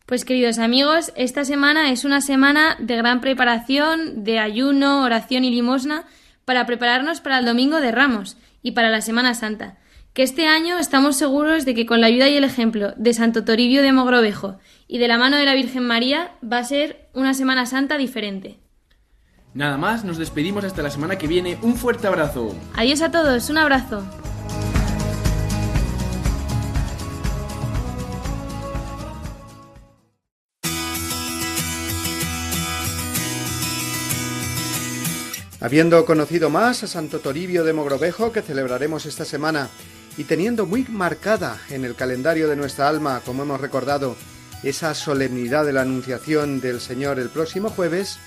Pues 0.06 0.24
queridos 0.24 0.60
amigos, 0.60 1.12
esta 1.16 1.46
semana 1.46 1.92
es 1.92 2.06
una 2.06 2.22
semana 2.22 2.76
de 2.80 2.96
gran 2.96 3.22
preparación, 3.22 4.24
de 4.24 4.40
ayuno, 4.40 5.04
oración 5.04 5.44
y 5.46 5.52
limosna 5.52 6.06
para 6.44 6.66
prepararnos 6.66 7.22
para 7.22 7.40
el 7.40 7.46
Domingo 7.46 7.82
de 7.82 7.92
Ramos 7.92 8.38
y 8.62 8.72
para 8.72 8.90
la 8.90 9.02
Semana 9.02 9.34
Santa. 9.34 9.78
Que 10.16 10.24
este 10.24 10.48
año 10.48 10.80
estamos 10.80 11.18
seguros 11.18 11.66
de 11.66 11.76
que 11.76 11.86
con 11.86 12.00
la 12.00 12.08
ayuda 12.08 12.30
y 12.30 12.38
el 12.38 12.46
ejemplo 12.46 12.94
de 12.96 13.14
Santo 13.14 13.44
Toribio 13.44 13.82
de 13.82 13.92
Mogrovejo 13.92 14.58
y 14.88 14.98
de 14.98 15.10
la 15.10 15.18
mano 15.18 15.36
de 15.36 15.44
la 15.44 15.54
Virgen 15.54 15.86
María 15.86 16.32
va 16.42 16.60
a 16.60 16.64
ser 16.64 17.10
una 17.14 17.34
Semana 17.34 17.66
Santa 17.66 17.98
diferente. 17.98 18.58
Nada 19.54 19.76
más, 19.78 20.06
nos 20.06 20.18
despedimos 20.18 20.64
hasta 20.64 20.82
la 20.82 20.90
semana 20.90 21.18
que 21.18 21.28
viene. 21.28 21.58
Un 21.62 21.76
fuerte 21.76 22.08
abrazo. 22.08 22.56
Adiós 22.76 23.02
a 23.02 23.12
todos, 23.12 23.50
un 23.50 23.58
abrazo. 23.58 24.06
Habiendo 35.60 36.06
conocido 36.06 36.50
más 36.50 36.84
a 36.84 36.88
Santo 36.88 37.20
Toribio 37.20 37.66
de 37.66 37.74
Mogrovejo, 37.74 38.32
que 38.32 38.42
celebraremos 38.42 39.06
esta 39.06 39.26
semana, 39.26 39.68
y 40.18 40.24
teniendo 40.24 40.66
muy 40.66 40.86
marcada 40.90 41.60
en 41.70 41.86
el 41.86 41.96
calendario 41.96 42.48
de 42.48 42.56
nuestra 42.56 42.88
alma, 42.88 43.22
como 43.26 43.44
hemos 43.44 43.60
recordado, 43.60 44.16
esa 44.64 44.94
solemnidad 44.94 45.66
de 45.66 45.74
la 45.74 45.82
Anunciación 45.82 46.62
del 46.62 46.82
Señor 46.82 47.20
el 47.20 47.30
próximo 47.30 47.70
jueves, 47.70 48.18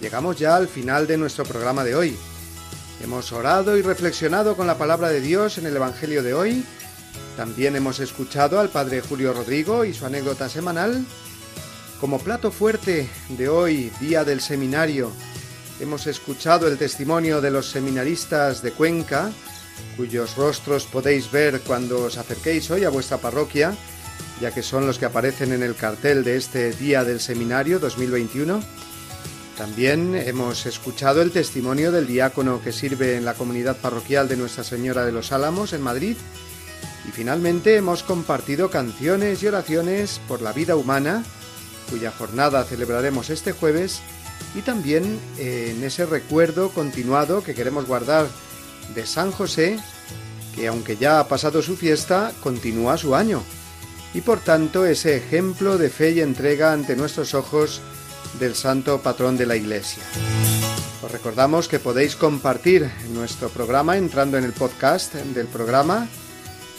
llegamos 0.00 0.38
ya 0.38 0.56
al 0.56 0.68
final 0.68 1.06
de 1.06 1.16
nuestro 1.16 1.44
programa 1.44 1.82
de 1.84 1.94
hoy. 1.94 2.16
Hemos 3.02 3.32
orado 3.32 3.78
y 3.78 3.82
reflexionado 3.82 4.56
con 4.56 4.66
la 4.66 4.76
palabra 4.76 5.08
de 5.08 5.20
Dios 5.20 5.56
en 5.56 5.66
el 5.66 5.76
Evangelio 5.76 6.22
de 6.22 6.34
hoy. 6.34 6.64
También 7.36 7.74
hemos 7.74 7.98
escuchado 7.98 8.60
al 8.60 8.68
Padre 8.68 9.00
Julio 9.00 9.32
Rodrigo 9.32 9.84
y 9.84 9.94
su 9.94 10.04
anécdota 10.04 10.48
semanal. 10.48 11.04
Como 11.98 12.18
plato 12.18 12.50
fuerte 12.50 13.08
de 13.30 13.48
hoy, 13.48 13.90
día 14.00 14.24
del 14.24 14.40
seminario, 14.40 15.10
hemos 15.80 16.06
escuchado 16.06 16.68
el 16.68 16.76
testimonio 16.76 17.40
de 17.40 17.50
los 17.50 17.70
seminaristas 17.70 18.62
de 18.62 18.72
Cuenca, 18.72 19.30
cuyos 19.96 20.36
rostros 20.36 20.84
podéis 20.84 21.30
ver 21.30 21.60
cuando 21.60 22.04
os 22.04 22.18
acerquéis 22.18 22.70
hoy 22.70 22.84
a 22.84 22.90
vuestra 22.90 23.18
parroquia, 23.18 23.74
ya 24.40 24.52
que 24.52 24.62
son 24.62 24.86
los 24.86 24.98
que 24.98 25.06
aparecen 25.06 25.52
en 25.52 25.62
el 25.62 25.74
cartel 25.74 26.24
de 26.24 26.36
este 26.36 26.72
Día 26.72 27.04
del 27.04 27.20
Seminario 27.20 27.78
2021. 27.78 28.62
También 29.56 30.14
hemos 30.14 30.64
escuchado 30.64 31.20
el 31.20 31.32
testimonio 31.32 31.92
del 31.92 32.06
diácono 32.06 32.62
que 32.62 32.72
sirve 32.72 33.16
en 33.16 33.24
la 33.24 33.34
comunidad 33.34 33.76
parroquial 33.76 34.28
de 34.28 34.36
Nuestra 34.36 34.64
Señora 34.64 35.04
de 35.04 35.12
los 35.12 35.32
Álamos 35.32 35.72
en 35.72 35.82
Madrid. 35.82 36.16
Y 37.06 37.12
finalmente 37.12 37.76
hemos 37.76 38.02
compartido 38.02 38.70
canciones 38.70 39.42
y 39.42 39.48
oraciones 39.48 40.20
por 40.26 40.40
la 40.40 40.52
vida 40.52 40.76
humana, 40.76 41.24
cuya 41.90 42.10
jornada 42.10 42.64
celebraremos 42.64 43.28
este 43.28 43.52
jueves 43.52 44.00
y 44.54 44.62
también 44.62 45.20
eh, 45.38 45.74
en 45.76 45.84
ese 45.84 46.06
recuerdo 46.06 46.70
continuado 46.70 47.42
que 47.42 47.54
queremos 47.54 47.86
guardar 47.86 48.26
de 48.94 49.06
San 49.06 49.32
José, 49.32 49.78
que 50.54 50.68
aunque 50.68 50.96
ya 50.96 51.20
ha 51.20 51.28
pasado 51.28 51.62
su 51.62 51.76
fiesta, 51.76 52.32
continúa 52.42 52.96
su 52.96 53.14
año, 53.14 53.42
y 54.14 54.20
por 54.20 54.40
tanto 54.40 54.84
ese 54.84 55.16
ejemplo 55.16 55.78
de 55.78 55.90
fe 55.90 56.10
y 56.12 56.20
entrega 56.20 56.72
ante 56.72 56.96
nuestros 56.96 57.34
ojos 57.34 57.80
del 58.38 58.54
santo 58.54 59.00
patrón 59.00 59.36
de 59.36 59.46
la 59.46 59.56
Iglesia. 59.56 60.02
Os 61.02 61.10
recordamos 61.10 61.68
que 61.68 61.78
podéis 61.78 62.14
compartir 62.14 62.90
nuestro 63.12 63.48
programa 63.48 63.96
entrando 63.96 64.36
en 64.38 64.44
el 64.44 64.52
podcast 64.52 65.14
del 65.14 65.46
programa 65.46 66.08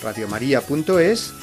radiomaria.es 0.03 1.34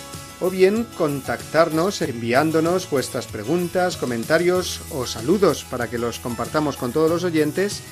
o 0.40 0.50
bien 0.50 0.86
contactarnos 0.96 2.02
enviándonos 2.02 2.88
vuestras 2.88 3.26
preguntas, 3.26 3.96
comentarios 3.96 4.80
o 4.90 5.06
saludos 5.06 5.64
para 5.68 5.88
que 5.88 5.98
los 5.98 6.20
compartamos 6.20 6.76
con 6.76 6.92
todos 6.92 7.10
los 7.10 7.24
oyentes. 7.24 7.82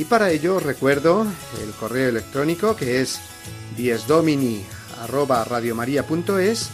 Y 0.00 0.04
para 0.06 0.30
ello 0.30 0.58
recuerdo 0.58 1.26
el 1.62 1.70
correo 1.72 2.08
electrónico 2.08 2.74
que 2.74 3.02
es 3.02 3.20
diesdomini@radiomaria.es 3.76 6.70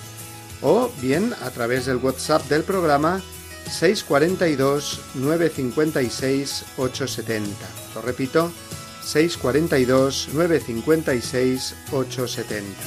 o 0.63 0.93
bien 1.03 1.35
a 1.43 1.51
través 1.51 1.87
del 1.87 1.97
WhatsApp 1.97 2.49
del 2.49 2.63
programa 2.63 3.21
642 3.69 5.01
956 5.15 6.67
870. 6.77 7.51
Lo 7.97 8.03
repito, 8.03 8.53
642 9.03 10.29
956 10.33 11.75
870. 11.91 12.81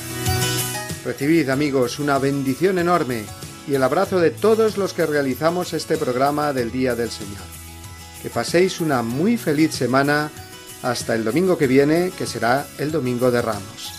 Recibid 1.03 1.49
amigos 1.49 1.99
una 1.99 2.17
bendición 2.17 2.79
enorme 2.79 3.25
y 3.67 3.73
el 3.73 3.83
abrazo 3.83 4.21
de 4.21 4.31
todos 4.31 4.77
los 4.77 4.93
que 4.93 5.05
realizamos 5.05 5.73
este 5.73 5.97
programa 5.97 6.53
del 6.53 6.71
Día 6.71 6.95
del 6.95 7.11
Señor. 7.11 7.58
Que 8.21 8.29
paséis 8.29 8.81
una 8.81 9.01
muy 9.01 9.37
feliz 9.37 9.73
semana 9.73 10.29
hasta 10.83 11.15
el 11.15 11.23
domingo 11.23 11.57
que 11.57 11.67
viene, 11.67 12.11
que 12.17 12.25
será 12.25 12.65
el 12.77 12.91
Domingo 12.91 13.31
de 13.31 13.41
Ramos. 13.41 13.98